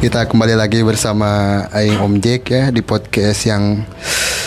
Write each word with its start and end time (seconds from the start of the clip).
Kita 0.00 0.24
kembali 0.24 0.56
lagi 0.56 0.80
bersama 0.80 1.60
Aing 1.76 2.00
Om 2.00 2.24
Jack 2.24 2.48
ya 2.48 2.72
di 2.72 2.80
podcast 2.80 3.44
yang 3.44 3.84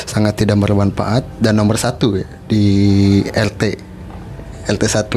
sangat 0.10 0.42
tidak 0.42 0.58
bermanfaat 0.58 1.22
dan 1.38 1.62
nomor 1.62 1.78
satu 1.78 2.18
ya, 2.18 2.26
di 2.50 3.22
LT 3.22 3.78
LT 4.66 4.82
1 4.82 5.14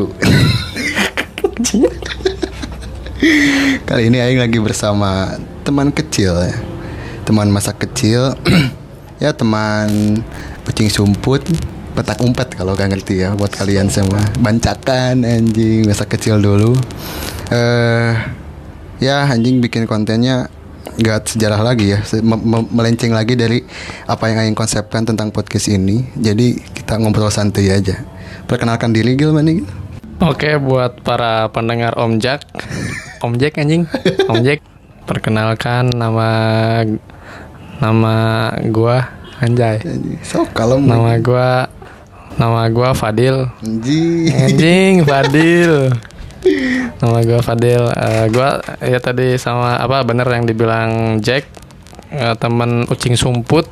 Kali 3.89 4.13
ini 4.13 4.21
Aing 4.21 4.37
lagi 4.37 4.61
bersama 4.61 5.41
teman 5.65 5.89
kecil 5.89 6.37
ya 6.37 6.53
Teman 7.25 7.49
masa 7.49 7.73
kecil. 7.73 8.37
Ya 9.17 9.33
teman 9.33 10.21
kucing 10.69 10.93
sumput 10.93 11.49
Petak 11.97 12.21
umpet 12.21 12.53
kalau 12.53 12.77
gak 12.77 12.93
ngerti 12.93 13.25
ya 13.25 13.33
Buat 13.33 13.57
kalian 13.57 13.89
semua. 13.89 14.21
Bancakan 14.37 15.25
anjing 15.25 15.89
masa 15.89 16.05
kecil 16.05 16.45
dulu. 16.45 16.77
Eh 17.49 18.45
Ya 18.99 19.25
anjing 19.25 19.61
bikin 19.61 19.85
kontennya 19.85 20.49
Gak 20.97 21.35
sejarah 21.35 21.61
lagi 21.61 21.93
ya. 21.93 22.01
Me- 22.23 22.41
me- 22.41 22.71
Melenceng 22.71 23.11
lagi 23.11 23.35
dari 23.35 23.61
Apa 24.07 24.31
yang 24.31 24.39
Aing 24.41 24.57
konsepkan 24.57 25.05
tentang 25.05 25.29
podcast 25.29 25.69
ini. 25.69 26.07
Jadi 26.15 26.57
kita 26.73 26.97
ngobrol 26.97 27.29
santai 27.29 27.69
aja. 27.69 28.01
Perkenalkan 28.47 28.95
diri 28.95 29.13
Gil 29.13 29.35
mana 29.35 29.51
Gil? 29.51 29.67
Oke 30.23 30.57
buat 30.57 31.03
para 31.03 31.53
pendengar 31.53 31.99
Om 31.99 32.17
Jack. 32.17 32.49
Om 33.21 33.37
Jack 33.37 33.59
anjing. 33.59 33.85
Om 34.25 34.41
Jack. 34.41 34.63
Perkenalkan 35.05 35.91
nama 35.93 36.29
Nama 37.77 38.15
gua 38.73 39.13
Anjay. 39.37 39.85
So 40.25 40.49
kalau 40.49 40.81
Nama 40.81 41.21
gua 41.21 41.69
Nama 42.41 42.73
gua 42.73 42.97
Fadil. 42.97 43.53
Anjing. 43.61 44.33
Anjing 44.33 44.95
Fadil 45.05 45.93
Nama 46.97 47.19
gua 47.23 47.41
Fadil 47.41 47.85
Eh, 47.89 48.25
Gua 48.31 48.57
ya 48.81 48.99
tadi 48.99 49.35
sama 49.37 49.77
Apa 49.77 50.03
bener 50.03 50.27
yang 50.27 50.45
dibilang 50.45 50.91
Jack 51.19 51.47
Eh, 52.07 52.35
temen 52.39 52.87
ucing 52.87 53.13
sumput 53.13 53.67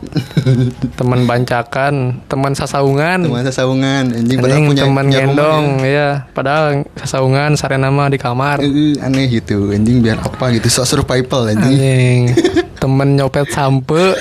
temen 0.98 1.22
bancakan 1.22 2.18
temen 2.24 2.50
sasaungan 2.52 3.22
Teman 3.22 3.46
sasaungan 3.46 4.10
Anjing 4.10 4.36
padahal 4.36 4.58
Anjing 4.58 4.66
punya, 4.66 4.82
temen 4.82 4.94
punya 4.98 5.18
rumah 5.22 5.30
gendong 5.30 5.66
ya. 5.78 5.86
ya. 5.86 6.08
Padahal 6.34 6.64
sasaungan 6.94 7.54
sare 7.54 7.78
nama 7.78 8.10
di 8.10 8.18
kamar. 8.18 8.58
Eh, 8.58 8.98
aneh 8.98 9.30
gitu 9.30 9.70
anjing 9.70 10.02
biar 10.02 10.18
apa 10.18 10.50
gitu 10.50 10.66
so 10.66 10.82
survival 10.82 11.46
anjing 11.46 11.78
Anjing 11.78 12.20
temen 12.82 13.08
nyopet 13.14 13.46
sampe. 13.48 14.02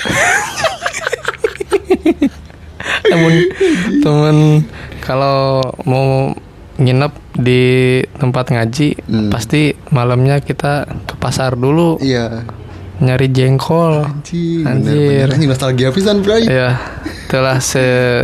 temen 3.04 3.34
temen 3.98 4.36
kalau 5.00 5.60
mau 5.84 6.32
nginep 6.76 7.12
di 7.34 7.62
tempat 8.12 8.50
ngaji 8.50 8.88
Hmm. 9.04 9.28
pasti 9.28 9.62
malamnya 9.88 10.38
kita 10.38 10.72
ke 11.04 11.14
pasar 11.14 11.54
dulu 11.54 11.98
iya 11.98 12.42
nyari 12.96 13.26
jengkol. 13.26 14.06
anjing 14.06 14.62
Anjir. 14.62 15.26
bener, 15.26 15.34
anjing 15.34 15.50
nostalgia 15.50 15.90
pisan 15.90 16.22
bray 16.22 16.46
Ya, 16.46 16.78
itulah 17.26 17.58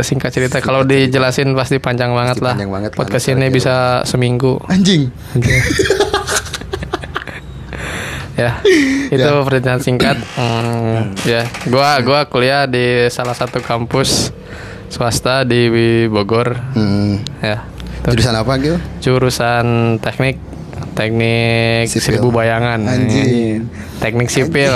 singkat 0.01 0.31
cerita. 0.31 0.57
Kalau 0.57 0.83
dijelasin 0.83 1.51
pasti 1.51 1.75
panjang 1.77 2.11
banget 2.11 2.39
Pasti 2.39 2.45
lah. 2.45 2.55
panjang 2.55 2.71
banget 2.71 2.91
lah, 2.91 2.97
Podcast 2.97 3.25
ini 3.29 3.47
bisa 3.47 3.75
seminggu. 4.05 4.63
anjing 4.65 5.11
ya 8.33 8.57
itu 9.11 9.29
perjalanan 9.43 9.79
singkat 9.79 10.17
Hmm, 10.39 11.13
ya 11.21 11.43
gua 11.67 11.99
gua 11.99 12.19
kuliah 12.25 12.63
di 12.65 13.05
salah 13.07 13.35
satu 13.35 13.59
kampus 13.59 14.31
swasta 14.87 15.43
di 15.43 15.67
Bogor 16.07 16.55
hmm. 16.73 17.13
ya 17.39 17.59
itu. 18.01 18.07
jurusan 18.17 18.35
apa 18.35 18.53
Gil? 18.57 18.75
Jurusan 18.99 19.65
teknik 20.01 20.35
teknik 20.91 21.87
Sipil. 21.87 22.01
seribu 22.01 22.27
bayangan. 22.33 22.81
Anjing. 22.83 23.69
teknik 24.01 24.33
sipil 24.33 24.73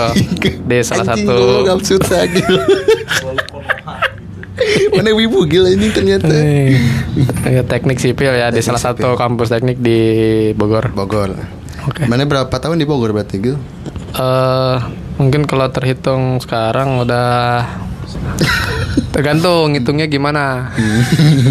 di 0.69 0.85
salah 0.85 1.17
Anjing, 1.17 1.25
satu 1.25 2.05
saya, 2.05 2.29
Gil. 2.29 2.45
Mana 4.95 5.11
wibu 5.11 5.43
Gil 5.49 5.67
ini 5.67 5.91
ternyata. 5.91 6.31
Eh, 6.31 6.79
ya, 7.43 7.61
teknik 7.67 7.99
sipil 7.99 8.31
ya 8.31 8.53
di 8.53 8.61
salah 8.63 8.79
satu 8.79 9.19
kampus 9.19 9.51
teknik 9.51 9.81
di 9.81 9.99
Bogor. 10.55 10.93
Bogor. 10.95 11.35
Oke. 11.85 12.09
mana 12.09 12.25
berapa 12.25 12.49
tahun 12.49 12.81
di 12.81 12.85
Bogor 12.89 13.13
berarti 13.13 13.37
Gil? 13.37 13.57
Eh 14.15 14.77
mungkin 15.21 15.45
kalau 15.45 15.69
terhitung 15.69 16.41
sekarang 16.41 16.97
udah 17.03 17.61
tergantung 19.15 19.71
ngitungnya 19.71 20.05
gimana. 20.05 20.75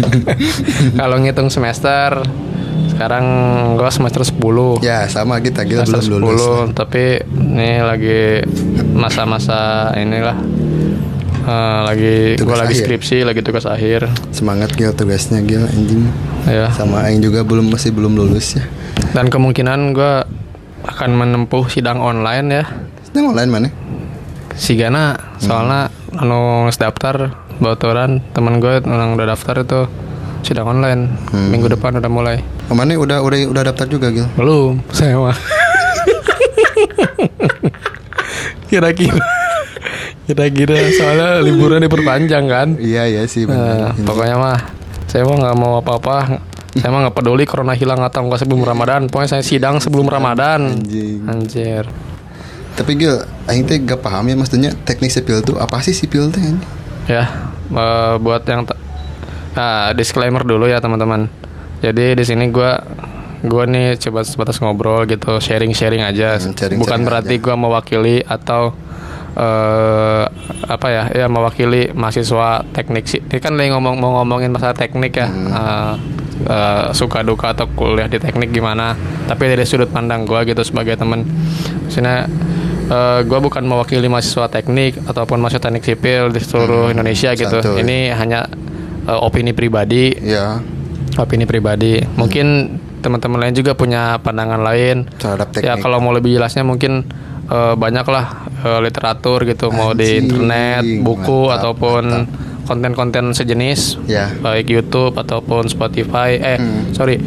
kalau 0.99 1.17
ngitung 1.17 1.49
semester 1.49 2.21
sekarang 2.87 3.25
gua 3.75 3.89
semester 3.89 4.21
10. 4.21 4.79
ya 4.79 5.09
sama 5.09 5.41
kita 5.41 5.65
Gil 5.65 5.81
semester 5.81 6.05
belum 6.07 6.21
lulus 6.31 6.71
10, 6.71 6.77
tapi 6.77 7.03
ini 7.25 7.81
lagi 7.81 8.45
masa-masa 8.93 9.91
inilah 9.95 10.37
eh, 11.43 11.79
lagi 11.83 12.15
Tugas 12.37 12.45
gua 12.47 12.57
lagi 12.63 12.71
akhir. 12.71 12.85
skripsi, 12.85 13.17
lagi 13.25 13.41
tugas 13.41 13.65
akhir. 13.65 14.07
semangat 14.31 14.71
Gil 14.71 14.93
tugasnya 14.93 15.41
Gil 15.41 15.65
anjing 15.65 16.07
Ya. 16.45 16.69
sama 16.71 17.01
Aing 17.03 17.19
juga 17.19 17.41
belum 17.41 17.73
masih 17.73 17.89
belum 17.89 18.13
lulus 18.13 18.53
ya 18.53 18.63
Dan 19.11 19.27
kemungkinan 19.27 19.91
gua 19.91 20.23
akan 20.85 21.11
menempuh 21.11 21.65
sidang 21.65 21.97
online 21.97 22.47
ya. 22.53 22.63
Ini 23.11 23.25
online 23.25 23.49
mana? 23.49 23.69
Sigana 24.53 25.17
soalnya 25.35 25.89
anu 26.15 26.63
geus 26.63 26.77
daftar 26.77 27.33
baturan 27.57 28.19
teman 28.31 28.57
gue 28.57 28.81
yang 28.81 29.13
udah 29.13 29.27
daftar 29.27 29.61
itu 29.61 29.87
sidang 30.41 30.67
online. 30.69 31.09
Minggu 31.31 31.69
depan 31.69 31.95
udah 31.95 32.07
mulai. 32.07 32.37
Mana 32.67 32.93
udah 32.93 33.21
udah 33.21 33.37
udah 33.47 33.63
daftar 33.63 33.85
juga 33.85 34.09
Gil? 34.09 34.25
belum 34.33 34.81
saya 34.89 35.15
mah 35.15 35.37
kira-kira. 38.67 39.21
Kira-kira 40.25 40.73
soalnya 40.91 41.29
liburan 41.39 41.85
diperpanjang 41.85 42.45
kan? 42.49 42.67
Iya 42.75 43.05
ya 43.05 43.21
sih 43.25 43.45
Nah, 43.45 43.93
benar. 43.93 44.05
pokoknya 44.05 44.35
mah 44.35 44.57
saya 45.05 45.21
mah 45.21 45.37
nggak 45.37 45.55
mau 45.55 45.77
apa-apa. 45.79 46.41
Saya 46.75 46.89
mah 46.89 47.07
nggak 47.07 47.15
peduli 47.15 47.45
corona 47.45 47.71
hilang 47.71 48.01
atau 48.01 48.25
enggak 48.25 48.41
sebelum 48.41 48.65
Ramadan. 48.65 49.05
Pokoknya 49.07 49.37
saya 49.37 49.43
sidang 49.45 49.77
sebelum 49.77 50.09
Ramadan. 50.09 50.75
Anjing. 50.75 51.23
anjir. 51.29 51.85
Tapi 52.75 52.91
Gil, 52.99 53.15
Aing 53.47 53.63
teh 53.63 53.79
gak 53.79 54.03
paham 54.03 54.27
ya 54.27 54.35
maksudnya 54.35 54.75
teknik 54.83 55.07
sipil 55.07 55.39
tuh 55.39 55.55
apa 55.55 55.79
sih 55.79 55.95
sipil 55.95 56.27
teh? 56.27 56.43
Ya 57.05 57.23
eh, 57.71 58.13
buat 58.19 58.43
yang 58.45 58.65
nah, 59.55 59.93
disclaimer 59.93 60.43
dulu 60.43 60.69
ya 60.69 60.81
teman-teman. 60.81 61.29
Jadi 61.81 62.17
di 62.17 62.23
sini 62.25 62.49
gua 62.49 62.81
gua 63.45 63.69
nih 63.69 63.99
coba 64.01 64.25
sebatas 64.25 64.57
ngobrol 64.57 65.05
gitu 65.05 65.37
sharing-sharing 65.37 66.01
aja. 66.01 66.37
Hmm, 66.37 66.53
sharing-sharing 66.53 66.79
bukan 66.81 66.99
berarti 67.05 67.35
gua 67.37 67.55
mewakili 67.55 68.25
atau 68.25 68.73
eh 69.35 70.25
apa 70.65 70.87
ya 70.87 71.03
ya 71.11 71.27
mewakili 71.27 71.91
mahasiswa 71.91 72.63
teknik 72.71 73.05
sih. 73.05 73.21
Ini 73.21 73.37
kan 73.43 73.59
lagi 73.59 73.75
ngomong 73.75 73.95
mau 73.99 74.21
ngomongin 74.21 74.49
masalah 74.49 74.73
teknik 74.73 75.19
ya. 75.19 75.27
Eh, 75.29 75.93
eh, 76.47 76.85
suka 76.95 77.21
duka 77.21 77.51
atau 77.53 77.67
kuliah 77.75 78.07
di 78.07 78.17
teknik 78.17 78.49
gimana. 78.49 78.95
Tapi 79.27 79.43
dari 79.51 79.67
sudut 79.67 79.91
pandang 79.91 80.23
gua 80.23 80.47
gitu 80.47 80.63
sebagai 80.63 80.95
temen 80.95 81.27
Maksudnya 81.85 82.25
eh, 82.89 83.19
gua 83.25 83.39
bukan 83.41 83.63
mewakili 83.65 84.07
mahasiswa 84.07 84.49
teknik 84.49 85.01
ataupun 85.05 85.41
mahasiswa 85.41 85.69
teknik 85.69 85.83
sipil 85.85 86.29
di 86.31 86.39
seluruh 86.41 86.91
Indonesia 86.93 87.33
gitu. 87.33 87.59
santuy. 87.61 87.81
ini 87.81 88.11
hanya 88.13 88.49
eh, 89.07 89.19
opini 89.19 89.51
pribadi. 89.51 90.13
Ya, 90.21 90.59
opini 91.17 91.45
pribadi. 91.45 92.01
Mungkin 92.15 92.77
teman-teman 93.05 93.37
lain 93.45 93.53
juga 93.53 93.77
punya 93.77 94.17
pandangan 94.17 94.61
lain. 94.65 95.05
Terhadap 95.21 95.53
ya 95.61 95.77
teknik. 95.77 95.83
kalau 95.85 95.97
mau 96.01 96.13
lebih 96.13 96.37
jelasnya 96.41 96.65
mungkin 96.65 97.05
eh, 97.49 97.73
banyak 97.77 98.05
lah 98.09 98.49
eh, 98.65 98.79
literatur 98.81 99.45
gitu. 99.45 99.69
Mau 99.69 99.93
di 99.93 100.25
internet 100.25 100.81
buku 101.05 101.49
mantap, 101.49 101.61
ataupun 101.61 102.03
konten-konten 102.65 103.29
sejenis. 103.37 104.01
Ya. 104.09 104.33
baik 104.41 104.73
YouTube 104.73 105.13
ataupun 105.17 105.69
Spotify. 105.69 106.37
Eh 106.41 106.57
sorry. 106.97 107.21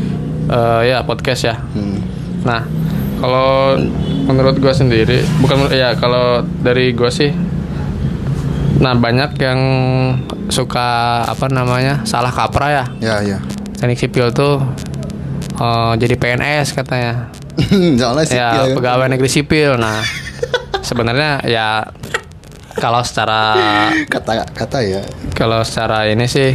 Eh, 0.49 0.83
ya 0.89 1.05
podcast 1.05 1.45
ya. 1.45 1.57
Hmm. 1.61 2.01
nah 2.47 2.63
kalau 3.19 3.75
menurut 4.29 4.57
gue 4.57 4.71
sendiri 4.71 5.19
bukan 5.39 5.73
ya 5.73 5.97
kalau 5.97 6.25
dari 6.61 6.93
gue 6.93 7.09
sih 7.09 7.33
nah 8.79 8.95
banyak 8.95 9.35
yang 9.37 9.61
suka 10.49 10.89
apa 11.25 11.49
namanya 11.49 12.05
salah 12.05 12.31
kaprah 12.31 12.71
ya 12.71 12.85
Ya, 13.01 13.17
ya. 13.21 13.39
teknik 13.75 13.99
sipil 13.99 14.31
tuh 14.31 14.63
eh, 15.55 15.93
jadi 15.97 16.15
PNS 16.15 16.73
katanya 16.73 17.33
Soalnya 17.99 18.25
sipil 18.25 18.39
ya 18.39 18.65
kan. 18.65 18.77
pegawai 18.77 19.07
negeri 19.09 19.29
sipil 19.29 19.71
nah 19.75 19.99
sebenarnya 20.89 21.43
ya 21.43 21.69
kalau 22.77 23.03
secara 23.03 23.59
kata 24.13 24.47
kata 24.49 24.79
ya. 24.81 25.03
kalau 25.33 25.61
secara 25.61 26.07
ini 26.07 26.25
sih 26.25 26.55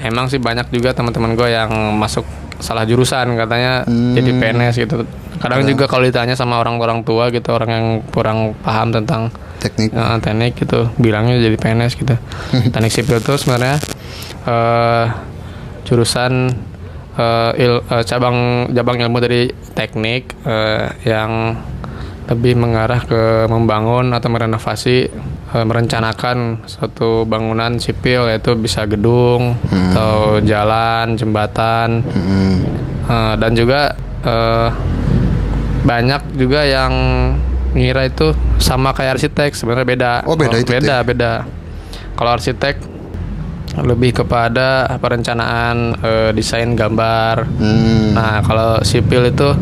emang 0.00 0.26
sih 0.26 0.40
banyak 0.40 0.66
juga 0.68 0.90
teman-teman 0.90 1.32
gue 1.32 1.48
yang 1.48 1.70
masuk 1.94 2.24
salah 2.58 2.82
jurusan 2.82 3.30
katanya 3.36 3.84
Hmm. 3.84 4.12
jadi 4.12 4.30
PNS 4.34 4.74
gitu 4.80 5.06
kadang 5.40 5.64
juga 5.66 5.84
kalau 5.86 6.04
ditanya 6.04 6.32
sama 6.34 6.56
orang-orang 6.56 7.00
tua 7.00 7.28
gitu 7.28 7.48
orang 7.50 7.70
yang 7.70 7.86
kurang 8.06 8.52
paham 8.60 8.92
tentang 8.92 9.32
Teknik. 9.58 9.88
eh, 9.90 10.16
teknik 10.20 10.52
gitu 10.54 10.88
bilangnya 10.96 11.36
jadi 11.38 11.56
PNS 11.56 11.92
gitu 11.94 12.14
teknik 12.72 12.90
sipil 12.90 13.18
itu 13.18 13.32
sebenarnya 13.34 13.76
eh 14.42 15.04
jurusan 15.82 16.52
eh, 17.14 17.50
il- 17.58 17.84
eh, 17.84 18.04
cabang 18.04 18.36
cabang 18.68 18.96
ilmu 19.00 19.18
dari 19.18 19.42
teknik 19.70 20.36
eh, 20.44 20.86
yang 21.04 21.56
lebih 22.26 22.54
mengarah 22.54 23.02
ke 23.02 23.22
membangun 23.44 24.12
atau 24.12 24.28
merenovasi 24.28 25.10
merencanakan 25.50 26.62
suatu 26.62 27.26
bangunan 27.26 27.74
sipil 27.76 28.30
yaitu 28.30 28.54
bisa 28.54 28.86
gedung 28.86 29.58
atau 29.66 30.38
jalan 30.40 31.16
jembatan 31.16 32.06
Hmm. 32.06 32.62
Dan 33.34 33.58
juga 33.58 33.98
banyak 35.80 36.36
juga 36.36 36.60
yang 36.62 36.92
ngira 37.70 38.04
itu 38.04 38.30
sama 38.58 38.90
kayak 38.90 39.16
arsitek 39.16 39.54
sebenarnya 39.54 39.86
beda 39.86 40.12
Oh, 40.26 40.34
beda 40.34 40.56
itu, 40.56 40.70
beda 40.70 41.00
beda 41.00 41.32
kalau 42.14 42.30
arsitek 42.32 42.76
lebih 43.80 44.10
kepada 44.12 44.98
perencanaan 44.98 45.94
eh, 45.96 46.30
desain 46.30 46.74
gambar 46.74 47.46
Hmm. 47.46 48.12
nah 48.12 48.42
kalau 48.42 48.82
sipil 48.82 49.24
itu 49.24 49.54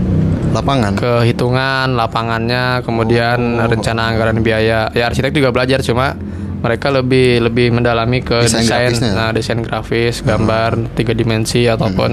Lapangan. 0.48 0.96
kehitungan 0.96 1.92
lapangannya 1.92 2.80
kemudian 2.80 3.60
Oh. 3.60 3.68
rencana 3.68 4.08
anggaran 4.08 4.40
biaya 4.40 4.88
ya 4.90 5.04
arsitek 5.06 5.30
juga 5.30 5.52
belajar 5.52 5.84
cuma 5.84 6.16
mereka 6.58 6.90
lebih 6.90 7.40
lebih 7.40 7.70
mendalami 7.70 8.18
ke 8.20 8.42
Desain 8.42 8.62
desain, 8.62 8.90
grafisnya. 8.90 9.12
nah 9.12 9.30
desain 9.30 9.58
grafis 9.58 10.20
gambar 10.20 10.70
tiga 10.92 11.12
dimensi 11.12 11.64
ataupun 11.64 12.10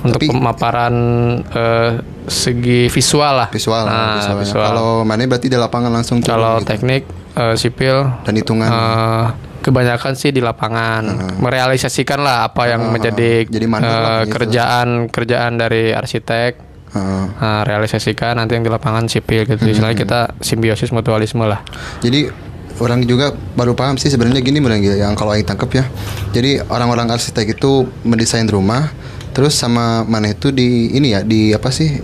untuk 0.00 0.20
Tapi- 0.20 0.28
pemaparan 0.28 0.94
eh, 1.42 1.90
segi 2.24 2.86
visual 2.86 3.34
lah 3.34 3.48
Visual. 3.48 3.82
Nah, 3.82 4.20
visual. 4.20 4.30
ya. 4.30 4.42
visual. 4.42 4.66
Kalau 4.66 4.90
mana 5.02 5.24
berarti 5.24 5.48
di 5.48 5.56
lapangan 5.56 5.90
langsung 5.90 6.20
kalau 6.20 6.60
gitu. 6.60 6.68
teknik 6.68 7.02
eh, 7.34 7.54
sipil 7.54 7.96
dan 8.22 8.34
hitungan. 8.34 8.68
eh, 8.68 9.26
kebanyakan 9.58 10.12
sih 10.14 10.30
di 10.30 10.38
lapangan 10.38 11.02
merealisasikan 11.38 12.20
lah 12.20 12.46
apa 12.46 12.68
yang 12.68 12.80
Ah, 12.80 12.90
menjadi 12.90 13.44
jadi 13.44 13.66
lah 13.66 13.80
eh, 13.82 14.22
gitu. 14.22 14.32
kerjaan 14.34 14.88
kerjaan 15.08 15.52
dari 15.56 15.90
arsitek. 15.90 16.68
Nah, 16.88 17.60
realisasikan 17.62 18.32
nanti 18.34 18.54
yang 18.54 18.64
di 18.64 18.70
lapangan 18.70 19.04
sipil 19.06 19.44
gitu. 19.44 19.60
Hmm. 19.60 19.70
Istilahnya 19.70 19.98
kita 19.98 20.20
simbiosis 20.40 20.88
mutualisme 20.88 21.44
lah. 21.44 21.60
Jadi 22.00 22.32
orang 22.78 23.02
juga 23.04 23.34
baru 23.54 23.74
paham 23.74 23.98
sih 23.98 24.08
sebenarnya 24.08 24.40
gini 24.40 24.58
gitu 24.58 24.96
yang 24.96 25.14
kalau 25.14 25.34
Aing 25.34 25.46
tangkep 25.46 25.70
ya. 25.74 25.84
Jadi 26.32 26.62
orang-orang 26.66 27.10
arsitek 27.10 27.58
itu 27.58 27.86
mendesain 28.02 28.46
rumah 28.46 28.90
terus 29.34 29.54
sama 29.54 30.02
mana 30.02 30.34
itu 30.34 30.50
di 30.50 30.90
ini 30.94 31.14
ya 31.14 31.20
di 31.22 31.54
apa 31.54 31.70
sih? 31.70 31.98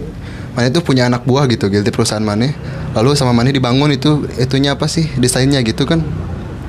Mana 0.54 0.70
itu 0.70 0.78
punya 0.86 1.10
anak 1.10 1.26
buah 1.26 1.50
gitu 1.50 1.66
gitu 1.66 1.82
perusahaan 1.90 2.22
mana. 2.22 2.54
Lalu 2.94 3.18
sama 3.18 3.34
mana 3.34 3.50
dibangun 3.50 3.90
itu 3.90 4.22
itunya 4.38 4.78
apa 4.78 4.86
sih? 4.86 5.10
Desainnya 5.18 5.58
gitu 5.66 5.82
kan. 5.82 5.98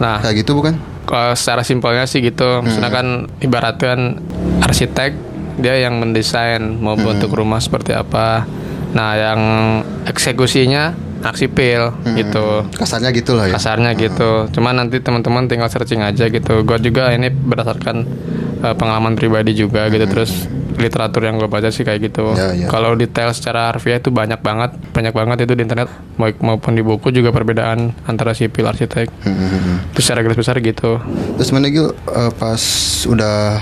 Nah, 0.02 0.20
Kayak 0.20 0.42
gitu 0.46 0.58
bukan? 0.58 0.76
kalau 1.06 1.38
secara 1.38 1.62
simpelnya 1.62 2.10
sih 2.10 2.20
gitu. 2.26 2.66
Maksudnya 2.66 2.90
Hmm. 2.90 2.98
kan 2.98 3.08
ibaratkan 3.40 3.98
arsitek 4.60 5.14
dia 5.62 5.78
yang 5.78 6.02
mendesain 6.02 6.82
mau 6.82 6.98
Hmm. 6.98 7.14
bentuk 7.14 7.30
rumah 7.30 7.62
seperti 7.62 7.94
apa. 7.94 8.44
Nah, 8.98 9.12
yang 9.14 9.42
eksekusinya 10.10 10.98
anak 11.26 11.36
sipil 11.36 11.90
Hmm. 12.06 12.14
gitu. 12.14 12.70
Kasarnya 12.78 13.10
gitu 13.10 13.34
lah 13.34 13.50
ya. 13.50 13.58
Kasarnya 13.58 13.92
gitu. 13.98 14.46
Cuman 14.54 14.78
nanti 14.78 15.02
teman-teman 15.02 15.50
tinggal 15.50 15.68
searching 15.68 16.06
aja 16.06 16.30
gitu. 16.30 16.62
Gue 16.62 16.78
juga 16.78 17.10
ini 17.10 17.34
berdasarkan 17.34 17.96
eh, 18.62 18.76
pengalaman 18.78 19.18
pribadi 19.18 19.58
juga 19.58 19.90
gitu. 19.90 20.06
Terus 20.06 20.32
literatur 20.76 21.24
yang 21.24 21.40
gue 21.40 21.48
baca 21.48 21.74
sih 21.74 21.82
kayak 21.82 22.14
gitu. 22.14 22.30
Hmm. 22.30 22.38
Ya, 22.38 22.48
ya. 22.54 22.68
Kalau 22.70 22.94
detail 22.94 23.34
secara 23.34 23.74
harfiah 23.74 23.98
itu 23.98 24.14
banyak 24.14 24.38
banget, 24.40 24.78
banyak 24.94 25.12
banget 25.12 25.38
itu 25.50 25.54
di 25.58 25.66
internet 25.66 25.90
baik 26.16 26.38
maupun 26.40 26.78
di 26.78 26.84
buku 26.86 27.10
juga 27.10 27.34
perbedaan 27.34 27.96
antara 28.06 28.38
sipil 28.38 28.70
arsitek. 28.70 29.10
Hmm, 29.26 29.34
hmm, 29.34 29.50
hmm. 29.50 29.78
Itu 29.98 30.00
secara 30.06 30.22
garis 30.22 30.38
besar 30.38 30.62
gitu. 30.62 31.02
Terus 31.42 31.50
mana 31.50 31.74
Gil 31.74 31.90
eh, 31.90 32.32
pas 32.38 32.62
udah 33.10 33.58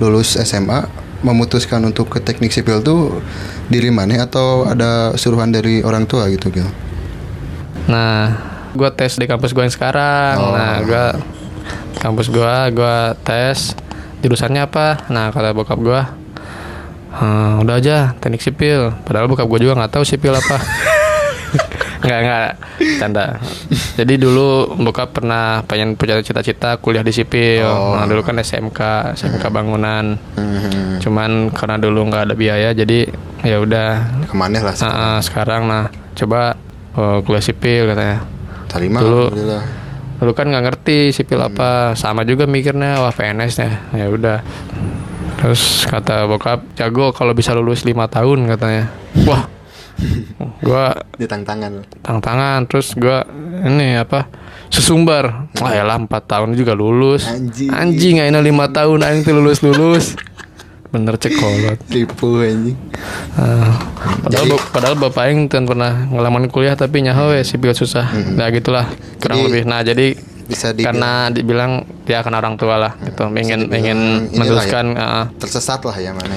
lulus 0.00 0.40
SMA 0.40 0.88
memutuskan 1.20 1.84
untuk 1.84 2.08
ke 2.08 2.18
teknik 2.20 2.52
sipil 2.52 2.80
tuh 2.80 3.20
diri 3.68 3.92
mana 3.92 4.24
atau 4.24 4.64
ada 4.64 5.12
suruhan 5.16 5.52
dari 5.52 5.84
orang 5.84 6.08
tua 6.08 6.28
gitu 6.32 6.48
Gil? 6.48 6.68
Nah, 7.88 8.36
gue 8.72 8.90
tes 8.94 9.18
di 9.18 9.26
kampus 9.28 9.52
gue 9.52 9.62
yang 9.64 9.74
sekarang. 9.74 10.34
Oh. 10.40 10.52
Nah, 10.56 10.80
gue 10.84 11.04
kampus 12.00 12.32
gue, 12.32 12.54
gue 12.72 12.96
tes 13.26 13.76
jurusannya 14.20 14.64
apa. 14.64 15.08
Nah, 15.12 15.32
kata 15.32 15.52
bokap 15.52 15.78
gue, 15.80 16.00
"Hmm, 17.16 17.60
udah 17.64 17.76
aja 17.76 18.16
teknik 18.20 18.40
sipil. 18.44 18.92
Padahal 19.04 19.28
bokap 19.28 19.48
gue 19.48 19.68
juga 19.68 19.76
nggak 19.76 19.92
tahu 20.00 20.04
sipil 20.04 20.32
apa. 20.36 20.56
Nggak 22.00 22.18
nggak 22.18 22.48
canda. 22.96 23.24
Jadi 23.94 24.14
dulu 24.16 24.48
bokap 24.80 25.12
pernah 25.12 25.60
pengen 25.64 25.94
punya 25.94 26.16
cita-cita 26.20 26.80
kuliah 26.80 27.04
di 27.04 27.12
sipil. 27.12 27.64
Oh. 27.64 27.92
Nah 27.92 28.08
dulu 28.08 28.24
kan 28.24 28.40
SMK, 28.40 29.12
SMK 29.14 29.44
bangunan. 29.48 30.16
Hmm, 30.34 30.96
Cuman 30.98 31.52
karena 31.52 31.76
dulu 31.76 32.08
nggak 32.08 32.24
ada 32.24 32.34
biaya, 32.34 32.72
jadi 32.72 33.04
ya 33.40 33.60
udah 33.60 33.88
ke 34.24 34.34
mana 34.34 34.60
lah 34.60 34.74
Nah, 34.76 34.88
ah, 34.90 35.18
sekarang 35.20 35.64
nah 35.64 35.84
coba 36.12 36.56
oh, 36.92 37.20
kuliah 37.20 37.44
sipil 37.44 37.88
katanya. 37.88 38.24
terima 38.70 38.98
dulu- 39.00 39.28
alhamdulillah. 39.28 39.64
Lu 40.20 40.32
kan 40.32 40.46
nggak 40.46 40.64
ngerti 40.66 40.98
sipil 41.10 41.40
apa, 41.40 41.96
sama 41.96 42.24
juga 42.24 42.44
mikirnya 42.44 43.00
wah 43.00 43.08
PNS 43.08 43.54
ya. 43.56 43.72
Ya 43.94 44.06
udah. 44.08 44.38
Terus 45.36 45.88
kata 45.88 46.28
bokap, 46.28 46.76
jago 46.76 47.08
kalau 47.10 47.32
bisa 47.32 47.56
lulus 47.56 47.84
lima 47.84 48.04
tahun 48.04 48.44
katanya. 48.46 48.92
Wah, 49.24 49.48
gua 50.66 50.96
di 51.16 51.26
tangan 51.28 51.84
tangan 52.02 52.60
terus 52.66 52.96
gua 52.96 53.24
ini 53.66 54.00
apa 54.00 54.26
sesumbar. 54.70 55.50
Wah 55.58 55.72
ya 55.74 55.84
empat 55.84 56.30
tahun 56.30 56.54
juga 56.54 56.72
lulus. 56.72 57.26
Anjing. 57.26 57.68
Anjing 57.68 58.16
aina 58.22 58.38
lima 58.40 58.70
tahun 58.70 59.02
aing 59.02 59.20
tuh 59.26 59.34
lulus 59.36 59.60
lulus. 59.60 60.14
Bener 60.90 61.14
cekolot. 61.14 61.78
tipu 61.86 62.42
anjing 62.42 62.74
Ah, 63.38 63.78
padahal 64.26 64.46
bap- 64.50 64.68
padahal 64.74 64.96
bapak 64.98 65.22
aing 65.30 65.46
tuh 65.46 65.62
pernah 65.62 66.10
ngalamin 66.10 66.50
kuliah 66.50 66.74
tapi 66.74 67.06
nyaho 67.06 67.30
we 67.30 67.46
sipil 67.46 67.70
susah. 67.70 68.10
Nah 68.10 68.50
gitulah 68.50 68.90
kurang 69.22 69.38
Jadi, 69.38 69.46
lebih. 69.46 69.62
Nah 69.70 69.80
jadi 69.86 70.06
bisa 70.50 70.74
dibilang 70.74 70.98
karena 70.98 71.12
dibilang 71.30 71.72
ya 72.10 72.26
karena 72.26 72.42
orang 72.42 72.58
tua 72.58 72.74
lah 72.74 72.92
gitu. 73.06 73.22
Ingin 73.30 73.70
ingin 73.70 73.98
inilah 74.34 74.34
meneruskan 74.34 74.86
ah, 74.98 75.24
tersesat 75.38 75.78
lah 75.86 75.94
ya 75.94 76.10
mana 76.10 76.34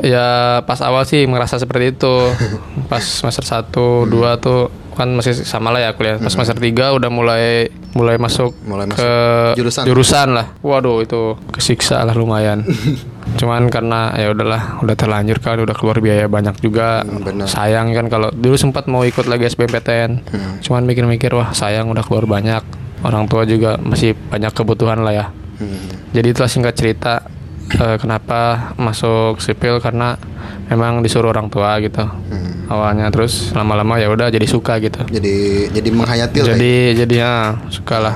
ya 0.00 0.60
pas 0.64 0.80
awal 0.80 1.04
sih 1.04 1.28
merasa 1.28 1.60
seperti 1.60 1.92
itu. 1.92 2.14
pas 2.90 3.02
semester 3.02 3.44
1 3.44 3.68
2 4.08 4.08
tuh 4.40 4.72
kan 4.92 5.08
masih 5.08 5.32
sama 5.44 5.72
lah 5.72 5.80
ya 5.84 5.90
kuliah. 5.96 6.16
Pas 6.20 6.32
semester 6.32 6.56
3 6.56 6.96
udah 6.96 7.10
mulai 7.12 7.68
mulai 7.92 8.16
masuk 8.16 8.56
Mulai 8.64 8.88
masuk 8.88 9.00
ke 9.04 9.12
jurusan. 9.60 9.84
jurusan 9.88 10.28
lah. 10.36 10.46
Waduh 10.60 11.04
itu 11.04 11.36
kesiksa 11.52 12.04
lah 12.04 12.12
lumayan. 12.16 12.64
Cuman 13.40 13.72
karena 13.72 14.12
ya 14.16 14.32
udahlah 14.36 14.84
udah 14.84 14.96
terlanjur 14.96 15.40
kan 15.40 15.60
udah 15.60 15.76
keluar 15.76 16.00
biaya 16.00 16.28
banyak 16.28 16.60
juga. 16.60 17.04
Hmm, 17.04 17.44
sayang 17.48 17.96
kan 17.96 18.06
kalau 18.12 18.28
dulu 18.32 18.56
sempat 18.60 18.84
mau 18.88 19.04
ikut 19.04 19.24
lagi 19.24 19.48
SBMPTN. 19.48 20.10
Hmm. 20.28 20.52
Cuman 20.60 20.84
mikir-mikir 20.84 21.32
wah 21.32 21.52
sayang 21.56 21.88
udah 21.88 22.04
keluar 22.04 22.28
banyak. 22.28 22.60
Orang 23.02 23.26
tua 23.26 23.42
juga 23.48 23.80
masih 23.80 24.12
banyak 24.14 24.52
kebutuhan 24.52 25.00
lah 25.02 25.12
ya. 25.16 25.26
Hmm. 25.56 25.88
Jadi 26.12 26.36
itulah 26.36 26.50
singkat 26.52 26.76
cerita 26.76 27.24
eh, 27.70 27.96
kenapa 27.98 28.72
masuk 28.76 29.38
sipil 29.38 29.78
karena 29.78 30.18
memang 30.66 31.04
disuruh 31.04 31.30
orang 31.30 31.46
tua 31.46 31.76
gitu. 31.78 32.02
Hmm. 32.02 32.66
Awalnya 32.72 33.12
terus 33.12 33.52
lama-lama 33.52 34.00
ya 34.00 34.08
udah 34.08 34.32
jadi 34.32 34.46
suka 34.48 34.80
gitu. 34.80 35.04
jadi 35.06 35.68
jadi 35.70 35.88
menghayati 35.92 36.38
lah 36.40 36.46
ya. 36.48 36.54
Jadi 36.56 36.74
jadi 37.04 37.14
ya 37.14 37.32
suka 37.68 37.96
lah. 38.00 38.14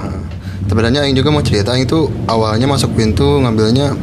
sebenarnya 0.67 1.07
Aing 1.07 1.15
juga 1.15 1.31
mau 1.31 1.45
cerita 1.45 1.71
Aing 1.76 1.87
itu 1.87 2.11
awalnya 2.26 2.67
masuk 2.67 2.97
pintu 2.97 3.38
ngambilnya 3.38 3.95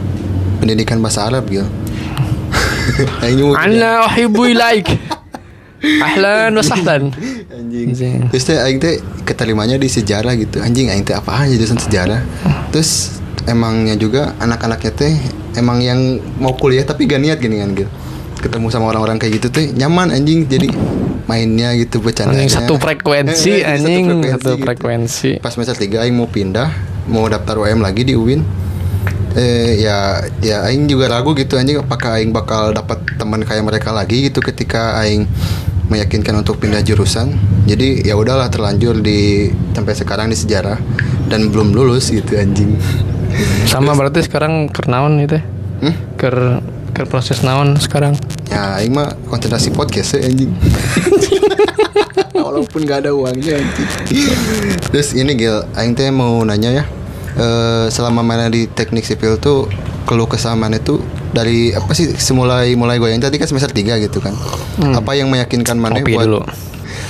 pendidikan 0.61 1.01
bahasa 1.03 1.27
Arab 1.27 1.43
gitu 1.51 1.65
Aing 3.25 3.41
mau 3.41 3.57
Ana 3.57 4.07
uhibbu 4.07 4.41
ilaik. 4.53 4.87
Ahlan 5.83 6.55
wa 6.55 6.63
sahlan. 6.63 7.11
anjing 7.51 7.91
Anjing. 7.91 8.31
terus 8.31 8.47
teh 8.47 8.55
Aing 8.55 8.79
teh 8.79 9.03
keterimanya 9.27 9.75
di 9.75 9.91
sejarah 9.91 10.31
gitu 10.39 10.63
anjing 10.63 10.87
Aing 10.87 11.03
teh 11.03 11.11
apaan 11.11 11.51
jurusan 11.51 11.75
sejarah 11.75 12.23
terus 12.71 13.19
emangnya 13.45 13.95
juga 13.95 14.33
anak-anaknya 14.39 14.91
teh 14.93 15.13
emang 15.55 15.79
yang 15.79 15.99
mau 16.39 16.55
kuliah 16.55 16.83
tapi 16.83 17.05
gak 17.05 17.21
niat 17.21 17.37
gini 17.37 17.59
kan 17.59 17.75
gitu 17.75 17.91
ketemu 18.43 18.67
sama 18.67 18.91
orang-orang 18.91 19.15
kayak 19.15 19.39
gitu 19.39 19.47
teh 19.47 19.71
nyaman 19.71 20.11
anjing. 20.11 20.43
Jadi 20.43 20.67
mainnya 21.23 21.71
gitu 21.79 22.03
bercandanya. 22.03 22.43
Anjing 22.43 22.51
satu 22.51 22.75
frekuensi 22.75 23.51
Eh, 23.55 23.63
jadi 23.63 23.79
anjing 23.79 24.05
satu 24.27 24.59
gitu. 24.59 24.67
frekuensi. 24.67 25.31
pas 25.39 25.55
semester 25.55 25.79
3 25.79 26.03
Aing 26.03 26.15
mau 26.19 26.27
pindah 26.27 26.67
mau 27.07 27.23
daftar 27.27 27.63
UM 27.63 27.79
lagi 27.79 28.03
di 28.03 28.11
UIN 28.15 28.43
eh 29.33 29.79
ya 29.81 30.19
ya 30.43 30.67
Aing 30.67 30.85
juga 30.85 31.07
ragu 31.09 31.31
gitu 31.33 31.55
anjing 31.55 31.79
apakah 31.79 32.19
Aing 32.19 32.35
bakal 32.35 32.75
dapat 32.75 33.01
teman 33.15 33.41
kayak 33.41 33.63
mereka 33.63 33.95
lagi 33.95 34.27
gitu 34.27 34.43
ketika 34.43 34.99
Aing 34.99 35.23
meyakinkan 35.87 36.39
untuk 36.39 36.59
pindah 36.59 36.83
jurusan. 36.83 37.35
Jadi 37.63 38.03
ya 38.03 38.19
udahlah 38.19 38.51
terlanjur 38.51 38.99
di 38.99 39.47
sampai 39.71 39.93
sekarang 39.95 40.27
di 40.31 40.35
sejarah 40.35 40.75
dan 41.33 41.49
belum 41.49 41.73
lulus 41.73 42.13
gitu 42.13 42.37
anjing 42.37 42.77
Sama 43.65 43.97
berarti 43.97 44.21
sekarang 44.21 44.69
ker 44.69 44.85
naon 44.85 45.17
itu? 45.17 45.41
hmm? 45.81 46.13
Ker 46.13 46.61
ker 46.93 47.09
proses 47.09 47.41
naon 47.41 47.73
sekarang? 47.81 48.13
ya 48.45 48.77
Aing 48.77 48.93
mah 48.93 49.17
konsentrasi 49.25 49.73
podcast 49.73 50.13
ya 50.13 50.29
anjing 50.29 50.53
walaupun 52.37 52.85
gak 52.85 53.05
ada 53.05 53.11
uangnya 53.11 53.57
anjing 53.57 53.89
terus 54.89 55.17
ini 55.17 55.33
Gil 55.33 55.65
Aing 55.73 55.97
teh 55.97 56.13
mau 56.13 56.45
nanya 56.45 56.69
ya 56.69 56.83
eh, 57.33 57.85
selama 57.89 58.21
mana 58.21 58.45
di 58.47 58.69
teknik 58.69 59.01
sipil 59.03 59.41
tuh 59.41 59.65
keluh 60.05 60.29
kesah 60.29 60.53
mana 60.53 60.77
tuh 60.77 61.01
dari 61.33 61.73
apa 61.73 61.89
sih 61.97 62.13
semulai 62.13 62.77
mulai 62.77 63.01
goyang 63.01 63.17
tadi 63.17 63.41
kan 63.41 63.49
semester 63.49 63.73
3 63.73 64.05
gitu 64.05 64.21
kan. 64.21 64.37
Apa 64.93 65.17
yang 65.17 65.33
meyakinkan 65.33 65.81
mana 65.81 65.97
buat 66.05 66.29
dulu. 66.29 66.45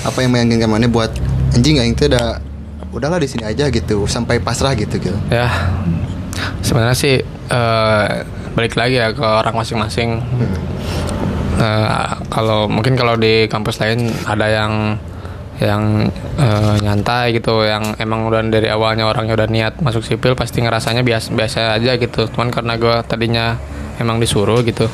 apa 0.07 0.17
yang 0.23 0.31
meyakinkan 0.31 0.69
mana 0.71 0.87
buat 0.87 1.11
anjing 1.51 1.83
aing 1.83 1.91
teh 1.91 2.07
udah 2.07 2.39
udahlah 2.93 3.17
di 3.17 3.25
sini 3.25 3.43
aja 3.43 3.73
gitu 3.73 4.05
sampai 4.05 4.37
pasrah 4.37 4.77
gitu 4.77 5.01
gitu. 5.01 5.17
Ya, 5.33 5.49
sebenarnya 6.61 6.93
sih 6.93 7.19
eh, 7.25 8.05
balik 8.53 8.77
lagi 8.77 9.01
ya 9.01 9.09
ke 9.11 9.25
orang 9.25 9.57
masing-masing. 9.57 10.21
Eh, 11.57 12.11
kalau 12.29 12.69
mungkin 12.69 12.93
kalau 12.93 13.17
di 13.17 13.49
kampus 13.49 13.81
lain 13.81 14.13
ada 14.29 14.45
yang 14.45 14.73
yang 15.61 16.09
eh, 16.37 16.75
nyantai 16.81 17.33
gitu, 17.33 17.65
yang 17.65 17.97
emang 17.97 18.29
udah 18.29 18.45
dari 18.45 18.69
awalnya 18.69 19.09
orangnya 19.09 19.37
udah 19.37 19.49
niat 19.49 19.73
masuk 19.81 20.05
sipil 20.05 20.37
pasti 20.37 20.61
ngerasanya 20.61 21.01
biasa 21.01 21.27
biasa 21.33 21.59
aja 21.77 21.97
gitu. 21.97 22.29
Cuman 22.29 22.53
karena 22.53 22.77
gue 22.77 22.95
tadinya 23.09 23.57
emang 24.01 24.17
disuruh 24.17 24.65
gitu, 24.65 24.89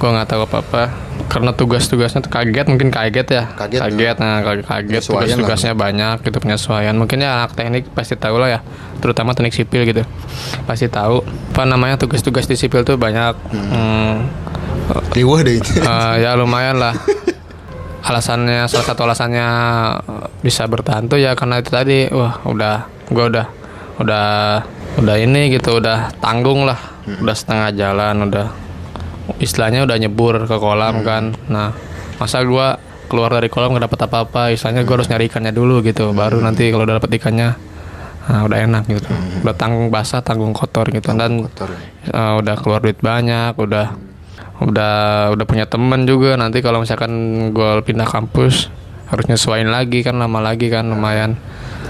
gue 0.00 0.08
nggak 0.08 0.28
tahu 0.32 0.40
apa 0.48 0.56
apa. 0.64 0.82
Karena 1.30 1.54
tugas-tugasnya 1.54 2.26
tuh 2.26 2.32
kaget 2.32 2.66
mungkin 2.66 2.90
kaget 2.90 3.28
ya, 3.30 3.44
Kaget, 3.54 4.16
nah 4.18 4.42
kaget, 4.42 4.66
kaget 4.66 4.98
lah. 4.98 5.06
tugas-tugasnya 5.22 5.72
banyak 5.78 6.16
gitu 6.26 6.42
penyesuaian. 6.42 6.96
Mungkin 6.96 7.22
ya 7.22 7.44
anak 7.44 7.54
teknik 7.54 7.86
pasti 7.94 8.18
tahu 8.18 8.40
lah 8.40 8.58
ya, 8.58 8.60
terutama 8.98 9.30
teknik 9.30 9.54
sipil 9.54 9.86
gitu, 9.86 10.02
pasti 10.66 10.90
tahu 10.90 11.22
apa 11.22 11.62
namanya 11.68 12.00
tugas-tugas 12.00 12.50
di 12.50 12.58
sipil 12.58 12.82
tuh 12.82 12.98
banyak. 12.98 13.36
Hmm, 13.52 14.26
Riwah 15.14 15.46
deh 15.46 15.62
itu. 15.62 15.70
eh, 15.86 16.14
ya 16.26 16.34
lumayan 16.34 16.82
lah. 16.82 16.98
Alasannya 18.00 18.66
salah 18.66 18.86
satu 18.90 19.04
alasannya 19.06 19.46
bisa 20.40 20.64
bertahan 20.66 21.06
tuh 21.06 21.20
ya 21.20 21.36
karena 21.38 21.60
itu 21.62 21.70
tadi, 21.70 22.08
wah 22.10 22.42
udah, 22.42 22.88
gua 23.12 23.28
udah, 23.30 23.46
udah, 24.02 24.26
udah 24.98 25.16
ini 25.20 25.52
gitu, 25.52 25.78
udah 25.78 26.10
tanggung 26.18 26.64
lah, 26.66 26.80
udah 27.06 27.36
setengah 27.36 27.70
jalan, 27.76 28.26
udah 28.26 28.46
istilahnya 29.38 29.86
udah 29.86 29.96
nyebur 30.00 30.50
ke 30.50 30.56
kolam 30.58 31.06
kan. 31.06 31.36
Nah 31.46 31.70
masa 32.18 32.42
gua 32.42 32.80
keluar 33.06 33.30
dari 33.30 33.46
kolam 33.46 33.74
nggak 33.74 33.86
dapat 33.86 34.00
apa-apa, 34.10 34.42
istilahnya 34.50 34.82
gua 34.82 35.02
harus 35.02 35.08
nyari 35.10 35.30
ikannya 35.30 35.54
dulu 35.54 35.82
gitu, 35.86 36.10
baru 36.10 36.42
nanti 36.42 36.70
kalau 36.70 36.86
udah 36.86 37.02
dapet 37.02 37.18
ikannya, 37.18 37.58
nah, 38.30 38.46
udah 38.46 38.58
enak 38.70 38.86
gitu, 38.86 39.10
udah 39.42 39.54
tanggung 39.58 39.90
basah, 39.90 40.22
tanggung 40.22 40.54
kotor 40.54 40.90
gitu, 40.94 41.10
dan 41.14 41.46
Kotor. 41.50 41.74
Eh, 42.06 42.32
udah 42.38 42.54
keluar 42.58 42.80
duit 42.80 43.02
banyak 43.02 43.58
udah 43.58 43.98
udah 44.60 44.94
udah 45.32 45.44
punya 45.48 45.64
temen 45.64 46.04
juga 46.04 46.36
nanti 46.36 46.60
kalau 46.60 46.84
misalkan 46.84 47.10
gue 47.50 47.80
pindah 47.80 48.04
kampus 48.04 48.68
harus 49.08 49.24
nyesuaiin 49.26 49.72
lagi 49.72 50.04
kan 50.04 50.20
lama 50.20 50.38
lagi 50.38 50.68
kan 50.68 50.84
lumayan 50.86 51.40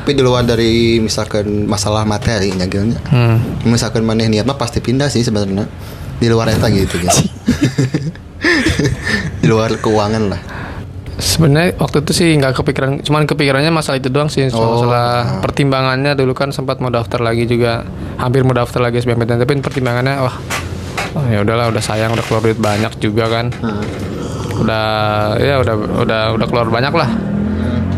Tapi 0.01 0.17
di 0.17 0.23
luar 0.25 0.47
dari 0.49 0.97
misalkan 0.97 1.69
masalah 1.69 2.09
materi 2.09 2.49
nyagilnya. 2.57 3.05
hmm. 3.05 3.69
Misalkan 3.69 4.01
mana 4.01 4.25
niat 4.25 4.49
mah 4.49 4.57
pasti 4.57 4.81
pindah 4.81 5.13
sih 5.13 5.21
sebenarnya. 5.21 5.69
Di 6.21 6.29
luar 6.29 6.53
eta 6.53 6.69
gitu 6.69 7.00
gitu. 7.00 7.11
di 9.41 9.47
luar 9.49 9.73
keuangan 9.77 10.25
lah. 10.29 10.41
sebenarnya 11.21 11.77
waktu 11.77 12.00
itu 12.00 12.12
sih 12.17 12.29
nggak 12.33 12.57
kepikiran 12.57 13.05
cuman 13.05 13.29
kepikirannya 13.29 13.69
masalah 13.69 14.00
itu 14.00 14.09
doang 14.09 14.33
sih 14.33 14.49
soal 14.49 14.65
Oh, 14.65 14.73
masalah 14.81 15.41
pertimbangannya. 15.45 16.17
Dulu 16.17 16.33
kan 16.33 16.49
sempat 16.49 16.81
mau 16.81 16.89
daftar 16.89 17.21
lagi 17.21 17.45
juga 17.45 17.85
hampir 18.17 18.41
mau 18.41 18.57
daftar 18.57 18.81
lagi 18.81 19.00
SBMPTN 19.00 19.41
tapi 19.41 19.53
pertimbangannya 19.61 20.17
wah 20.17 20.37
oh, 21.17 21.25
ya 21.29 21.45
udahlah 21.45 21.69
udah 21.69 21.83
sayang 21.85 22.17
udah 22.17 22.25
keluar 22.25 22.41
duit 22.41 22.57
banyak 22.57 22.93
juga 23.00 23.29
kan. 23.29 23.53
Udah 24.61 24.85
ya 25.37 25.61
udah 25.61 25.75
udah 26.05 26.23
udah 26.41 26.47
keluar 26.49 26.69
banyak 26.69 26.93
lah 26.93 27.09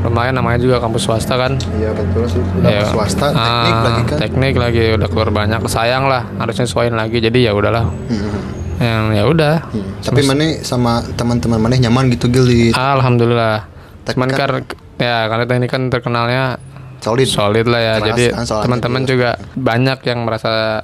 lumayan 0.03 0.35
namanya 0.35 0.59
juga 0.59 0.77
kampus 0.79 1.03
swasta 1.03 1.35
kan 1.35 1.53
Iya 1.73 1.91
betul 1.93 2.27
sih. 2.27 2.43
Udah 2.43 2.69
Ya. 2.69 2.83
swasta 2.85 3.27
teknik 3.31 3.39
Ah, 3.73 3.83
lagi 3.83 4.03
kan. 4.05 4.19
teknik 4.19 4.55
lagi 4.57 4.85
udah 4.93 5.09
keluar 5.09 5.31
banyak 5.31 5.61
sayang 5.67 6.05
lah 6.05 6.27
harusnya 6.37 6.65
sesuaiin 6.65 6.93
lagi 6.93 7.19
jadi 7.19 7.39
ya 7.41 7.53
udahlah 7.53 7.87
Hmm. 7.87 8.35
yang 8.79 9.05
ya 9.11 9.25
udah 9.25 9.55
Hmm. 9.65 10.03
Tapi 10.03 10.21
mana 10.23 10.59
sama 10.61 10.93
teman-teman 11.09 11.59
mana 11.61 11.79
nyaman 11.79 12.11
gitu 12.11 12.27
Gil 12.27 12.45
di 12.45 12.61
alhamdulillah 12.71 13.71
cuman 14.05 14.29
kan- 14.29 14.67
ya 14.97 15.27
karena 15.27 15.45
teknik 15.45 15.71
kan 15.71 15.83
terkenalnya 15.87 16.59
solid. 16.99 17.27
solid 17.27 17.67
lah 17.67 17.79
ya 17.79 17.95
Keras 17.97 18.07
jadi 18.09 18.25
kan 18.33 18.45
teman-teman 18.61 19.03
juga 19.05 19.31
banyak 19.55 19.99
yang 20.03 20.23
merasa 20.23 20.83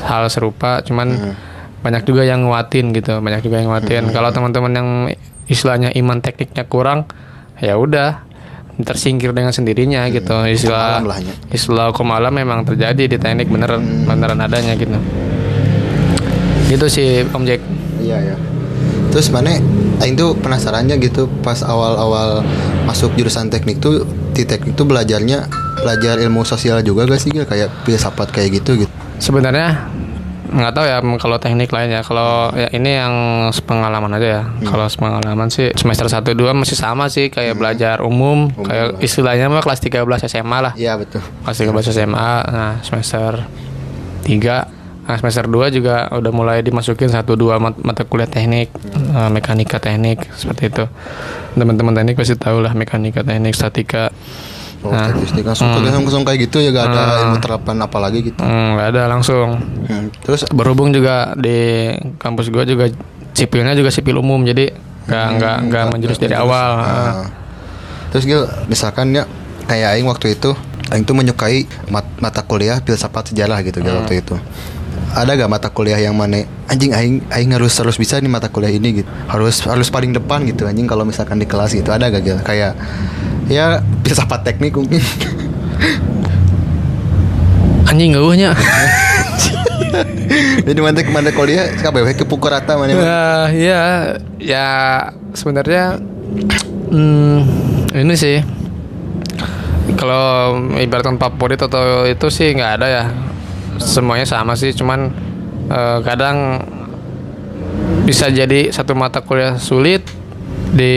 hal 0.00 0.24
serupa 0.26 0.78
cuman 0.80 1.08
Hmm. 1.12 1.34
banyak 1.82 2.02
juga 2.04 2.22
yang 2.22 2.46
nguatin 2.46 2.90
gitu 2.92 3.18
banyak 3.18 3.42
juga 3.42 3.58
yang 3.58 3.68
nguatin 3.68 4.04
kalau 4.08 4.30
teman-teman 4.30 4.72
yang 4.72 4.88
istilahnya 5.44 5.90
iman 5.92 6.18
tekniknya 6.18 6.62
kurang 6.64 7.10
ya 7.58 7.74
udah 7.74 8.22
tersingkir 8.80 9.36
dengan 9.36 9.52
sendirinya 9.52 10.08
gitu 10.08 10.32
istilah 10.48 11.04
istilah 11.52 11.92
hukum 11.92 12.08
alam 12.08 12.32
memang 12.32 12.64
terjadi 12.64 13.04
di 13.04 13.16
teknik 13.20 13.52
beneran 13.52 14.08
beneran 14.08 14.40
adanya 14.40 14.72
gitu 14.78 14.96
gitu 16.72 16.86
sih 16.88 17.28
Om 17.28 17.44
Jack 17.44 17.60
Iya 18.02 18.34
ya. 18.34 18.36
Terus 19.14 19.30
mana 19.30 19.54
Aing 20.02 20.18
tuh 20.18 20.34
penasarannya 20.34 20.98
gitu 20.98 21.30
pas 21.46 21.62
awal-awal 21.62 22.42
masuk 22.88 23.14
jurusan 23.14 23.46
teknik 23.46 23.78
tuh 23.78 24.02
di 24.34 24.42
teknik 24.42 24.74
tuh 24.74 24.82
belajarnya 24.88 25.46
belajar 25.78 26.18
ilmu 26.18 26.42
sosial 26.42 26.82
juga 26.82 27.06
gak 27.06 27.20
sih 27.22 27.30
Gil? 27.30 27.46
kayak 27.46 27.70
filsafat 27.86 28.34
kayak 28.34 28.58
gitu 28.58 28.82
gitu. 28.82 28.92
sebenarnya 29.22 29.86
nggak 30.52 30.72
tahu 30.72 30.84
ya 30.84 30.96
kalau 31.16 31.36
teknik 31.36 31.72
lainnya 31.72 32.04
kalau 32.04 32.52
ya 32.52 32.68
ini 32.70 32.90
yang 32.92 33.14
sepengalaman 33.48 34.12
aja 34.12 34.28
ya. 34.28 34.42
Kalau 34.62 34.84
sepengalaman 34.84 35.48
sih 35.48 35.72
semester 35.72 36.06
1 36.06 36.22
2 36.28 36.52
masih 36.52 36.76
sama 36.76 37.08
sih. 37.08 37.26
Kayak 37.26 37.56
belajar 37.56 37.96
umum, 38.00 38.52
kayak 38.52 39.00
istilahnya 39.00 39.48
mah 39.48 39.64
kelas 39.64 39.80
13 39.80 40.04
SMA 40.28 40.58
lah. 40.60 40.72
Iya 40.76 41.00
betul. 41.00 41.24
kelas 41.42 41.56
13 41.56 41.88
SMA 41.90 42.32
nah 42.46 42.72
semester 42.80 43.48
3 44.22 44.80
nah 45.02 45.18
semester 45.18 45.50
2 45.50 45.74
juga 45.74 46.06
udah 46.14 46.30
mulai 46.30 46.62
dimasukin 46.62 47.10
satu 47.10 47.34
dua 47.34 47.58
mat- 47.58 47.74
mata 47.82 48.06
kuliah 48.06 48.30
teknik 48.30 48.70
eh, 48.94 49.30
mekanika 49.32 49.82
teknik 49.82 50.30
seperti 50.30 50.70
itu. 50.70 50.84
Teman-teman 51.52 51.90
teknik 51.92 52.14
pasti 52.14 52.38
tahu 52.38 52.62
lah 52.62 52.70
mekanika 52.72 53.26
teknik 53.26 53.50
statika 53.52 54.14
Oh, 54.82 54.90
Nah. 54.90 55.06
statistik 55.08 55.46
langsung 55.46 55.70
langsung 55.70 56.22
kayak 56.22 56.38
gitu 56.42 56.58
ya 56.58 56.68
gak 56.68 56.86
ada 56.88 57.02
ilmu 57.22 57.38
terapan 57.38 57.76
apa 57.78 57.98
lagi 57.98 58.18
gitu. 58.24 58.38
Hmm, 58.38 58.74
nggak 58.74 58.88
ada 58.90 59.02
langsung 59.06 59.48
Hmm. 59.86 60.10
Terus 60.18 60.42
berhubung 60.48 60.90
juga 60.90 61.30
di 61.34 61.86
kampus 62.16 62.48
gua 62.48 62.62
juga 62.62 62.90
sipilnya 63.30 63.72
juga 63.72 63.88
sipil 63.88 64.18
umum 64.18 64.42
jadi 64.42 64.74
nggak 65.02 65.26
nggak 65.32 65.56
nggak 65.66 65.84
menjurus 65.88 66.18
dari 66.18 66.34
awal 66.34 66.70
Ah. 66.78 67.26
Terus 68.10 68.24
Gil, 68.24 68.42
misalkan 68.66 69.10
ya 69.10 69.24
kayak 69.64 69.96
Aing 69.96 70.04
waktu 70.04 70.34
itu, 70.34 70.52
Aing 70.90 71.02
tuh 71.02 71.14
menyukai 71.14 71.64
mat- 71.88 72.18
mata 72.18 72.42
kuliah 72.42 72.76
filsafat 72.78 73.30
sejarah 73.30 73.62
gitu 73.62 73.80
Gil, 73.80 73.96
waktu 73.96 74.18
itu. 74.18 74.36
Ada 75.12 75.32
gak 75.34 75.50
mata 75.50 75.68
kuliah 75.68 75.96
yang 75.96 76.12
mana 76.12 76.40
anjing 76.66 76.90
Aing 76.90 77.24
Aing 77.28 77.52
harus 77.52 77.72
harus 77.74 77.96
bisa 77.96 78.16
nih 78.16 78.28
mata 78.28 78.48
kuliah 78.48 78.68
ini 78.68 79.00
gitu. 79.00 79.08
Harus 79.26 79.60
harus 79.62 79.88
paling 79.88 80.10
depan 80.10 80.44
gitu 80.44 80.64
anjing 80.64 80.84
kalau 80.84 81.04
misalkan 81.04 81.36
di 81.36 81.44
kelas 81.44 81.72
gitu. 81.72 81.88
Ada 81.88 82.08
gak 82.10 82.22
Gil? 82.22 82.38
Kayak 82.42 82.76
ya 83.50 83.82
filsafat 84.04 84.46
teknik 84.46 84.74
mungkin. 84.76 85.02
anjing 87.92 88.16
gak 88.16 88.24
uhnya 88.24 88.50
Jadi 90.64 90.80
mata 90.80 91.04
mata 91.12 91.28
kuliah 91.36 91.68
kabeh 91.76 92.16
ke 92.16 92.24
pukul 92.24 92.48
rata 92.48 92.80
mana? 92.80 92.96
Ya 92.96 93.24
ya 93.52 93.82
ya 94.40 94.68
sebenarnya 95.36 96.00
hmm, 96.88 97.38
ini 97.92 98.14
sih. 98.16 98.40
Kalau 100.00 100.56
ibaratkan 100.80 101.20
favorit 101.20 101.60
atau 101.60 102.08
itu 102.08 102.32
sih 102.32 102.56
nggak 102.56 102.72
ada 102.80 102.86
ya. 102.88 103.04
Semuanya 103.76 104.24
sama 104.24 104.56
sih 104.56 104.72
cuman 104.72 105.12
eh, 105.68 105.98
kadang 106.00 106.64
bisa 108.08 108.32
jadi 108.32 108.72
satu 108.72 108.96
mata 108.96 109.20
kuliah 109.20 109.60
sulit 109.60 110.00
di 110.72 110.94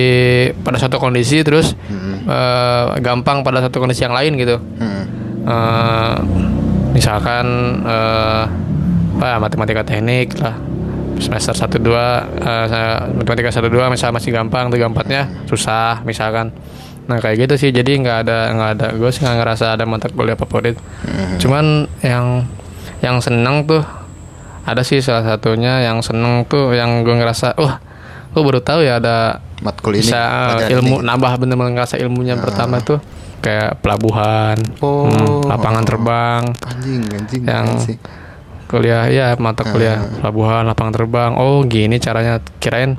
pada 0.64 0.80
satu 0.80 0.98
kondisi 0.98 1.44
terus 1.44 1.76
eh, 2.26 2.86
gampang 3.00 3.44
pada 3.44 3.60
satu 3.60 3.78
kondisi 3.78 4.02
yang 4.02 4.16
lain 4.16 4.34
gitu. 4.36 4.56
Hmm. 4.58 5.04
Eh, 5.46 6.16
misalkan 6.92 7.46
eh, 7.84 8.44
apa 9.16 9.26
ya, 9.26 9.38
matematika 9.38 9.84
teknik 9.84 10.36
lah. 10.40 10.56
Semester 11.16 11.56
1 11.56 11.80
2 11.80 11.96
eh, 12.44 12.66
saya- 12.68 13.08
matematika 13.08 13.52
1 13.52 13.72
2 13.72 13.88
misal 13.88 14.12
masih 14.12 14.32
gampang 14.32 14.68
3 14.68 14.92
4 14.92 15.08
nya 15.08 15.22
susah 15.48 16.04
misalkan. 16.04 16.52
Nah 17.06 17.22
kayak 17.22 17.46
gitu 17.46 17.54
sih 17.56 17.70
jadi 17.70 18.02
nggak 18.02 18.18
ada 18.26 18.38
nggak 18.52 18.70
ada 18.76 18.88
gue 18.98 19.10
sih 19.14 19.22
nggak 19.22 19.38
ngerasa 19.38 19.78
ada 19.78 19.84
mata 19.86 20.08
kuliah 20.10 20.36
favorit. 20.36 20.76
Cuman 21.38 21.88
yang 22.02 22.44
yang 23.00 23.22
seneng 23.22 23.64
tuh 23.64 23.84
ada 24.66 24.82
sih 24.82 24.98
salah 25.00 25.22
satunya 25.24 25.86
yang 25.86 26.02
seneng 26.02 26.44
tuh 26.50 26.74
yang 26.74 27.06
gue 27.06 27.14
ngerasa 27.14 27.54
wah 27.56 27.78
gue 28.34 28.42
baru 28.42 28.60
tahu 28.60 28.82
ya 28.82 28.98
ada 28.98 29.40
Matkul 29.64 29.96
ini 29.96 30.04
bisa 30.04 30.22
eh, 30.60 30.76
ilmu 30.76 31.00
ini. 31.00 31.08
nambah 31.08 31.32
bener-bener 31.40 31.72
ngerasa 31.80 31.96
ilmunya 31.96 32.36
pertama 32.36 32.84
tuh 32.84 33.00
kayak 33.40 33.80
pelabuhan 33.80 34.58
Oh. 34.82 35.08
hmm, 35.08 35.48
lapangan 35.48 35.84
terbang 35.86 36.44
anjing 36.66 37.02
anjing 37.08 37.42
yang 37.46 37.68
sih. 37.80 37.96
kuliah 38.66 39.06
ya 39.08 39.38
mata 39.38 39.64
kuliah 39.64 40.02
pelabuhan 40.20 40.66
lapangan 40.66 40.94
terbang 40.94 41.32
oh 41.38 41.62
gini 41.64 42.02
caranya 42.02 42.42
kirain 42.58 42.98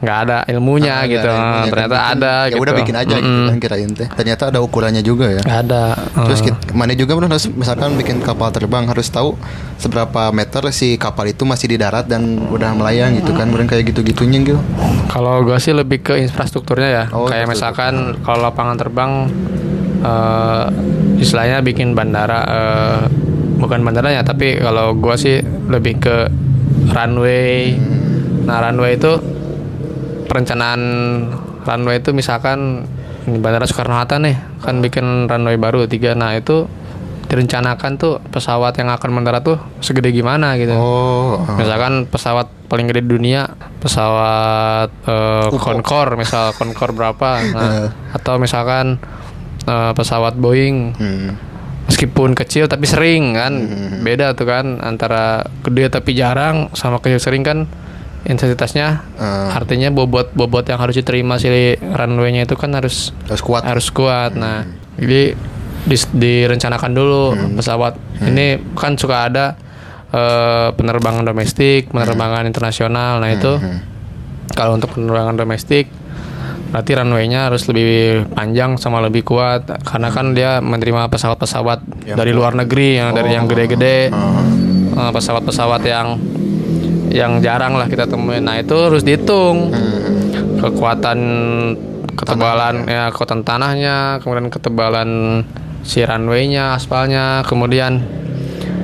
nggak 0.00 0.18
ada 0.18 0.38
ilmunya 0.46 0.88
Ah, 0.90 0.98
nggak 0.98 1.12
gitu 1.12 1.20
ada 1.22 1.34
ilmunya, 1.34 1.60
kan 1.60 1.68
ternyata 1.68 1.92
bikin- 1.92 2.12
ada 2.14 2.32
ya 2.32 2.48
gitu 2.48 2.58
udah 2.58 2.74
bikin 2.74 2.96
aja 2.96 3.14
gitu 3.14 3.28
Mm-mm. 3.30 3.46
kan 3.46 3.58
kirain 3.58 3.90
teh 3.92 4.08
ternyata 4.10 4.42
ada 4.48 4.58
ukurannya 4.58 5.02
juga 5.02 5.26
ya 5.30 5.42
ada 5.44 5.82
Terus 6.10 6.40
Eh, 6.40 6.44
kita, 6.46 6.58
mana 6.72 6.92
juga 6.94 7.12
pernah 7.14 7.30
harus 7.30 7.46
misalkan 7.46 7.90
bikin 7.94 8.16
kapal 8.18 8.48
terbang 8.48 8.84
harus 8.84 9.06
tahu 9.06 9.36
seberapa 9.76 10.28
meter 10.30 10.62
si 10.70 10.96
kapal 10.96 11.24
itu 11.26 11.44
masih 11.44 11.66
di 11.66 11.76
darat 11.76 12.04
dan 12.04 12.20
udah 12.46 12.72
melayang 12.72 13.12
gitu 13.14 13.32
kan, 13.32 13.46
kemudian 13.46 13.66
kayak 13.66 13.84
gitu-gitunya 13.86 14.40
gitu. 14.42 14.60
Kalau 15.06 15.40
gua 15.40 15.56
sih 15.56 15.72
lebih 15.72 16.00
ke 16.00 16.16
infrastrukturnya 16.18 16.88
ya. 16.90 17.04
Oh, 17.10 17.24
Kayak 17.26 17.48
misalkan 17.48 17.94
kalau 18.20 18.40
lapangan 18.42 18.76
terbang 18.76 19.12
eh 20.00 20.64
istilahnya 21.18 21.60
bikin 21.60 21.92
bandara 21.92 22.40
eh, 22.42 23.00
bukan 23.54 23.80
bandaranya 23.80 24.20
tapi 24.22 24.56
kalau 24.56 24.92
gua 24.94 25.14
sih 25.14 25.40
lebih 25.66 25.96
ke 25.98 26.16
runway. 26.88 27.76
Nah, 28.42 28.60
runway 28.62 28.96
itu 28.96 29.20
perencanaan 30.30 30.80
runway 31.66 31.98
itu 31.98 32.14
misalkan 32.14 32.86
Bandara 33.26 33.66
Soekarno 33.66 33.98
Hatta 33.98 34.22
nih 34.22 34.38
kan 34.62 34.78
bikin 34.78 35.26
runway 35.26 35.58
baru 35.58 35.90
tiga. 35.90 36.14
Nah, 36.14 36.38
itu 36.38 36.70
direncanakan 37.26 37.94
tuh 37.94 38.18
pesawat 38.30 38.74
yang 38.78 38.90
akan 38.90 39.10
mendarat 39.10 39.42
tuh 39.42 39.58
segede 39.78 40.10
gimana 40.10 40.54
gitu. 40.58 40.74
Oh, 40.74 41.42
ah. 41.42 41.54
Misalkan 41.58 42.06
pesawat 42.10 42.50
paling 42.66 42.90
gede 42.90 43.06
di 43.06 43.10
dunia, 43.10 43.50
pesawat 43.78 44.90
eh, 45.06 45.46
Concorde, 45.54 46.18
misal 46.18 46.54
Concorde 46.54 46.94
berapa? 46.94 47.28
Nah, 47.54 47.90
atau 48.14 48.38
misalkan 48.38 48.98
eh, 49.66 49.92
pesawat 49.94 50.34
Boeing, 50.38 50.94
Hmm. 50.98 51.30
meskipun 51.86 52.34
kecil 52.34 52.66
tapi 52.66 52.86
sering 52.86 53.34
kan, 53.34 53.52
beda 54.02 54.34
tuh 54.34 54.46
kan 54.50 54.78
antara 54.82 55.42
gede 55.62 55.90
tapi 55.90 56.14
jarang 56.14 56.70
sama 56.74 56.98
kecil 56.98 57.18
sering 57.18 57.42
kan 57.46 57.70
intensitasnya. 58.26 59.04
Ah. 59.16 59.56
Artinya 59.56 59.88
bobot 59.88 60.32
bobot 60.36 60.68
yang 60.68 60.80
harus 60.80 60.96
diterima 60.96 61.40
si 61.40 61.48
runway-nya 61.80 62.44
itu 62.44 62.56
kan 62.58 62.72
harus 62.76 63.14
harus 63.28 63.42
kuat. 63.42 63.62
harus 63.64 63.88
kuat. 63.88 64.36
Nah, 64.36 64.68
jadi 65.00 65.32
dis- 65.88 66.12
direncanakan 66.12 66.90
dulu 66.92 67.32
pesawat 67.56 67.96
ini 68.20 68.60
kan 68.76 69.00
suka 69.00 69.30
ada 69.30 69.56
eh, 70.12 70.68
penerbangan 70.76 71.24
domestik, 71.24 71.88
penerbangan 71.88 72.44
internasional. 72.44 73.22
Nah 73.22 73.30
itu 73.32 73.52
kalau 74.52 74.76
untuk 74.76 74.92
penerbangan 74.92 75.38
domestik 75.38 75.88
berarti 76.70 76.94
runway-nya 76.94 77.50
harus 77.50 77.66
lebih 77.66 78.30
panjang 78.30 78.78
sama 78.78 79.02
lebih 79.02 79.26
kuat 79.26 79.66
karena 79.82 80.06
kan 80.14 80.38
dia 80.38 80.62
menerima 80.62 81.10
pesawat-pesawat 81.10 81.82
dari 82.14 82.30
luar 82.30 82.54
negeri 82.54 82.94
yang 82.94 83.10
dari 83.10 83.34
yang 83.34 83.50
gede-gede 83.50 84.14
eh, 84.94 85.10
pesawat-pesawat 85.10 85.82
yang 85.82 86.14
yang 87.10 87.42
jarang 87.42 87.74
lah 87.74 87.90
kita 87.90 88.06
temuin. 88.06 88.46
Nah 88.46 88.62
itu 88.62 88.74
harus 88.74 89.02
dihitung 89.02 89.74
kekuatan 90.62 91.18
ketebalan 92.14 92.86
ya 92.86 93.10
kekuatan 93.10 93.42
tanahnya, 93.42 94.22
kemudian 94.22 94.48
ketebalan 94.48 95.10
si 95.82 96.04
runway-nya, 96.04 96.78
aspalnya, 96.78 97.42
kemudian 97.44 98.00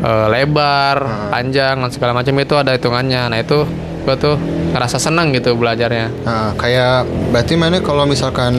eh, 0.03 0.27
lebar, 0.33 1.31
panjang 1.31 1.79
dan 1.81 1.91
segala 1.95 2.13
macam 2.17 2.35
itu 2.41 2.55
ada 2.59 2.75
hitungannya. 2.75 3.23
Nah 3.31 3.39
itu 3.39 3.63
gua 4.07 4.15
tuh 4.19 4.39
ngerasa 4.71 5.01
senang 5.03 5.33
gitu 5.35 5.57
belajarnya. 5.57 6.07
Nah, 6.23 6.53
kayak 6.55 7.09
berarti 7.33 7.55
mana 7.57 7.81
kalau 7.81 8.05
misalkan 8.05 8.55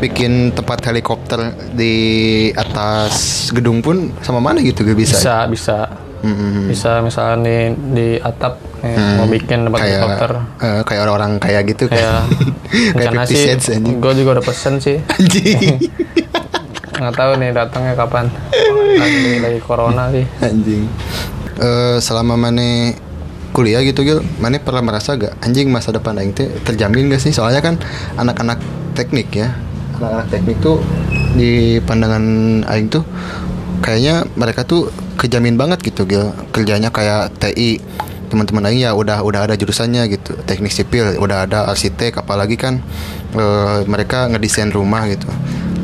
bikin 0.00 0.54
tempat 0.56 0.82
helikopter 0.88 1.52
di 1.74 1.94
atas 2.54 3.48
gedung 3.52 3.84
pun 3.84 4.14
sama 4.24 4.40
mana 4.40 4.62
gitu 4.64 4.86
gak 4.86 4.98
bisa? 4.98 5.18
Bisa 5.20 5.36
bisa 5.46 5.78
Hmm, 6.18 6.66
bisa 6.66 6.98
misalnya 6.98 7.36
di 7.40 7.56
di 7.92 8.08
atap 8.16 8.58
eh, 8.80 8.98
mau 9.16 9.26
bikin 9.26 9.64
tempat 9.64 9.78
kayak 9.78 9.92
helikopter. 9.94 10.30
eh, 10.58 10.80
kayak 10.82 11.00
orang-orang 11.04 11.32
kayak 11.36 11.62
gitu 11.66 11.84
kan. 11.86 11.96
Kayak 11.96 12.20
kayak 12.98 13.10
rencana 13.12 13.22
50 13.24 13.30
sih, 13.30 13.42
cents 13.44 13.66
anjing. 13.70 13.96
gue 13.98 14.12
juga 14.16 14.30
udah 14.34 14.44
pesen 14.44 14.74
sih. 14.78 14.96
Anjing. 15.14 15.78
nggak 16.98 17.14
tahu 17.14 17.30
nih 17.38 17.50
datangnya 17.54 17.94
kapan 17.94 18.26
lagi 18.98 19.38
lagi 19.38 19.60
corona 19.62 20.10
sih 20.10 20.26
anjing. 20.40 20.82
Eh, 21.54 21.96
selama 21.98 22.34
mana 22.34 22.90
kuliah 23.48 23.82
gitu 23.82 24.02
Gil, 24.02 24.18
mana 24.38 24.58
pernah 24.58 24.82
merasa 24.84 25.14
gak 25.14 25.34
anjing 25.40 25.70
masa 25.70 25.90
depan 25.90 26.14
aing 26.14 26.30
teh 26.30 26.46
terjamin 26.62 27.06
gak 27.08 27.18
sih? 27.18 27.30
Soalnya 27.30 27.58
kan 27.58 27.74
anak-anak 28.14 28.58
teknik 28.94 29.30
ya. 29.30 29.54
Anak-anak 29.98 30.26
teknik 30.28 30.58
tuh 30.58 30.78
di 31.34 31.78
pandangan 31.82 32.22
aing 32.66 32.86
tuh 32.88 33.02
kayaknya 33.80 34.26
mereka 34.34 34.64
tuh 34.64 34.90
kejamin 35.18 35.58
banget 35.58 35.82
gitu 35.82 36.04
Gil. 36.04 36.34
Kerjanya 36.54 36.90
kayak 36.92 37.34
TI 37.38 37.80
teman-teman 38.28 38.68
aing 38.68 38.84
ya 38.84 38.92
udah 38.92 39.24
udah 39.24 39.48
ada 39.48 39.54
jurusannya 39.56 40.04
gitu. 40.12 40.36
Teknik 40.44 40.72
sipil 40.72 41.16
udah 41.16 41.48
ada 41.48 41.66
arsitek 41.70 42.20
apalagi 42.20 42.56
kan 42.60 42.80
eh, 43.34 43.78
mereka 43.88 44.28
ngedesain 44.28 44.70
rumah 44.70 45.08
gitu. 45.08 45.26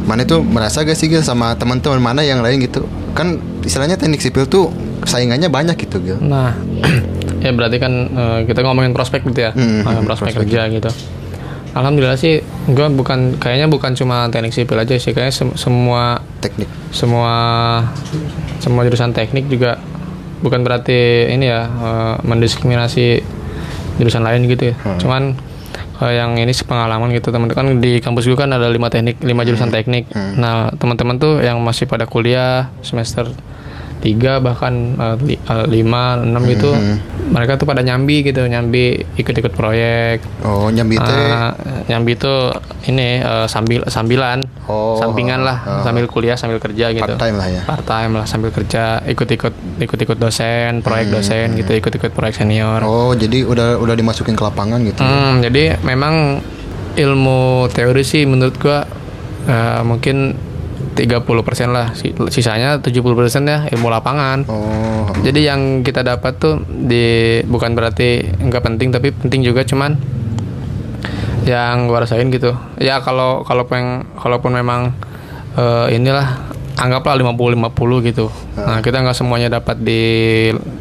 Mana 0.04 0.28
tuh 0.28 0.44
merasa 0.44 0.84
gak 0.84 1.00
sih 1.00 1.08
Gil 1.08 1.24
sama 1.24 1.56
teman-teman 1.56 2.00
mana 2.02 2.20
yang 2.20 2.44
lain 2.44 2.60
gitu? 2.60 2.84
Kan 3.16 3.40
istilahnya 3.64 3.96
teknik 3.96 4.20
sipil 4.20 4.44
tuh 4.44 4.68
saingannya 5.08 5.48
banyak 5.48 5.76
gitu 5.80 6.00
Gil. 6.04 6.18
Nah 6.20 6.52
ya 7.44 7.50
berarti 7.56 7.76
kan 7.80 7.92
eh, 8.12 8.38
kita 8.44 8.60
ngomongin 8.60 8.92
prospek 8.92 9.24
gitu 9.32 9.48
ya. 9.48 9.52
Hmm, 9.56 9.80
hmm, 9.84 10.04
prospek, 10.04 10.36
prospek. 10.36 10.40
kerja 10.44 10.62
gitu 10.68 10.90
alhamdulillah 11.74 12.14
sih 12.14 12.38
gue 12.70 12.86
bukan 12.90 13.36
kayaknya 13.36 13.66
bukan 13.66 13.92
cuma 13.92 14.30
teknik 14.30 14.54
sipil 14.54 14.78
aja 14.78 14.94
sih 14.94 15.10
kayaknya 15.10 15.34
sem- 15.34 15.56
semua 15.58 16.22
teknik 16.38 16.70
semua 16.90 17.32
semua 18.58 18.80
jurusan 18.82 19.10
teknik 19.10 19.46
juga 19.46 19.76
bukan 20.40 20.62
berarti 20.62 21.28
ini 21.28 21.46
ya 21.46 21.66
eh, 21.66 22.14
mendiskriminasi 22.22 23.20
jurusan 23.94 24.22
lain 24.22 24.46
gitu 24.46 24.70
ya. 24.70 24.74
Cuman 24.98 25.22
kalau 25.94 26.10
yang 26.10 26.34
ini 26.34 26.50
sih 26.50 26.66
pengalaman 26.66 27.14
gitu 27.14 27.30
teman-teman 27.30 27.54
kan 27.54 27.78
di 27.78 28.02
kampus 28.02 28.26
gue 28.26 28.34
kan 28.34 28.50
ada 28.50 28.66
lima 28.66 28.90
teknik 28.90 29.22
lima 29.22 29.42
jurusan 29.42 29.70
teknik. 29.70 30.10
Nah 30.36 30.74
teman-teman 30.74 31.16
tuh 31.16 31.38
yang 31.38 31.62
masih 31.62 31.86
pada 31.86 32.04
kuliah 32.04 32.74
semester 32.82 33.30
tiga 34.04 34.36
bahkan 34.36 34.92
eh, 34.94 35.16
li- 35.24 35.40
eh, 35.40 35.66
lima 35.66 36.20
enam 36.20 36.44
gitu 36.44 36.76
mereka 37.24 37.56
tuh 37.56 37.64
pada 37.64 37.80
nyambi 37.80 38.20
gitu 38.20 38.44
nyambi 38.44 39.00
ikut-ikut 39.16 39.56
proyek. 39.56 40.20
Oh 40.44 40.68
nyambi 40.68 41.00
teh? 41.00 41.28
Ah, 41.32 41.56
nyambi 41.88 42.12
itu 42.12 42.34
ini 42.84 43.24
eh, 43.24 43.46
sambil 43.48 43.80
sambilan. 43.88 44.44
Oh, 44.68 44.96
sampingan 44.96 45.40
lah 45.40 45.58
ah. 45.60 45.80
sambil 45.80 46.04
kuliah 46.04 46.36
sambil 46.36 46.60
kerja 46.60 46.92
gitu. 46.92 47.04
Part 47.04 47.16
time 47.16 47.36
lah 47.36 47.48
ya? 47.48 47.62
Part 47.64 47.84
time 47.84 48.12
lah 48.16 48.24
sambil 48.28 48.48
kerja 48.48 49.00
ikut-ikut 49.02 49.80
ikut-ikut 49.80 50.16
dosen 50.16 50.80
proyek 50.80 51.08
dosen 51.08 51.56
gitu 51.56 51.72
ikut-ikut 51.72 52.12
proyek 52.12 52.36
senior. 52.36 52.84
Oh 52.84 53.12
jadi 53.12 53.44
udah 53.44 53.80
udah 53.80 53.94
dimasukin 53.96 54.36
ke 54.36 54.44
lapangan 54.44 54.84
gitu 54.84 55.00
Hmm, 55.00 55.40
jadi 55.40 55.80
memang 55.80 56.44
ilmu 56.94 57.66
teori 57.72 58.04
sih 58.04 58.24
menurut 58.24 58.56
gua 58.56 58.84
eh, 59.44 59.80
mungkin 59.82 60.36
30% 60.94 61.74
lah 61.74 61.92
Si- 61.92 62.14
sisanya 62.30 62.78
70% 62.78 63.44
ya 63.44 63.66
ilmu 63.74 63.90
lapangan 63.90 64.46
oh 64.46 64.94
jadi 65.24 65.54
yang 65.54 65.80
kita 65.80 66.04
dapat 66.04 66.36
tuh 66.36 66.60
di 66.68 67.38
bukan 67.48 67.72
berarti 67.72 68.28
nggak 68.34 68.62
penting 68.64 68.88
tapi 68.92 69.08
penting 69.08 69.40
juga 69.40 69.64
cuman 69.64 69.96
yang 71.44 71.88
gua 71.88 72.04
rasain 72.04 72.28
gitu. 72.32 72.56
Ya 72.80 73.04
kalau 73.04 73.44
kalau 73.44 73.68
peng 73.68 74.04
kalaupun 74.16 74.56
memang 74.56 74.96
eh, 75.56 75.96
inilah 75.96 76.40
anggaplah 76.74 77.14
50 77.16 77.56
50 77.56 78.08
gitu. 78.10 78.26
Nah, 78.58 78.82
kita 78.82 79.04
nggak 79.04 79.16
semuanya 79.16 79.48
dapat 79.48 79.76
di 79.78 80.02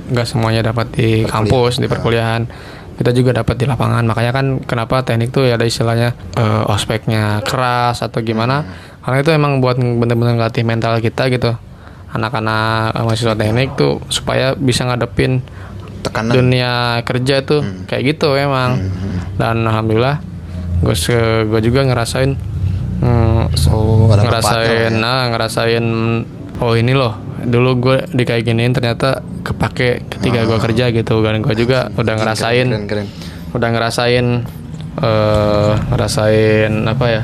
nggak 0.10 0.28
semuanya 0.28 0.62
dapat 0.74 0.92
di 0.96 1.28
kampus, 1.28 1.78
di 1.80 1.88
perkuliahan. 1.88 2.48
Kita 2.94 3.10
juga 3.10 3.34
dapat 3.42 3.58
di 3.58 3.66
lapangan. 3.66 4.06
Makanya 4.06 4.32
kan 4.32 4.46
kenapa 4.64 5.02
teknik 5.02 5.34
tuh 5.34 5.50
ya 5.50 5.58
ada 5.58 5.66
istilahnya 5.66 6.14
eh, 6.38 6.64
ospeknya 6.70 7.42
keras 7.42 8.06
atau 8.06 8.22
gimana. 8.22 8.64
Karena 9.04 9.18
itu 9.20 9.32
emang 9.34 9.60
buat 9.60 9.76
bener-bener 9.78 10.38
ngelatih 10.38 10.64
mental 10.64 11.02
kita 11.02 11.28
gitu 11.34 11.58
anak-anak 12.14 12.94
eh, 12.94 13.04
mahasiswa 13.04 13.36
teknik 13.36 13.70
tuh 13.74 13.98
supaya 14.08 14.54
bisa 14.54 14.86
ngadepin 14.86 15.42
tekanan 16.04 16.34
dunia 16.36 17.02
kerja 17.08 17.42
tuh 17.42 17.64
kayak 17.88 18.16
gitu 18.16 18.36
emang 18.36 18.92
dan 19.40 19.64
alhamdulillah 19.64 20.20
gue 20.84 20.96
gue 21.48 21.62
juga 21.64 21.82
ngerasain 21.88 22.36
hmm, 23.02 23.56
oh 23.72 24.12
ngerasain 24.12 24.92
ya. 24.92 25.00
nah 25.00 25.32
ngerasain 25.32 25.86
oh 26.60 26.74
ini 26.76 26.92
loh 26.92 27.23
dulu 27.46 27.72
gue 27.80 27.98
di 28.12 28.24
kayak 28.24 28.44
giniin 28.48 28.74
ternyata 28.74 29.22
kepake 29.44 30.08
ketika 30.08 30.48
gue 30.48 30.58
kerja 30.60 30.86
gitu 30.92 31.20
dan 31.24 31.40
gue 31.44 31.56
juga 31.56 31.90
udah 32.02 32.14
ngerasain 32.20 32.68
keren 32.68 32.86
keren. 32.88 33.08
udah 33.54 33.70
ngerasain 33.70 34.28
eh 34.94 35.74
ngerasain 35.90 36.72
apa 36.86 37.06
ya 37.10 37.22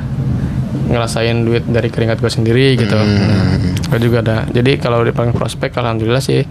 ngerasain 0.90 1.36
duit 1.46 1.62
dari 1.70 1.86
keringat 1.86 2.18
gue 2.18 2.30
sendiri 2.30 2.74
gitu. 2.74 2.98
Hmm. 2.98 3.78
gue 3.78 3.98
juga 4.02 4.26
ada. 4.26 4.36
Jadi 4.50 4.74
kalau 4.82 5.06
di 5.06 5.14
paling 5.14 5.30
prospek 5.30 5.70
alhamdulillah 5.78 6.22
sih 6.22 6.42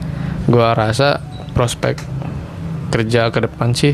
gue 0.48 0.68
rasa 0.76 1.20
prospek 1.52 2.00
kerja 2.90 3.30
ke 3.30 3.40
depan 3.44 3.76
sih 3.76 3.94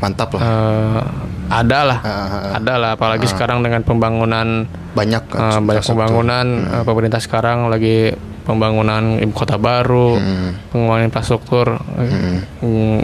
mantap 0.00 0.32
lah. 0.38 0.40
eh, 0.40 1.02
ada 1.50 1.78
lah. 1.84 1.98
Ah, 2.00 2.08
ah, 2.08 2.26
ah. 2.30 2.50
ada 2.56 2.74
lah 2.78 2.90
apalagi 2.94 3.26
sekarang 3.28 3.60
dengan 3.60 3.82
pembangunan 3.82 4.64
banyak 4.94 5.22
kan 5.30 5.62
banyak 5.62 5.84
pembangunan 5.86 6.46
eh, 6.66 6.84
pemerintah 6.86 7.20
sekarang 7.22 7.66
lagi 7.68 8.14
pembangunan 8.50 9.16
ibu 9.16 9.30
kota 9.30 9.54
baru 9.54 10.18
Hmm. 10.18 10.50
pengembangan 10.68 11.06
infrastruktur 11.06 11.78
mm, 11.78 12.98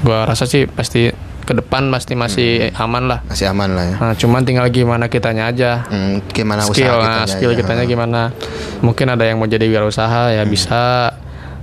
gua 0.00 0.24
rasa 0.24 0.44
sih 0.44 0.64
pasti 0.66 1.08
ke 1.40 1.56
depan 1.56 1.90
pasti 1.90 2.14
masih 2.14 2.70
aman 2.78 3.08
lah. 3.08 3.18
Masih 3.26 3.50
aman 3.50 3.74
lah 3.74 3.82
ya. 3.82 3.96
Nah, 3.98 4.14
cuman 4.14 4.44
tinggal 4.44 4.70
gimana 4.70 5.10
kitanya 5.10 5.50
aja. 5.50 5.82
Hmm, 5.84 6.22
gimana 6.30 6.62
skill, 6.62 6.86
usaha 6.86 6.94
nah, 6.94 7.02
kitanya 7.16 7.26
skill 7.26 7.50
ya. 7.50 7.58
kitanya 7.58 7.84
gimana. 7.84 8.20
Mungkin 8.78 9.06
ada 9.08 9.24
yang 9.24 9.34
mau 9.34 9.48
jadi 9.48 9.66
wirausaha 9.66 10.30
ya 10.30 10.46
bisa. 10.46 11.10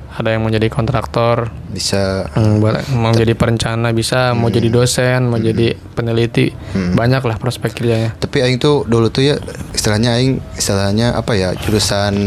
Ada 0.10 0.34
yang 0.34 0.42
mau 0.42 0.50
jadi 0.50 0.66
kontraktor, 0.68 1.54
Bisa 1.70 2.26
Hmm, 2.34 2.58
mau 2.98 3.14
jadi 3.14 3.32
perencana 3.32 3.94
bisa, 3.94 4.34
mau 4.34 4.50
jadi 4.50 4.66
dosen, 4.68 5.30
mau 5.30 5.38
jadi 5.38 5.78
peneliti, 5.94 6.50
banyak 6.74 7.22
lah 7.22 7.38
prospek 7.38 7.72
kerjanya. 7.72 8.18
tapi 8.18 8.42
aing 8.42 8.58
tuh 8.58 8.82
dulu 8.84 9.08
tuh 9.08 9.22
ya 9.24 9.36
istilahnya 9.72 10.18
aing 10.18 10.42
istilahnya 10.52 11.14
apa 11.14 11.32
ya 11.32 11.54
jurusan 11.54 12.18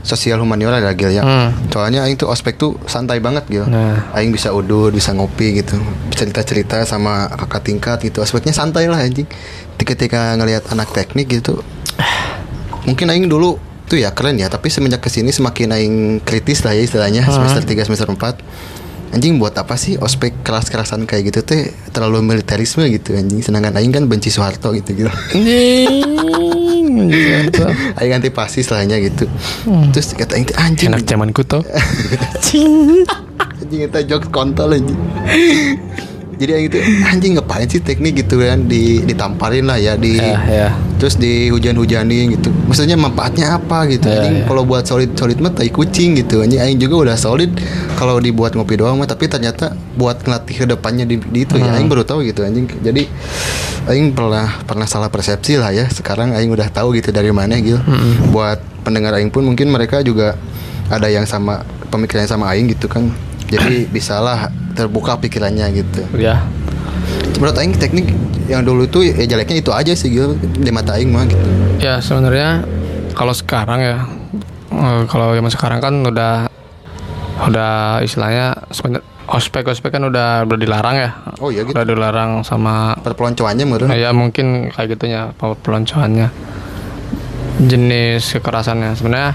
sosial 0.00 0.40
humaniora 0.40 0.80
ya 0.80 0.92
Gil 0.96 1.12
ya. 1.12 1.22
Hmm. 1.22 1.52
Soalnya 1.68 2.04
aing 2.08 2.16
tuh 2.16 2.32
ospek 2.32 2.56
tuh 2.56 2.76
santai 2.88 3.20
banget 3.20 3.44
Gil. 3.48 3.66
Nah. 3.68 4.10
Aing 4.16 4.32
bisa 4.32 4.50
udur, 4.50 4.90
bisa 4.90 5.12
ngopi 5.12 5.60
gitu. 5.60 5.76
Cerita-cerita 6.12 6.82
sama 6.88 7.28
kakak 7.34 7.62
tingkat 7.68 7.98
gitu. 8.04 8.24
Ospeknya 8.24 8.56
santai 8.56 8.88
lah 8.88 9.00
anjing. 9.00 9.28
Ketika 9.80 10.36
ngelihat 10.36 10.68
anak 10.72 10.92
teknik 10.92 11.40
gitu 11.40 11.64
mungkin 12.88 13.06
aing 13.12 13.28
dulu 13.28 13.60
tuh 13.90 13.98
ya 13.98 14.14
keren 14.14 14.38
ya, 14.38 14.46
tapi 14.46 14.70
semenjak 14.70 15.02
ke 15.02 15.10
sini 15.10 15.34
semakin 15.34 15.74
aing 15.74 15.96
kritis 16.22 16.62
lah 16.62 16.78
ya 16.78 16.82
istilahnya 16.86 17.26
semester 17.26 17.66
3 17.66 17.86
semester 17.86 18.08
4 18.08 18.70
Anjing 19.10 19.42
buat 19.42 19.50
apa 19.58 19.74
sih 19.74 19.98
ospek 19.98 20.46
keras-kerasan 20.46 21.02
kayak 21.02 21.34
gitu 21.34 21.42
teh 21.42 21.74
terlalu 21.90 22.22
militerisme 22.22 22.86
gitu 22.94 23.18
anjing 23.18 23.42
sedangkan 23.42 23.74
aing 23.74 23.90
kan 23.90 24.06
benci 24.06 24.30
Soeharto 24.30 24.70
gitu 24.70 24.94
gitu. 24.94 25.10
aing 27.96 28.12
antipasi 28.12 28.60
istilahnya 28.60 29.00
gitu. 29.00 29.24
Terus 29.94 30.12
kata 30.12 30.36
teh 30.36 30.56
anjing. 30.58 30.92
Enak 30.92 31.06
zaman 31.06 31.30
kuto. 31.32 31.64
anjing. 32.36 33.06
Kita 33.70 34.02
jokes 34.02 34.28
kontol 34.34 34.74
anjing 34.74 34.98
jadi 36.40 36.56
aing 36.56 36.66
itu 36.66 36.78
anjing 37.04 37.32
ngapain 37.36 37.68
sih 37.68 37.78
teknik 37.78 38.16
gitu 38.18 38.40
kan 38.40 38.64
di 38.64 39.04
ditamparin 39.04 39.62
lah 39.62 39.76
ya 39.76 39.92
di 39.94 40.16
Ya, 40.16 40.40
ya. 40.42 40.68
terus 40.96 41.14
di 41.14 41.48
hujan-hujanin 41.48 42.32
gitu 42.32 42.48
maksudnya 42.64 42.96
manfaatnya 42.96 43.54
apa 43.54 43.84
gitu 43.86 44.06
Ya, 44.06 44.18
anjing 44.18 44.34
ya. 44.34 44.44
kalau 44.46 44.64
buat 44.64 44.82
solid 44.82 45.12
solid 45.14 45.36
mah 45.36 45.52
tai 45.52 45.68
kucing 45.68 46.16
gitu 46.16 46.40
anjing 46.40 46.56
aing 46.58 46.78
juga 46.78 46.96
udah 47.04 47.16
solid 47.16 47.52
kalau 47.94 48.16
dibuat 48.16 48.52
ngopi 48.52 48.74
doang 48.74 48.96
mah 48.96 49.04
tapi 49.04 49.26
ternyata 49.26 49.70
buat 49.94 50.16
ngelatih 50.18 50.56
ke 50.56 50.66
depannya 50.66 51.04
di, 51.04 51.20
di 51.20 51.44
itu 51.44 51.54
ya 51.54 51.66
Hmm. 51.66 51.76
aing 51.76 51.88
baru 51.88 52.02
tahu 52.02 52.24
gitu 52.24 52.40
anjing 52.40 52.64
jadi 52.74 53.04
aing 53.86 54.10
pernah 54.10 54.48
pernah 54.62 54.84
salah 54.84 55.06
persepsi 55.06 55.54
lah 55.54 55.70
ya 55.70 55.86
sekarang 55.86 56.32
aing 56.32 56.48
udah 56.48 56.68
tahu 56.68 56.92
gitu 56.94 57.10
dari 57.10 57.28
mana 57.30 57.54
gitu 57.56 57.76
Hmm. 57.78 58.32
buat 58.32 58.56
pendengar 58.80 59.12
aing 59.12 59.28
pun 59.28 59.44
mungkin 59.44 59.68
mereka 59.68 60.00
juga 60.00 60.40
ada 60.88 61.06
yang 61.06 61.22
sama 61.22 61.62
pemikiran 61.86 62.24
sama 62.24 62.48
aing 62.48 62.64
gitu 62.66 62.88
kan 62.88 63.12
jadi 63.50 63.90
bisalah 63.90 64.48
terbuka 64.72 65.18
pikirannya 65.18 65.66
gitu. 65.74 66.06
Ya. 66.16 66.46
menurut 67.40 67.56
aing 67.56 67.72
teknik 67.74 68.12
yang 68.46 68.60
dulu 68.60 68.84
itu 68.84 69.00
ya 69.00 69.24
jeleknya 69.24 69.64
itu 69.64 69.72
aja 69.72 69.92
sih 69.96 70.12
gitu 70.12 70.36
di 70.36 70.68
mata 70.68 70.94
aing 70.94 71.08
mah 71.08 71.24
gitu. 71.24 71.40
Ya 71.80 71.98
sebenarnya 71.98 72.62
kalau 73.16 73.32
sekarang 73.32 73.80
ya 73.80 73.96
eh, 74.70 75.02
kalau 75.08 75.32
zaman 75.32 75.48
sekarang 75.48 75.80
kan 75.80 75.94
udah 76.04 76.46
udah 77.48 78.04
istilahnya 78.04 78.52
ospek 79.30 79.64
ospek 79.64 79.96
kan 79.96 80.04
udah 80.04 80.44
udah 80.44 80.58
dilarang 80.60 80.96
ya. 81.00 81.10
Oh 81.40 81.48
iya 81.48 81.64
gitu. 81.64 81.72
Udah 81.72 81.86
dilarang 81.88 82.44
sama 82.44 82.92
perpeloncoannya 83.00 83.64
menurut 83.64 83.88
ya 83.96 84.12
mungkin 84.12 84.68
kayak 84.68 85.00
gitunya 85.00 85.32
pe- 85.32 85.56
peloncoannya 85.64 86.28
jenis 87.64 88.36
kekerasannya. 88.36 88.92
Sebenarnya 89.00 89.32